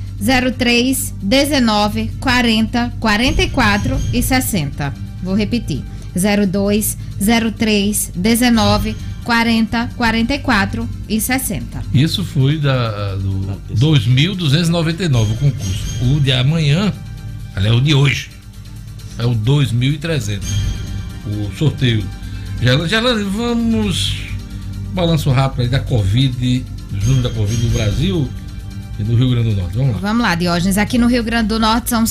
03, 0.57 1.15
19, 1.23 2.11
40, 2.21 2.93
44 2.99 3.99
e 4.13 4.23
60. 4.23 4.95
Vou 5.23 5.35
repetir. 5.35 5.83
02, 6.15 6.97
03, 7.19 8.11
19, 8.15 8.93
40, 8.93 9.10
44 9.25 10.89
e 11.09 11.21
60. 11.21 11.83
Isso 11.93 12.25
foi 12.25 12.59
da, 12.59 13.15
do 13.17 13.59
2.299 13.75 15.33
o 15.33 15.37
concurso. 15.37 16.05
O 16.05 16.21
de 16.21 16.33
amanhã, 16.33 16.93
aliás, 17.55 17.77
o 17.77 17.81
de 17.81 17.95
hoje, 17.95 18.31
é 19.19 19.25
o 19.25 19.35
2.300. 19.35 20.41
O 21.27 21.57
sorteio. 21.57 22.05
Gelane, 22.63 22.89
Gelane, 22.89 23.25
vamos. 23.25 24.17
Balanço 24.93 25.31
rápido 25.31 25.63
aí 25.63 25.69
da 25.69 25.79
Covid, 25.79 26.65
do 26.91 27.07
número 27.07 27.23
da 27.23 27.31
Covid 27.31 27.65
no 27.65 27.71
Brasil 27.71 28.29
e 28.99 29.05
no 29.05 29.15
Rio 29.15 29.31
Grande 29.31 29.51
do 29.51 29.57
Norte. 29.61 29.77
Vamos 29.77 29.95
lá. 29.95 30.01
Vamos 30.01 30.23
lá, 30.23 30.35
Diógenes. 30.35 30.79
Aqui 30.79 30.99
no 30.99 31.07
Rio 31.07 31.23
Grande 31.23 31.49
do 31.49 31.61
Norte 31.61 31.91
são 31.91 32.05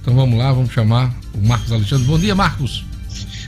Então 0.00 0.12
vamos 0.14 0.36
lá, 0.36 0.52
vamos 0.52 0.72
chamar 0.72 1.14
o 1.32 1.38
Marcos 1.46 1.70
Alexandre. 1.70 2.04
Bom 2.04 2.18
dia, 2.18 2.34
Marcos. 2.34 2.84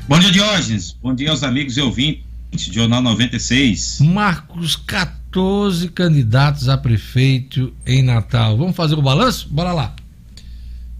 Bom 0.08 0.20
dia, 0.20 0.30
Diógenes. 0.30 0.96
Bom 1.02 1.12
dia 1.12 1.32
aos 1.32 1.42
amigos 1.42 1.76
e 1.76 1.80
ouvintes 1.80 2.68
do 2.68 2.72
Jornal 2.72 3.02
96. 3.02 3.98
Marcos, 4.02 4.76
14 4.76 5.88
candidatos 5.88 6.68
a 6.68 6.78
prefeito 6.78 7.74
em 7.84 8.04
Natal. 8.04 8.56
Vamos 8.56 8.76
fazer 8.76 8.94
o 8.94 9.02
balanço? 9.02 9.48
Bora 9.50 9.72
lá. 9.72 9.96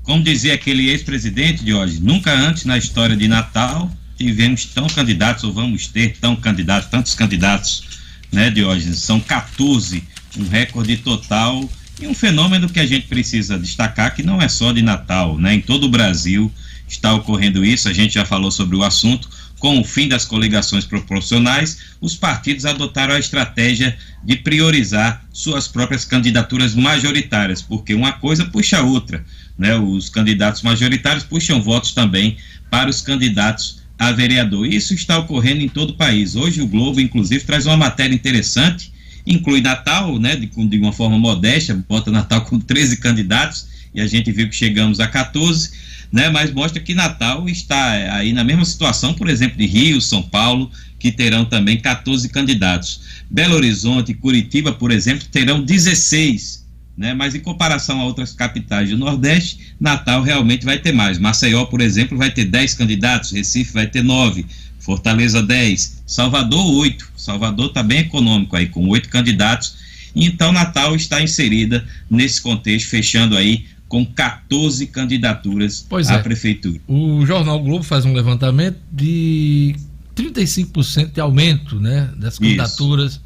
Como 0.03 0.25
dizia 0.25 0.55
aquele 0.55 0.89
ex-presidente, 0.89 1.65
Diógenes, 1.65 2.01
nunca 2.01 2.35
antes 2.35 2.65
na 2.65 2.77
história 2.77 3.17
de 3.17 3.29
Natal 3.29 3.89
tivemos 4.19 4.65
tão 4.65 4.89
candidatos, 4.89 5.45
ou 5.45 5.53
vamos 5.53 5.87
ter 5.87 6.17
tão 6.19 6.35
candidatos, 6.35 6.91
tantos 6.91 7.15
candidatos, 7.15 7.85
né, 8.33 8.51
Diógenes? 8.51 8.99
São 8.99 9.21
14, 9.21 10.03
um 10.37 10.49
recorde 10.49 10.97
total 10.97 11.71
e 12.01 12.09
um 12.09 12.15
fenômeno 12.15 12.69
que 12.69 12.81
a 12.81 12.87
gente 12.87 13.07
precisa 13.07 13.57
destacar 13.57 14.17
que 14.17 14.25
não 14.25 14.43
é 14.43 14.49
só 14.49 14.73
de 14.73 14.83
Natal, 14.83 15.39
né? 15.39 15.55
Em 15.55 15.61
todo 15.61 15.85
o 15.85 15.89
Brasil 15.89 16.53
está 16.89 17.15
ocorrendo 17.15 17.65
isso, 17.65 17.89
a 17.89 17.93
gente 17.93 18.15
já 18.15 18.25
falou 18.25 18.51
sobre 18.51 18.77
o 18.77 18.83
assunto. 18.83 19.29
Com 19.59 19.81
o 19.81 19.85
fim 19.85 20.07
das 20.07 20.25
coligações 20.25 20.85
proporcionais, 20.85 21.79
os 22.01 22.15
partidos 22.15 22.67
adotaram 22.67 23.15
a 23.15 23.19
estratégia 23.19 23.97
de 24.23 24.37
priorizar 24.37 25.25
suas 25.33 25.67
próprias 25.67 26.05
candidaturas 26.05 26.75
majoritárias, 26.75 27.63
porque 27.63 27.95
uma 27.95 28.13
coisa 28.13 28.45
puxa 28.45 28.79
a 28.79 28.83
outra. 28.83 29.25
Né? 29.59 29.75
Os 29.79 30.11
candidatos 30.11 30.63
majoritários 30.63 31.25
puxam 31.25 31.63
votos 31.63 31.93
também 31.93 32.37
para 32.71 32.91
os 32.91 33.01
candidatos 33.01 33.83
a 33.99 34.13
vereador. 34.13 34.67
Isso 34.67 34.95
está 34.95 35.19
ocorrendo 35.19 35.63
em 35.63 35.69
todo 35.69 35.91
o 35.91 35.97
país. 35.97 36.37
Hoje 36.37 36.61
o 36.61 36.67
Globo, 36.67 37.01
inclusive, 37.01 37.45
traz 37.45 37.67
uma 37.67 37.77
matéria 37.77 38.15
interessante, 38.15 38.93
inclui 39.27 39.61
Natal, 39.61 40.19
né, 40.19 40.37
de, 40.37 40.47
de 40.47 40.79
uma 40.79 40.93
forma 40.93 41.19
modesta, 41.19 41.75
bota 41.89 42.11
Natal 42.11 42.43
com 42.43 42.61
13 42.61 42.99
candidatos, 42.99 43.67
e 43.97 44.01
a 44.01 44.07
gente 44.07 44.31
viu 44.31 44.49
que 44.49 44.55
chegamos 44.55 45.01
a 45.01 45.09
14, 45.09 45.71
né, 46.13 46.29
mas 46.29 46.53
mostra 46.53 46.81
que 46.81 46.95
Natal 46.95 47.49
está 47.49 48.15
aí 48.15 48.33
na 48.33 48.45
mesma 48.45 48.65
situação, 48.65 49.15
por 49.15 49.29
exemplo, 49.29 49.59
de 49.59 49.67
Rio, 49.67 50.01
São 50.01 50.23
Paulo, 50.23 50.71
que 50.99 51.11
terão 51.11 51.45
também 51.45 51.81
14 51.81 52.29
candidatos. 52.29 53.01
Belo 53.29 53.57
Horizonte 53.57 54.15
Curitiba, 54.15 54.73
por 54.73 54.93
exemplo, 54.93 55.27
terão 55.33 55.61
16 55.61 56.67
né? 56.97 57.13
Mas 57.13 57.35
em 57.35 57.41
comparação 57.41 58.01
a 58.01 58.05
outras 58.05 58.33
capitais 58.33 58.91
do 58.91 58.97
Nordeste, 58.97 59.75
Natal 59.79 60.23
realmente 60.23 60.65
vai 60.65 60.79
ter 60.79 60.93
mais. 60.93 61.19
Maceió, 61.19 61.67
por 61.67 61.81
exemplo, 61.81 62.17
vai 62.17 62.31
ter 62.31 62.47
10 62.47 62.75
candidatos, 62.75 63.33
Recife 63.33 63.73
vai 63.73 63.87
ter 63.87 64.03
9, 64.03 64.47
Fortaleza 64.79 65.43
10, 65.43 66.03
Salvador 66.07 66.65
8. 66.65 67.13
Salvador 67.17 67.67
está 67.67 67.83
bem 67.83 68.01
econômico 68.01 68.57
aí, 68.57 68.67
com 68.67 68.89
8 68.89 69.09
candidatos. 69.09 69.77
Então 70.15 70.53
Natal 70.53 70.97
está 70.97 71.21
inserida 71.21 71.87
nesse 72.11 72.41
contexto, 72.41 72.89
fechando 72.89 73.37
aí 73.37 73.67
com 73.89 74.05
14 74.05 74.87
candidaturas 74.89 75.87
Pois 75.89 76.09
à 76.09 76.15
é. 76.15 76.19
prefeitura. 76.19 76.81
O 76.89 77.25
Jornal 77.25 77.63
Globo 77.63 77.85
faz 77.85 78.05
um 78.05 78.13
levantamento 78.13 78.79
de 78.93 79.77
35% 80.17 81.13
de 81.13 81.21
aumento 81.21 81.79
né, 81.81 82.11
das 82.17 82.39
candidaturas 82.39 83.21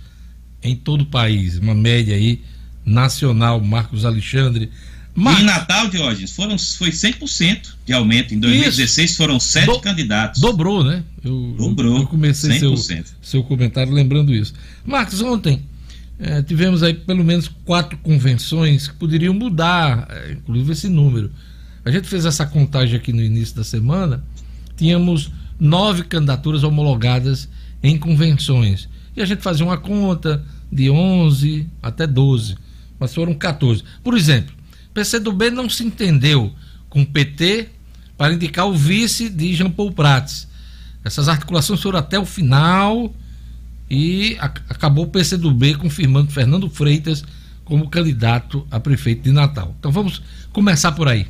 em 0.62 0.76
todo 0.76 1.02
o 1.02 1.06
país, 1.06 1.56
uma 1.58 1.74
média 1.74 2.14
aí 2.14 2.42
nacional, 2.84 3.61
Marcos 3.61 4.04
Alexandre. 4.04 4.70
E 5.16 5.20
em 5.20 5.42
Natal, 5.44 5.88
Diógenes, 5.88 6.30
foram, 6.32 6.56
foi 6.58 6.90
100% 6.90 7.74
de 7.84 7.92
aumento. 7.92 8.32
Em 8.34 8.38
2016 8.38 9.16
foram 9.16 9.40
7 9.40 9.66
Do- 9.66 9.80
candidatos. 9.80 10.40
Dobrou, 10.40 10.84
né? 10.84 11.02
Eu, 11.24 11.54
Dobrou, 11.58 11.98
Eu 11.98 12.06
comecei 12.06 12.58
seu, 12.58 12.72
100%. 12.74 13.06
seu 13.20 13.42
comentário 13.42 13.92
lembrando 13.92 14.32
isso. 14.34 14.54
Marcos, 14.84 15.20
ontem 15.20 15.62
eh, 16.20 16.42
tivemos 16.42 16.82
aí 16.82 16.92
pelo 16.92 17.24
menos 17.24 17.48
quatro 17.64 17.96
convenções 17.98 18.86
que 18.88 18.94
poderiam 18.94 19.32
mudar, 19.32 20.06
eh, 20.10 20.32
inclusive 20.32 20.72
esse 20.72 20.88
número. 20.88 21.30
A 21.82 21.90
gente 21.90 22.06
fez 22.06 22.26
essa 22.26 22.44
contagem 22.44 22.96
aqui 22.96 23.10
no 23.10 23.22
início 23.22 23.56
da 23.56 23.64
semana, 23.64 24.22
tínhamos 24.76 25.32
nove 25.58 26.04
candidaturas 26.04 26.62
homologadas 26.62 27.48
em 27.82 27.98
convenções. 27.98 28.86
E 29.16 29.22
a 29.22 29.24
gente 29.24 29.42
fazia 29.42 29.64
uma 29.64 29.78
conta 29.78 30.44
de 30.70 30.90
11 30.90 31.66
até 31.82 32.06
12, 32.06 32.56
mas 32.98 33.14
foram 33.14 33.32
14. 33.32 33.82
Por 34.04 34.14
exemplo, 34.14 34.54
PCdoB 34.92 35.50
não 35.50 35.70
se 35.70 35.84
entendeu 35.84 36.52
com 36.90 37.00
o 37.00 37.06
PT 37.06 37.68
para 38.18 38.34
indicar 38.34 38.66
o 38.66 38.74
vice 38.74 39.30
de 39.30 39.54
Jean 39.54 39.70
Paul 39.70 39.92
Prats. 39.92 40.46
Essas 41.02 41.30
articulações 41.30 41.80
foram 41.80 41.98
até 41.98 42.18
o 42.18 42.26
final 42.26 43.14
e 43.91 44.36
a- 44.38 44.53
acabou 44.68 45.05
o 45.05 45.09
PCdoB 45.09 45.74
confirmando 45.74 46.30
Fernando 46.30 46.70
Freitas 46.70 47.24
como 47.64 47.88
candidato 47.88 48.66
a 48.70 48.78
prefeito 48.78 49.24
de 49.24 49.32
Natal. 49.32 49.74
Então 49.78 49.91
vamos 49.91 50.22
começar 50.53 50.93
por 50.93 51.09
aí. 51.09 51.26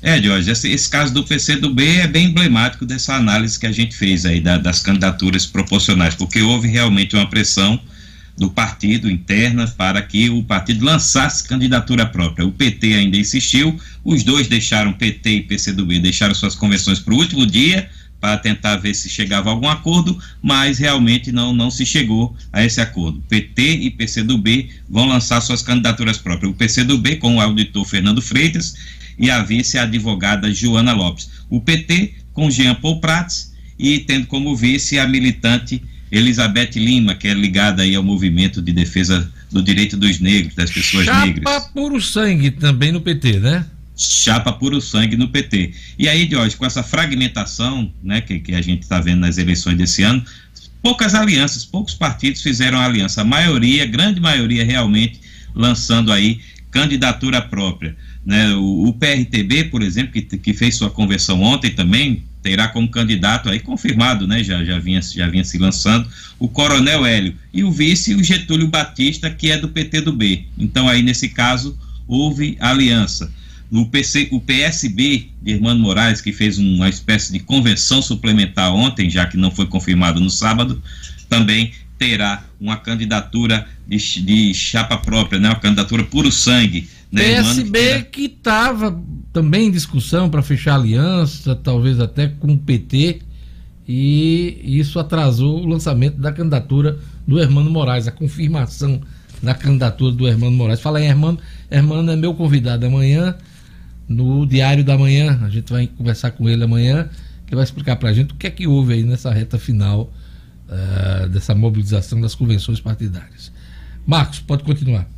É, 0.00 0.20
Jorge, 0.20 0.50
esse, 0.50 0.68
esse 0.68 0.88
caso 0.88 1.14
do 1.14 1.22
PCdoB 1.24 1.80
é 2.00 2.06
bem 2.08 2.26
emblemático 2.26 2.84
dessa 2.84 3.14
análise 3.14 3.58
que 3.58 3.66
a 3.66 3.72
gente 3.72 3.94
fez 3.96 4.24
aí 4.26 4.40
da- 4.40 4.58
das 4.58 4.80
candidaturas 4.80 5.46
proporcionais, 5.46 6.14
porque 6.14 6.40
houve 6.42 6.66
realmente 6.68 7.14
uma 7.14 7.28
pressão 7.28 7.78
do 8.36 8.50
partido 8.50 9.08
interna 9.10 9.68
para 9.68 10.00
que 10.02 10.28
o 10.30 10.42
partido 10.42 10.84
lançasse 10.84 11.46
candidatura 11.46 12.06
própria. 12.06 12.44
O 12.46 12.50
PT 12.50 12.94
ainda 12.94 13.16
insistiu, 13.16 13.78
os 14.02 14.24
dois 14.24 14.48
deixaram, 14.48 14.92
PT 14.92 15.30
e 15.30 15.42
PCdoB, 15.42 16.00
deixaram 16.00 16.34
suas 16.34 16.54
convenções 16.56 16.98
para 16.98 17.14
o 17.14 17.18
último 17.18 17.46
dia 17.46 17.88
para 18.22 18.36
tentar 18.36 18.76
ver 18.76 18.94
se 18.94 19.08
chegava 19.08 19.50
a 19.50 19.52
algum 19.52 19.68
acordo, 19.68 20.16
mas 20.40 20.78
realmente 20.78 21.32
não, 21.32 21.52
não 21.52 21.72
se 21.72 21.84
chegou 21.84 22.36
a 22.52 22.64
esse 22.64 22.80
acordo. 22.80 23.20
PT 23.28 23.60
e 23.60 23.90
PCdoB 23.90 24.70
vão 24.88 25.08
lançar 25.08 25.40
suas 25.40 25.60
candidaturas 25.60 26.18
próprias. 26.18 26.52
O 26.52 26.54
PCdoB 26.54 27.16
com 27.16 27.34
o 27.34 27.40
auditor 27.40 27.84
Fernando 27.84 28.22
Freitas 28.22 28.76
e 29.18 29.28
a 29.28 29.42
vice 29.42 29.76
a 29.76 29.82
advogada 29.82 30.54
Joana 30.54 30.92
Lopes. 30.92 31.30
O 31.50 31.60
PT 31.60 32.14
com 32.32 32.48
Jean 32.48 32.76
Paul 32.76 33.00
Prats 33.00 33.52
e 33.76 33.98
tendo 33.98 34.28
como 34.28 34.54
vice 34.54 35.00
a 35.00 35.08
militante 35.08 35.82
Elizabeth 36.12 36.76
Lima, 36.76 37.16
que 37.16 37.26
é 37.26 37.34
ligada 37.34 37.82
aí 37.82 37.96
ao 37.96 38.04
movimento 38.04 38.62
de 38.62 38.72
defesa 38.72 39.28
do 39.50 39.60
direito 39.60 39.96
dos 39.96 40.20
negros, 40.20 40.54
das 40.54 40.70
pessoas 40.70 41.06
Chapa 41.06 41.26
negras. 41.26 41.52
Chapa 41.52 41.70
puro 41.74 42.00
sangue 42.00 42.52
também 42.52 42.92
no 42.92 43.00
PT, 43.00 43.40
né? 43.40 43.66
Chapa 43.96 44.52
puro 44.52 44.80
sangue 44.80 45.16
no 45.16 45.28
PT. 45.28 45.72
E 45.98 46.08
aí, 46.08 46.28
Jorge, 46.28 46.56
com 46.56 46.64
essa 46.64 46.82
fragmentação 46.82 47.92
né, 48.02 48.20
que, 48.20 48.40
que 48.40 48.54
a 48.54 48.62
gente 48.62 48.82
está 48.82 49.00
vendo 49.00 49.20
nas 49.20 49.38
eleições 49.38 49.76
desse 49.76 50.02
ano, 50.02 50.24
poucas 50.82 51.14
alianças, 51.14 51.64
poucos 51.64 51.94
partidos 51.94 52.42
fizeram 52.42 52.80
aliança. 52.80 53.20
A 53.20 53.24
maioria, 53.24 53.86
grande 53.86 54.20
maioria 54.20 54.64
realmente, 54.64 55.20
lançando 55.54 56.12
aí 56.12 56.40
candidatura 56.70 57.40
própria. 57.40 57.96
Né? 58.24 58.54
O, 58.54 58.88
o 58.88 58.92
PRTB, 58.94 59.64
por 59.64 59.82
exemplo, 59.82 60.12
que, 60.12 60.22
que 60.22 60.54
fez 60.54 60.76
sua 60.76 60.90
conversão 60.90 61.40
ontem 61.42 61.70
também, 61.70 62.24
terá 62.42 62.68
como 62.68 62.88
candidato 62.88 63.48
aí 63.48 63.60
confirmado, 63.60 64.26
né? 64.26 64.42
Já, 64.42 64.64
já, 64.64 64.78
vinha, 64.78 65.00
já 65.00 65.28
vinha 65.28 65.44
se 65.44 65.58
lançando, 65.58 66.08
o 66.38 66.48
Coronel 66.48 67.06
Hélio. 67.06 67.34
E 67.52 67.62
o 67.62 67.70
vice, 67.70 68.14
o 68.14 68.24
Getúlio 68.24 68.66
Batista, 68.66 69.30
que 69.30 69.50
é 69.50 69.56
do 69.56 69.68
PT 69.68 70.00
do 70.00 70.12
B. 70.12 70.44
Então, 70.58 70.88
aí, 70.88 71.02
nesse 71.02 71.28
caso, 71.28 71.78
houve 72.08 72.56
aliança. 72.58 73.32
O, 73.72 73.86
PC, 73.86 74.28
o 74.30 74.38
PSB 74.38 75.30
de 75.40 75.52
Hermano 75.52 75.80
Moraes, 75.80 76.20
que 76.20 76.30
fez 76.30 76.58
uma 76.58 76.90
espécie 76.90 77.32
de 77.32 77.40
convenção 77.40 78.02
suplementar 78.02 78.74
ontem, 78.74 79.08
já 79.08 79.24
que 79.24 79.36
não 79.36 79.50
foi 79.50 79.66
confirmado 79.66 80.20
no 80.20 80.28
sábado, 80.28 80.82
também 81.26 81.72
terá 81.98 82.44
uma 82.60 82.76
candidatura 82.76 83.66
de, 83.88 83.96
de 84.22 84.52
chapa 84.52 84.98
própria, 84.98 85.38
né? 85.38 85.48
uma 85.48 85.58
candidatura 85.58 86.04
puro 86.04 86.30
sangue. 86.30 86.86
Né, 87.10 87.22
PSB 87.22 88.02
que 88.10 88.24
estava 88.24 89.00
também 89.32 89.68
em 89.68 89.70
discussão 89.70 90.28
para 90.28 90.42
fechar 90.42 90.74
aliança, 90.74 91.54
talvez 91.54 91.98
até 91.98 92.28
com 92.28 92.52
o 92.52 92.58
PT, 92.58 93.20
e 93.88 94.60
isso 94.64 94.98
atrasou 94.98 95.62
o 95.62 95.66
lançamento 95.66 96.18
da 96.18 96.30
candidatura 96.30 96.98
do 97.26 97.38
Hermano 97.38 97.70
Moraes, 97.70 98.06
a 98.06 98.12
confirmação 98.12 99.00
da 99.42 99.54
candidatura 99.54 100.14
do 100.14 100.28
Hermano 100.28 100.56
Moraes. 100.56 100.80
Fala 100.80 100.98
aí, 100.98 101.06
Hermano. 101.06 101.38
Hermano 101.70 102.10
é 102.12 102.16
meu 102.16 102.34
convidado 102.34 102.86
amanhã 102.86 103.34
no 104.12 104.46
Diário 104.46 104.84
da 104.84 104.96
Manhã. 104.96 105.40
A 105.42 105.48
gente 105.48 105.72
vai 105.72 105.86
conversar 105.86 106.32
com 106.32 106.48
ele 106.48 106.62
amanhã, 106.62 107.08
que 107.46 107.54
vai 107.54 107.64
explicar 107.64 107.96
para 107.96 108.10
a 108.10 108.12
gente 108.12 108.32
o 108.32 108.36
que 108.36 108.46
é 108.46 108.50
que 108.50 108.66
houve 108.66 108.94
aí 108.94 109.02
nessa 109.02 109.32
reta 109.32 109.58
final 109.58 110.12
uh, 110.68 111.28
dessa 111.28 111.54
mobilização 111.54 112.20
das 112.20 112.34
convenções 112.34 112.80
partidárias. 112.80 113.52
Marcos, 114.06 114.40
pode 114.40 114.64
continuar. 114.64 115.08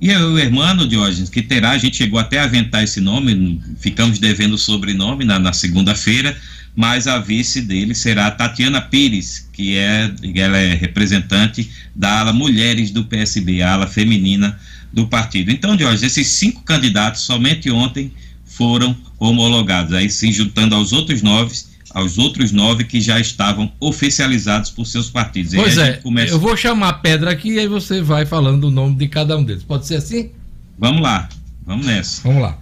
E 0.00 0.12
o 0.16 0.36
irmão 0.36 0.76
Diógenes, 0.88 1.30
que 1.30 1.42
terá, 1.42 1.70
a 1.70 1.78
gente 1.78 1.96
chegou 1.96 2.18
até 2.18 2.40
a 2.40 2.44
aventar 2.44 2.82
esse 2.82 3.00
nome, 3.00 3.60
ficamos 3.78 4.18
devendo 4.18 4.54
o 4.54 4.58
sobrenome 4.58 5.24
na, 5.24 5.38
na 5.38 5.52
segunda-feira, 5.52 6.36
mas 6.74 7.06
a 7.06 7.18
vice 7.18 7.60
dele 7.60 7.94
será 7.94 8.28
Tatiana 8.30 8.80
Pires, 8.80 9.48
que 9.52 9.76
é, 9.76 10.12
ela 10.34 10.58
é 10.58 10.74
representante 10.74 11.70
da 11.94 12.18
ala 12.18 12.32
Mulheres 12.32 12.90
do 12.90 13.04
PSB, 13.04 13.62
a 13.62 13.74
ala 13.74 13.86
feminina 13.86 14.58
do 14.92 15.06
partido. 15.06 15.50
Então, 15.50 15.78
Jorge, 15.78 16.04
esses 16.04 16.26
cinco 16.28 16.62
candidatos 16.62 17.22
somente 17.22 17.70
ontem 17.70 18.12
foram 18.44 18.96
homologados, 19.18 19.94
aí 19.94 20.10
se 20.10 20.30
juntando 20.30 20.74
aos 20.74 20.92
outros 20.92 21.22
nove, 21.22 21.54
aos 21.90 22.18
outros 22.18 22.52
nove 22.52 22.84
que 22.84 23.00
já 23.00 23.18
estavam 23.18 23.72
oficializados 23.80 24.70
por 24.70 24.86
seus 24.86 25.08
partidos. 25.08 25.54
Pois 25.54 25.78
é, 25.78 25.94
começa... 25.94 26.32
eu 26.32 26.38
vou 26.38 26.56
chamar 26.56 26.88
a 26.88 26.92
pedra 26.92 27.30
aqui 27.30 27.52
e 27.52 27.58
aí 27.58 27.68
você 27.68 28.02
vai 28.02 28.26
falando 28.26 28.64
o 28.64 28.70
nome 28.70 28.96
de 28.96 29.08
cada 29.08 29.36
um 29.36 29.44
deles. 29.44 29.62
Pode 29.62 29.86
ser 29.86 29.96
assim? 29.96 30.30
Vamos 30.78 31.00
lá, 31.00 31.28
vamos 31.64 31.86
nessa. 31.86 32.22
Vamos 32.22 32.42
lá. 32.42 32.58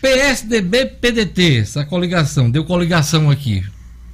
PSDB, 0.00 0.86
PDT, 0.86 1.58
essa 1.58 1.84
coligação, 1.84 2.50
deu 2.50 2.64
coligação 2.64 3.30
aqui. 3.30 3.64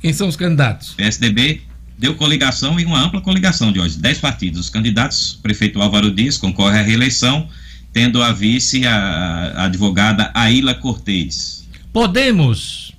Quem 0.01 0.12
são 0.12 0.28
os 0.28 0.36
candidatos? 0.36 0.95
PSDB, 0.97 1.62
deu 1.99 2.14
coligação 2.14 2.78
e 2.78 2.84
uma 2.84 3.05
ampla 3.05 3.20
coligação 3.20 3.72
de 3.72 3.80
hoje. 3.80 3.99
Dez 3.99 4.18
partidos. 4.18 4.61
Os 4.61 4.70
candidatos, 4.70 5.38
prefeito 5.42 5.82
Álvaro 5.82 6.11
Dias, 6.11 6.38
concorre 6.38 6.78
à 6.78 6.82
reeleição, 6.82 7.49
tendo 7.92 8.22
a 8.22 8.32
vice 8.32 8.86
a, 8.86 9.53
a 9.57 9.64
advogada 9.64 10.30
Aila 10.32 10.74
Cortez. 10.74 11.68
Podemos. 11.92 12.92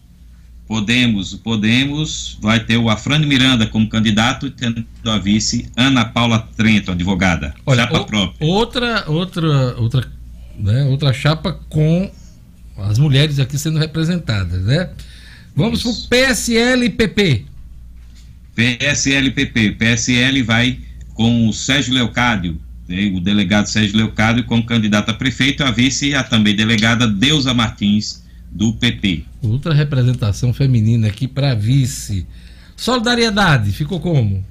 Podemos, 0.67 1.33
Podemos 1.33 2.37
vai 2.39 2.59
ter 2.59 2.77
o 2.77 2.91
Afrânio 2.91 3.27
Miranda 3.27 3.65
como 3.65 3.89
candidato, 3.89 4.51
tendo 4.51 4.85
a 5.03 5.17
vice 5.17 5.67
Ana 5.75 6.05
Paula 6.05 6.47
Trento, 6.55 6.91
advogada. 6.91 7.55
Olha, 7.65 7.83
chapa 7.83 8.01
o, 8.01 8.05
própria. 8.05 8.47
Outra, 8.47 9.03
outra, 9.07 9.75
outra, 9.79 10.11
né, 10.59 10.83
outra 10.83 11.11
chapa 11.11 11.59
com 11.69 12.11
as 12.77 12.99
mulheres 12.99 13.39
aqui 13.39 13.57
sendo 13.57 13.79
representadas, 13.79 14.63
né? 14.63 14.91
Vamos 15.55 15.81
para 15.81 15.91
o 15.91 15.95
PSL 16.07 16.85
e 16.85 16.89
PP. 16.91 17.45
PSLPP. 18.59 19.71
PSL 19.71 20.43
vai 20.43 20.79
com 21.13 21.47
o 21.47 21.53
Sérgio 21.53 21.93
Leocádio, 21.93 22.59
né, 22.89 23.09
o 23.15 23.21
delegado 23.21 23.67
Sérgio 23.67 23.95
Leocádio, 23.95 24.43
como 24.43 24.65
candidato 24.65 25.09
a 25.11 25.13
prefeito, 25.13 25.63
a 25.63 25.71
vice 25.71 26.13
a 26.13 26.23
também 26.23 26.53
delegada 26.53 27.07
Deusa 27.07 27.53
Martins, 27.53 28.21
do 28.51 28.73
PP. 28.73 29.23
Outra 29.41 29.73
representação 29.73 30.53
feminina 30.53 31.07
aqui 31.07 31.25
para 31.25 31.55
vice. 31.55 32.27
Solidariedade, 32.75 33.71
ficou 33.71 33.99
como? 33.99 34.43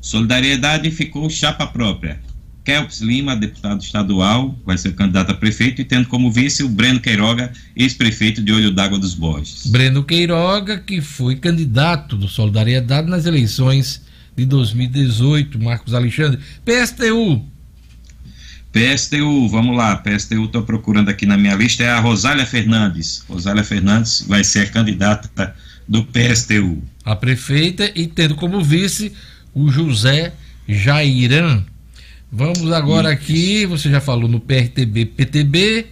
Solidariedade 0.00 0.90
ficou 0.92 1.28
chapa 1.28 1.66
própria. 1.66 2.20
Kelps 2.66 3.00
Lima, 3.00 3.36
deputado 3.36 3.80
estadual, 3.80 4.58
vai 4.66 4.76
ser 4.76 4.92
candidato 4.96 5.30
a 5.30 5.34
prefeito, 5.34 5.80
e 5.80 5.84
tendo 5.84 6.08
como 6.08 6.32
vice 6.32 6.64
o 6.64 6.68
Breno 6.68 6.98
Queiroga, 6.98 7.52
ex-prefeito 7.76 8.42
de 8.42 8.52
Olho 8.52 8.72
d'Água 8.72 8.98
dos 8.98 9.14
Borges. 9.14 9.68
Breno 9.68 10.02
Queiroga, 10.02 10.76
que 10.76 11.00
foi 11.00 11.36
candidato 11.36 12.16
do 12.16 12.26
Solidariedade 12.26 13.08
nas 13.08 13.24
eleições 13.24 14.02
de 14.36 14.44
2018, 14.44 15.62
Marcos 15.62 15.94
Alexandre. 15.94 16.40
PSTU. 16.64 17.46
PSTU, 18.72 19.48
vamos 19.48 19.76
lá, 19.76 19.96
PSTU 19.98 20.46
estou 20.46 20.62
procurando 20.64 21.08
aqui 21.08 21.24
na 21.24 21.38
minha 21.38 21.54
lista, 21.54 21.84
é 21.84 21.90
a 21.90 22.00
Rosália 22.00 22.44
Fernandes. 22.44 23.24
Rosália 23.28 23.62
Fernandes 23.62 24.24
vai 24.26 24.42
ser 24.42 24.62
a 24.62 24.70
candidata 24.70 25.54
do 25.86 26.04
PSTU. 26.04 26.82
A 27.04 27.14
prefeita 27.14 27.92
e 27.94 28.08
tendo 28.08 28.34
como 28.34 28.60
vice 28.60 29.12
o 29.54 29.70
José 29.70 30.32
Jairan 30.68 31.62
Vamos 32.38 32.70
agora 32.70 33.10
aqui, 33.10 33.64
você 33.64 33.88
já 33.88 33.98
falou 33.98 34.28
no 34.28 34.38
PRTB, 34.38 35.06
PTB, 35.06 35.86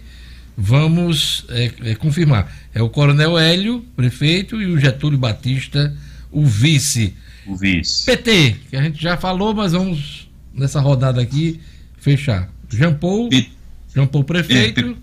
vamos 0.55 1.43
é, 1.49 1.71
é, 1.83 1.95
confirmar. 1.95 2.55
É 2.71 2.83
o 2.83 2.87
Coronel 2.87 3.35
Hélio, 3.35 3.83
prefeito, 3.95 4.61
e 4.61 4.67
o 4.67 4.79
Getúlio 4.79 5.17
Batista, 5.17 5.91
o 6.31 6.45
vice. 6.45 7.15
O 7.47 7.55
vice. 7.55 8.05
PT, 8.05 8.57
que 8.69 8.75
a 8.75 8.83
gente 8.83 9.01
já 9.01 9.17
falou, 9.17 9.55
mas 9.55 9.71
vamos 9.71 10.29
nessa 10.53 10.79
rodada 10.79 11.19
aqui 11.19 11.59
fechar. 11.97 12.47
Jean 12.69 12.93
Paul, 12.93 13.27
P... 13.29 13.49
Jean 13.95 14.05
Paul 14.05 14.23
prefeito. 14.23 14.95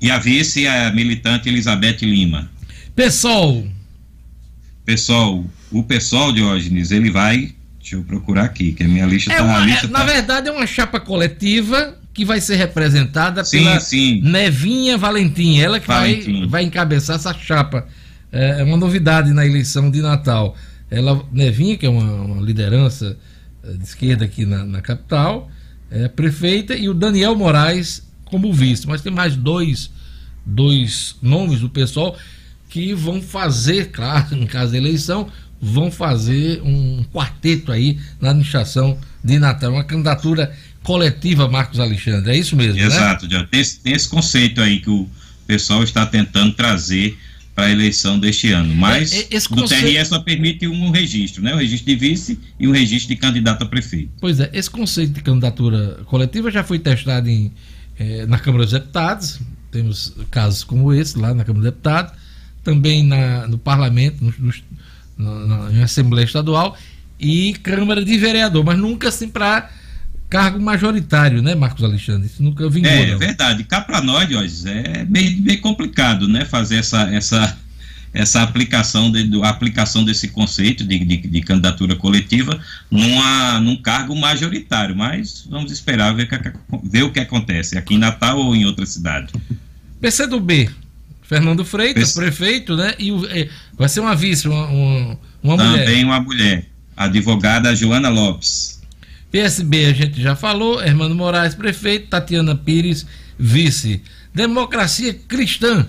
E 0.00 0.10
a 0.10 0.16
vice, 0.18 0.66
a 0.66 0.90
militante 0.94 1.50
Elizabeth 1.50 1.98
Lima. 2.00 2.50
PSOL. 2.96 3.66
Pessoal, 4.82 5.44
o 5.70 5.82
pessoal, 5.82 6.32
Diógenes, 6.32 6.90
ele 6.90 7.10
vai 7.10 7.54
Deixa 7.82 7.96
eu 7.96 8.04
procurar 8.04 8.44
aqui, 8.44 8.72
que 8.72 8.84
a 8.84 8.88
minha 8.88 9.04
lista 9.04 9.32
está. 9.32 9.60
É 9.60 9.66
lista 9.66 9.86
é, 9.86 9.90
tá... 9.90 9.98
Na 9.98 10.04
verdade, 10.04 10.48
é 10.48 10.52
uma 10.52 10.66
chapa 10.68 11.00
coletiva 11.00 11.98
que 12.14 12.24
vai 12.24 12.40
ser 12.40 12.54
representada 12.54 13.44
sim, 13.44 13.58
pela 13.58 13.80
sim. 13.80 14.20
Nevinha 14.22 14.96
Valentim. 14.96 15.58
Ela 15.58 15.80
que 15.80 15.88
Valentim. 15.88 16.40
Vai, 16.40 16.48
vai 16.48 16.62
encabeçar 16.62 17.16
essa 17.16 17.34
chapa. 17.34 17.88
É, 18.30 18.60
é 18.60 18.64
uma 18.64 18.76
novidade 18.76 19.32
na 19.32 19.44
eleição 19.44 19.90
de 19.90 20.00
Natal. 20.00 20.56
Ela, 20.88 21.24
Nevinha, 21.32 21.76
que 21.76 21.84
é 21.84 21.88
uma, 21.88 22.04
uma 22.04 22.40
liderança 22.40 23.16
é, 23.64 23.72
de 23.72 23.82
esquerda 23.82 24.26
aqui 24.26 24.46
na, 24.46 24.64
na, 24.64 24.80
capital, 24.80 25.50
é 25.90 26.06
prefeita, 26.06 26.76
e 26.76 26.88
o 26.88 26.94
Daniel 26.94 27.34
Moraes 27.34 28.06
como 28.26 28.52
vice. 28.52 28.86
Mas 28.86 29.02
tem 29.02 29.12
mais 29.12 29.34
dois, 29.34 29.90
dois 30.46 31.16
nomes 31.20 31.58
do 31.58 31.68
pessoal 31.68 32.16
que 32.68 32.94
vão 32.94 33.20
fazer, 33.20 33.90
claro, 33.90 34.36
em 34.38 34.46
caso 34.46 34.70
da 34.70 34.78
eleição, 34.78 35.28
vão 35.62 35.92
fazer 35.92 36.60
um 36.62 37.04
quarteto 37.12 37.70
aí 37.70 37.96
na 38.20 38.30
administração 38.30 38.98
de 39.22 39.38
Natal, 39.38 39.72
uma 39.72 39.84
candidatura 39.84 40.52
coletiva, 40.82 41.48
Marcos 41.48 41.78
Alexandre. 41.78 42.32
É 42.32 42.36
isso 42.36 42.56
mesmo, 42.56 42.74
né? 42.74 42.86
Exato, 42.86 43.28
né? 43.28 43.46
tem, 43.48 43.60
esse, 43.60 43.78
tem 43.78 43.92
esse 43.92 44.08
conceito 44.08 44.60
aí 44.60 44.80
que 44.80 44.90
o 44.90 45.08
pessoal 45.46 45.84
está 45.84 46.04
tentando 46.04 46.52
trazer 46.54 47.16
para 47.54 47.66
a 47.66 47.70
eleição 47.70 48.18
deste 48.18 48.50
ano. 48.50 48.74
Mas 48.74 49.12
é, 49.12 49.26
esse 49.30 49.48
conceito... 49.48 49.86
TRE 49.86 50.04
só 50.04 50.18
permite 50.18 50.66
um 50.66 50.90
registro, 50.90 51.40
né? 51.44 51.54
O 51.54 51.58
registro 51.58 51.86
de 51.86 51.94
vice 51.96 52.40
e 52.58 52.66
um 52.66 52.72
registro 52.72 53.14
de 53.14 53.20
candidato 53.20 53.62
a 53.62 53.66
prefeito. 53.66 54.10
Pois 54.20 54.40
é, 54.40 54.50
esse 54.52 54.70
conceito 54.70 55.12
de 55.12 55.22
candidatura 55.22 56.00
coletiva 56.06 56.50
já 56.50 56.64
foi 56.64 56.80
testado 56.80 57.28
em, 57.28 57.52
eh, 58.00 58.26
na 58.26 58.38
Câmara 58.38 58.64
dos 58.64 58.72
Deputados. 58.72 59.38
Temos 59.70 60.14
casos 60.28 60.64
como 60.64 60.92
esse 60.92 61.16
lá 61.16 61.32
na 61.32 61.44
Câmara 61.44 61.62
dos 61.62 61.72
Deputados 61.72 62.22
também 62.62 63.04
na, 63.04 63.46
no 63.48 63.58
parlamento, 63.58 64.24
no, 64.24 64.32
no, 64.38 64.52
na, 65.22 65.70
na 65.70 65.84
Assembleia 65.84 66.24
Estadual 66.24 66.76
e 67.18 67.54
Câmara 67.62 68.04
de 68.04 68.18
Vereador, 68.18 68.64
mas 68.64 68.76
nunca 68.76 69.08
assim 69.08 69.28
para 69.28 69.70
cargo 70.28 70.58
majoritário, 70.58 71.42
né, 71.42 71.54
Marcos 71.54 71.84
Alexandre? 71.84 72.26
Isso 72.26 72.42
nunca 72.42 72.68
vingou. 72.68 72.90
É, 72.90 73.12
não. 73.12 73.18
verdade. 73.18 73.64
Cá 73.64 73.82
para 73.82 74.00
nós, 74.00 74.26
Diógenes, 74.26 74.64
é 74.64 75.04
meio, 75.04 75.42
meio 75.42 75.60
complicado, 75.60 76.26
né, 76.26 76.46
fazer 76.46 76.76
essa, 76.76 77.02
essa, 77.14 77.58
essa 78.14 78.42
aplicação, 78.42 79.12
de, 79.12 79.28
a 79.42 79.50
aplicação 79.50 80.04
desse 80.04 80.28
conceito 80.28 80.84
de, 80.84 80.98
de, 80.98 81.16
de, 81.18 81.40
candidatura 81.42 81.96
coletiva 81.96 82.58
numa, 82.90 83.60
num 83.60 83.76
cargo 83.76 84.16
majoritário, 84.16 84.96
mas 84.96 85.46
vamos 85.50 85.70
esperar 85.70 86.14
ver, 86.14 86.26
que, 86.26 86.52
ver 86.82 87.02
o 87.02 87.12
que 87.12 87.20
acontece 87.20 87.76
aqui 87.76 87.94
em 87.94 87.98
Natal 87.98 88.38
ou 88.38 88.56
em 88.56 88.64
outra 88.64 88.86
cidade. 88.86 89.32
PCdoB, 90.00 90.70
Fernando 91.32 91.64
Freitas, 91.64 92.12
prefeito, 92.12 92.76
né, 92.76 92.94
e 92.98 93.10
o, 93.10 93.24
é, 93.26 93.48
vai 93.78 93.88
ser 93.88 94.00
uma 94.00 94.14
vice, 94.14 94.46
uma, 94.46 94.66
uma, 94.66 95.18
uma 95.42 95.56
Também 95.56 95.78
mulher. 95.78 96.04
uma 96.04 96.20
mulher, 96.20 96.66
advogada 96.94 97.74
Joana 97.74 98.10
Lopes. 98.10 98.82
PSB 99.30 99.86
a 99.86 99.92
gente 99.94 100.20
já 100.20 100.36
falou, 100.36 100.82
Hermano 100.82 101.14
Moraes, 101.14 101.54
prefeito, 101.54 102.08
Tatiana 102.08 102.54
Pires, 102.54 103.06
vice. 103.38 104.02
Democracia 104.34 105.14
Cristã. 105.14 105.86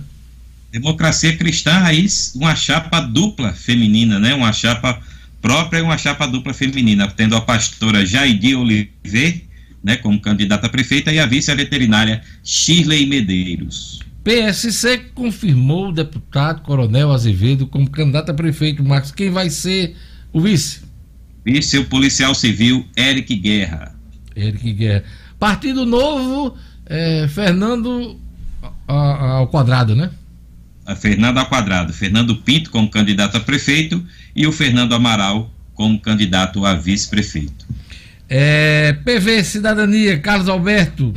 Democracia 0.72 1.36
Cristã, 1.36 1.78
aí 1.84 2.08
uma 2.36 2.56
chapa 2.56 3.02
dupla 3.02 3.52
feminina, 3.52 4.20
né? 4.20 4.34
Uma 4.34 4.54
chapa 4.54 4.98
própria 5.42 5.80
e 5.80 5.82
uma 5.82 5.98
chapa 5.98 6.26
dupla 6.26 6.54
feminina, 6.54 7.06
tendo 7.10 7.36
a 7.36 7.42
pastora 7.42 8.06
Jaidi 8.06 8.56
Oliveira, 8.56 9.42
né, 9.84 9.98
como 9.98 10.22
candidata 10.22 10.68
a 10.68 10.70
prefeita, 10.70 11.12
e 11.12 11.20
a 11.20 11.26
vice 11.26 11.54
veterinária 11.54 12.24
Shirley 12.46 13.06
Medeiros. 13.06 14.00
PSC 14.24 15.12
confirmou 15.14 15.90
o 15.90 15.92
deputado 15.92 16.62
Coronel 16.62 17.12
Azevedo 17.12 17.68
como 17.68 17.90
candidato 17.90 18.32
a 18.32 18.34
prefeito. 18.34 18.84
Marcos, 18.84 19.12
quem 19.12 19.30
vai 19.30 19.50
ser 19.50 19.96
o 20.32 20.40
vice? 20.40 20.82
Vice 21.44 21.78
o 21.78 21.86
policial 21.86 22.34
civil 22.34 22.86
Eric 22.96 23.36
Guerra. 23.36 23.94
Eric 24.36 24.72
Guerra. 24.74 25.04
Partido 25.38 25.86
Novo, 25.86 26.58
é, 26.86 27.28
Fernando 27.28 28.18
ao 28.88 29.48
quadrado, 29.48 29.94
né? 29.94 30.10
A 30.86 30.96
Fernando 30.96 31.38
ao 31.38 31.46
quadrado. 31.48 31.92
Fernando 31.92 32.38
Pinto 32.38 32.72
como 32.72 32.90
candidato 32.90 33.36
a 33.36 33.42
prefeito 33.42 34.04
e 34.34 34.48
o 34.48 34.54
Fernando 34.54 34.96
Amaral 34.96 35.52
como 35.74 36.00
candidato 36.00 36.66
a 36.66 36.76
vice-prefeito. 36.76 37.66
É, 38.30 38.94
PV 39.04 39.44
Cidadania, 39.44 40.18
Carlos 40.20 40.48
Alberto. 40.48 41.14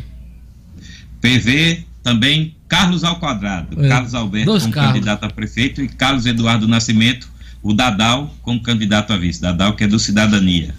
PV 1.21 1.85
também 2.03 2.56
Carlos 2.69 3.05
ao 3.05 3.19
quadrado. 3.19 3.85
É, 3.85 3.89
Carlos 3.89 4.15
Alberto 4.15 4.53
como 4.53 4.73
Carlos. 4.73 4.93
candidato 4.93 5.25
a 5.25 5.31
prefeito 5.31 5.83
e 5.83 5.89
Carlos 5.89 6.27
Eduardo 6.27 6.67
Nascimento 6.67 7.29
o 7.63 7.73
Dadal 7.73 8.33
como 8.43 8.63
candidato 8.63 9.13
a 9.13 9.17
vice. 9.17 9.41
Dadal 9.41 9.75
que 9.75 9.85
é 9.85 9.87
do 9.89 9.99
Cidadania. 9.99 10.73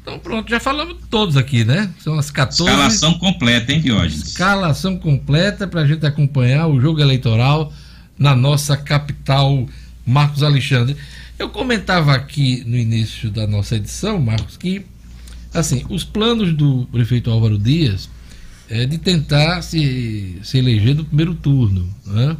Então 0.00 0.18
pronto, 0.18 0.48
já 0.48 0.60
falamos 0.60 0.96
todos 1.10 1.36
aqui, 1.36 1.64
né? 1.64 1.90
São 1.98 2.18
as 2.18 2.30
14. 2.30 2.62
Escalação 2.62 3.14
completa, 3.18 3.72
hein, 3.72 3.80
Diógenes? 3.80 4.28
Escalação 4.28 4.96
completa 4.96 5.66
para 5.66 5.82
a 5.82 5.86
gente 5.86 6.06
acompanhar 6.06 6.68
o 6.68 6.80
jogo 6.80 7.00
eleitoral 7.00 7.72
na 8.16 8.34
nossa 8.34 8.76
capital, 8.76 9.66
Marcos 10.06 10.42
Alexandre. 10.42 10.96
Eu 11.38 11.50
comentava 11.50 12.14
aqui 12.14 12.64
no 12.66 12.76
início 12.76 13.30
da 13.30 13.46
nossa 13.46 13.76
edição, 13.76 14.18
Marcos, 14.18 14.56
que 14.56 14.86
assim, 15.52 15.84
os 15.88 16.04
planos 16.04 16.54
do 16.54 16.88
prefeito 16.90 17.30
Álvaro 17.30 17.58
Dias 17.58 18.08
é 18.70 18.84
de 18.86 18.98
tentar 18.98 19.62
se, 19.62 20.38
se 20.42 20.58
eleger 20.58 20.94
no 20.94 21.04
primeiro 21.04 21.34
turno. 21.34 21.88
Né? 22.06 22.36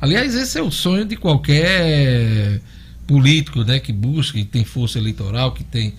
Aliás, 0.00 0.34
esse 0.34 0.58
é 0.58 0.62
o 0.62 0.70
sonho 0.70 1.04
de 1.04 1.16
qualquer 1.16 2.60
político 3.06 3.64
né, 3.64 3.78
que 3.78 3.92
busca, 3.92 4.38
que 4.38 4.44
tem 4.44 4.64
força 4.64 4.98
eleitoral, 4.98 5.52
que 5.52 5.64
tem. 5.64 5.94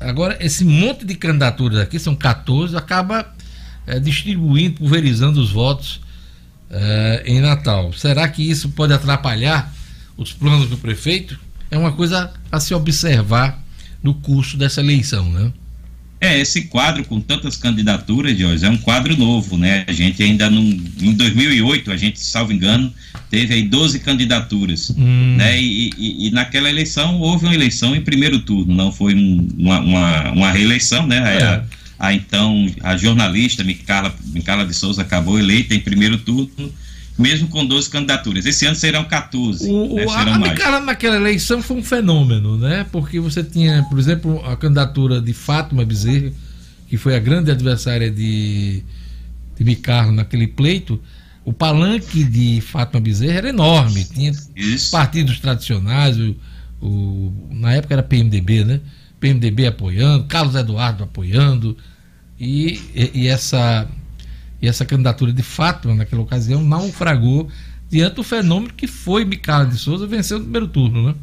Agora, 0.00 0.36
esse 0.40 0.64
monte 0.64 1.04
de 1.04 1.14
candidaturas 1.14 1.78
aqui, 1.80 1.98
são 1.98 2.14
14, 2.14 2.76
acaba 2.76 3.34
é, 3.86 3.98
distribuindo, 3.98 4.76
pulverizando 4.76 5.40
os 5.40 5.50
votos 5.50 6.00
é, 6.70 7.22
em 7.26 7.40
Natal. 7.40 7.92
Será 7.92 8.28
que 8.28 8.48
isso 8.48 8.70
pode 8.70 8.92
atrapalhar 8.92 9.72
os 10.16 10.32
planos 10.32 10.68
do 10.68 10.76
prefeito? 10.76 11.38
É 11.70 11.76
uma 11.76 11.92
coisa 11.92 12.32
a 12.50 12.60
se 12.60 12.74
observar 12.74 13.62
no 14.02 14.14
curso 14.14 14.56
dessa 14.56 14.80
eleição, 14.80 15.30
né? 15.30 15.52
É, 16.20 16.40
esse 16.40 16.62
quadro 16.62 17.04
com 17.04 17.20
tantas 17.20 17.56
candidaturas, 17.56 18.36
Jorge, 18.36 18.64
é 18.64 18.68
um 18.68 18.78
quadro 18.78 19.16
novo, 19.16 19.56
né? 19.56 19.84
A 19.86 19.92
gente 19.92 20.20
ainda 20.20 20.50
não. 20.50 20.62
Em 20.62 21.12
2008, 21.12 21.92
a 21.92 21.96
gente, 21.96 22.18
salvo 22.18 22.52
engano, 22.52 22.92
teve 23.30 23.54
aí 23.54 23.62
12 23.62 24.00
candidaturas, 24.00 24.90
hum. 24.90 25.36
né? 25.36 25.60
E, 25.60 25.90
e, 25.96 26.26
e, 26.26 26.30
naquela 26.32 26.68
eleição 26.68 27.20
houve 27.20 27.46
uma 27.46 27.54
eleição 27.54 27.94
em 27.94 28.00
primeiro 28.00 28.40
turno, 28.40 28.74
não 28.74 28.90
foi 28.90 29.14
um, 29.14 29.48
uma, 29.56 29.78
uma, 29.80 30.30
uma, 30.32 30.50
reeleição, 30.50 31.06
né? 31.06 31.38
É. 31.38 31.44
A, 31.44 31.64
a, 32.00 32.14
então, 32.14 32.66
a 32.82 32.96
jornalista 32.96 33.62
Micala, 33.62 34.12
Micala 34.32 34.66
de 34.66 34.74
Souza 34.74 35.02
acabou 35.02 35.38
eleita 35.38 35.72
em 35.72 35.80
primeiro 35.80 36.18
turno 36.18 36.72
mesmo 37.18 37.48
com 37.48 37.66
12 37.66 37.90
candidaturas. 37.90 38.46
Esse 38.46 38.64
ano 38.64 38.76
serão 38.76 39.04
14. 39.04 39.68
O, 39.68 39.96
né? 39.96 40.06
serão 40.06 40.34
a 40.34 40.38
Micala 40.38 40.80
naquela 40.80 41.16
eleição 41.16 41.60
foi 41.60 41.76
um 41.76 41.82
fenômeno, 41.82 42.56
né? 42.56 42.86
Porque 42.92 43.18
você 43.18 43.42
tinha, 43.42 43.84
por 43.90 43.98
exemplo, 43.98 44.40
a 44.46 44.56
candidatura 44.56 45.20
de 45.20 45.32
Fátima 45.32 45.84
Bezerra, 45.84 46.30
que 46.88 46.96
foi 46.96 47.16
a 47.16 47.18
grande 47.18 47.50
adversária 47.50 48.08
de, 48.08 48.84
de 49.58 49.78
naquele 50.12 50.46
pleito. 50.46 51.00
O 51.44 51.52
palanque 51.52 52.22
de 52.22 52.60
Fátima 52.60 53.00
Bezerra 53.00 53.38
era 53.38 53.48
enorme, 53.48 54.04
tinha 54.04 54.32
Isso. 54.54 54.90
partidos 54.92 55.40
tradicionais, 55.40 56.16
o, 56.16 56.36
o, 56.80 57.48
na 57.50 57.72
época 57.72 57.94
era 57.94 58.02
PMDB, 58.02 58.64
né? 58.64 58.80
PMDB 59.18 59.66
apoiando, 59.66 60.24
Carlos 60.26 60.54
Eduardo 60.54 61.02
apoiando, 61.02 61.76
e, 62.38 62.80
e, 62.94 63.10
e 63.22 63.26
essa 63.26 63.88
e 64.60 64.68
essa 64.68 64.84
candidatura 64.84 65.32
de 65.32 65.42
fato, 65.42 65.94
naquela 65.94 66.22
ocasião, 66.22 66.62
naufragou 66.62 67.48
diante 67.88 68.16
do 68.16 68.22
fenômeno 68.22 68.72
que 68.74 68.86
foi 68.86 69.24
Micala 69.24 69.66
de 69.66 69.78
Souza 69.78 70.06
vencendo 70.06 70.40
o 70.40 70.42
primeiro 70.42 70.68
turno, 70.68 71.08
né? 71.08 71.14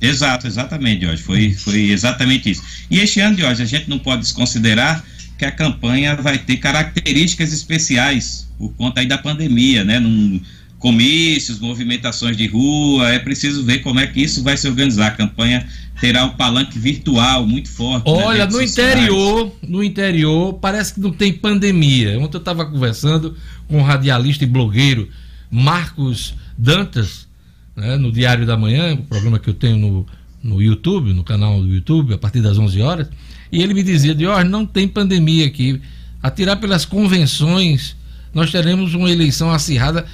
Exato, 0.00 0.46
exatamente, 0.46 1.04
Jorge. 1.04 1.22
Foi, 1.22 1.52
foi 1.52 1.90
exatamente 1.90 2.50
isso. 2.50 2.62
E 2.90 3.00
este 3.00 3.20
ano, 3.20 3.36
Jorge, 3.36 3.62
a 3.62 3.66
gente 3.66 3.88
não 3.88 3.98
pode 3.98 4.22
desconsiderar 4.22 5.04
que 5.36 5.44
a 5.44 5.50
campanha 5.50 6.16
vai 6.16 6.38
ter 6.38 6.56
características 6.56 7.52
especiais 7.52 8.48
por 8.58 8.72
conta 8.74 9.00
aí 9.00 9.06
da 9.06 9.18
pandemia, 9.18 9.84
né? 9.84 9.98
Num, 9.98 10.40
comícios, 10.78 11.58
movimentações 11.58 12.36
de 12.36 12.46
rua, 12.46 13.08
é 13.10 13.18
preciso 13.18 13.64
ver 13.64 13.78
como 13.80 13.98
é 13.98 14.06
que 14.06 14.20
isso 14.20 14.42
vai 14.42 14.56
se 14.56 14.68
organizar. 14.68 15.08
A 15.08 15.10
campanha 15.10 15.66
terá 16.00 16.24
um 16.24 16.30
palanque 16.30 16.78
virtual 16.78 17.46
muito 17.46 17.68
forte. 17.68 18.08
Olha, 18.08 18.46
no 18.46 18.62
interior, 18.62 19.52
no 19.66 19.82
interior, 19.82 20.54
parece 20.54 20.94
que 20.94 21.00
não 21.00 21.10
tem 21.10 21.32
pandemia. 21.32 22.18
Ontem 22.20 22.36
eu 22.36 22.40
estava 22.40 22.64
conversando 22.64 23.36
com 23.66 23.80
o 23.80 23.82
radialista 23.82 24.44
e 24.44 24.46
blogueiro 24.46 25.08
Marcos 25.50 26.34
Dantas, 26.56 27.26
né, 27.74 27.96
no 27.96 28.12
Diário 28.12 28.46
da 28.46 28.56
Manhã, 28.56 28.94
o 28.94 29.02
programa 29.02 29.38
que 29.38 29.50
eu 29.50 29.54
tenho 29.54 29.76
no, 29.76 30.06
no 30.42 30.62
YouTube, 30.62 31.12
no 31.12 31.24
canal 31.24 31.60
do 31.60 31.68
YouTube, 31.68 32.14
a 32.14 32.18
partir 32.18 32.40
das 32.40 32.58
11 32.58 32.80
horas, 32.80 33.08
e 33.50 33.62
ele 33.62 33.74
me 33.74 33.82
dizia, 33.82 34.14
de 34.14 34.26
oh, 34.26 34.44
não 34.44 34.66
tem 34.66 34.86
pandemia 34.86 35.46
aqui. 35.46 35.80
A 36.20 36.30
tirar 36.30 36.56
pelas 36.56 36.84
convenções, 36.84 37.96
nós 38.34 38.50
teremos 38.50 38.92
uma 38.92 39.10
eleição 39.10 39.50
acirrada 39.50 40.04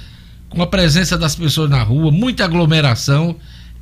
com 0.49 0.61
a 0.61 0.67
presença 0.67 1.17
das 1.17 1.35
pessoas 1.35 1.69
na 1.69 1.81
rua, 1.83 2.11
muita 2.11 2.45
aglomeração. 2.45 3.35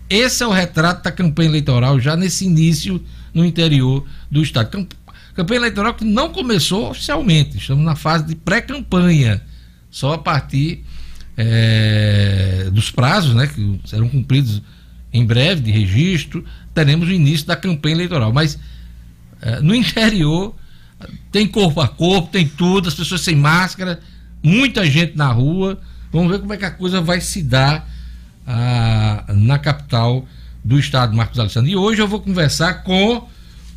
Esse 0.10 0.44
é 0.44 0.48
o 0.48 0.52
retrato 0.52 1.04
da 1.04 1.12
campanha 1.12 1.50
eleitoral 1.50 2.00
já 2.00 2.16
nesse 2.16 2.46
início 2.46 3.04
no 3.34 3.46
interior 3.46 4.06
do 4.30 4.42
estado. 4.42 4.88
Campanha 5.34 5.60
eleitoral 5.60 5.94
que 5.94 6.06
não 6.06 6.30
começou 6.30 6.92
oficialmente, 6.92 7.58
estamos 7.58 7.84
na 7.84 7.96
fase 7.96 8.26
de 8.26 8.36
pré-campanha, 8.36 9.42
só 9.90 10.14
a 10.14 10.18
partir 10.18 10.84
é, 11.36 12.70
dos 12.72 12.92
prazos, 12.92 13.34
né, 13.34 13.48
que 13.48 13.80
serão 13.86 14.08
cumpridos 14.08 14.62
em 15.12 15.26
breve 15.26 15.62
de 15.62 15.72
registro, 15.72 16.44
teremos 16.74 17.08
o 17.08 17.12
início 17.12 17.48
da 17.48 17.56
campanha 17.56 17.96
eleitoral. 17.96 18.32
Mas 18.32 18.60
é, 19.42 19.60
no 19.60 19.74
interior 19.76 20.56
tem 21.32 21.48
corpo 21.48 21.82
a 21.82 21.88
corpo, 21.88 22.30
tem 22.32 22.48
tudo, 22.48 22.88
as 22.88 22.96
pessoas 22.96 23.22
sem 23.22 23.36
máscara, 23.36 24.00
muita 24.42 24.86
gente 24.86 25.16
na 25.18 25.32
rua 25.32 25.80
Vamos 26.14 26.32
ver 26.32 26.40
como 26.40 26.54
é 26.54 26.58
que 26.58 26.66
a 26.66 26.72
coisa 26.72 27.02
vai 27.02 27.20
se 27.20 27.42
dar 27.42 27.90
ah, 28.46 29.26
na 29.30 29.58
capital 29.58 30.26
do 30.64 30.80
estado, 30.80 31.16
Marcos 31.16 31.40
Alexandre. 31.40 31.72
E 31.72 31.76
hoje 31.76 32.02
eu 32.02 32.08
vou 32.08 32.22
conversar 32.22 32.84
com 32.84 33.28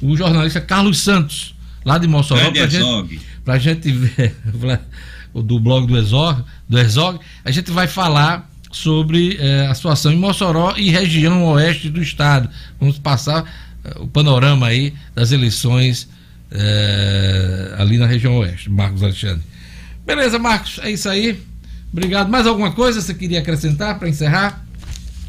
o 0.03 0.17
jornalista 0.17 0.61
Carlos 0.61 1.01
Santos, 1.01 1.55
lá 1.85 1.97
de 1.97 2.07
Mossoró, 2.07 2.51
para 2.53 2.67
gente, 2.67 3.21
a 3.47 3.59
gente 3.59 3.91
ver, 3.91 4.35
do 5.35 5.59
blog 5.59 5.87
do 5.87 5.97
Exog, 5.97 6.45
do 6.69 6.79
Exog, 6.79 7.19
a 7.45 7.51
gente 7.51 7.71
vai 7.71 7.87
falar 7.87 8.49
sobre 8.71 9.39
eh, 9.41 9.67
a 9.67 9.75
situação 9.75 10.13
em 10.13 10.17
Mossoró 10.17 10.75
e 10.77 10.91
região 10.91 11.45
oeste 11.47 11.89
do 11.89 12.03
estado. 12.03 12.49
Vamos 12.79 12.99
passar 12.99 13.45
eh, 13.83 13.95
o 13.97 14.07
panorama 14.07 14.67
aí 14.67 14.93
das 15.15 15.33
eleições 15.33 16.09
eh, 16.51 17.75
ali 17.79 17.97
na 17.97 18.07
região 18.07 18.37
oeste, 18.39 18.69
Marcos 18.69 19.03
Alexandre. 19.03 19.43
Beleza, 20.05 20.39
Marcos, 20.39 20.79
é 20.83 20.91
isso 20.91 21.09
aí. 21.09 21.41
Obrigado. 21.97 22.29
Mais 22.29 22.47
alguma 22.47 22.73
coisa 22.73 23.01
você 23.01 23.15
queria 23.15 23.39
acrescentar 23.39 23.99
para 23.99 24.07
encerrar? 24.07 24.63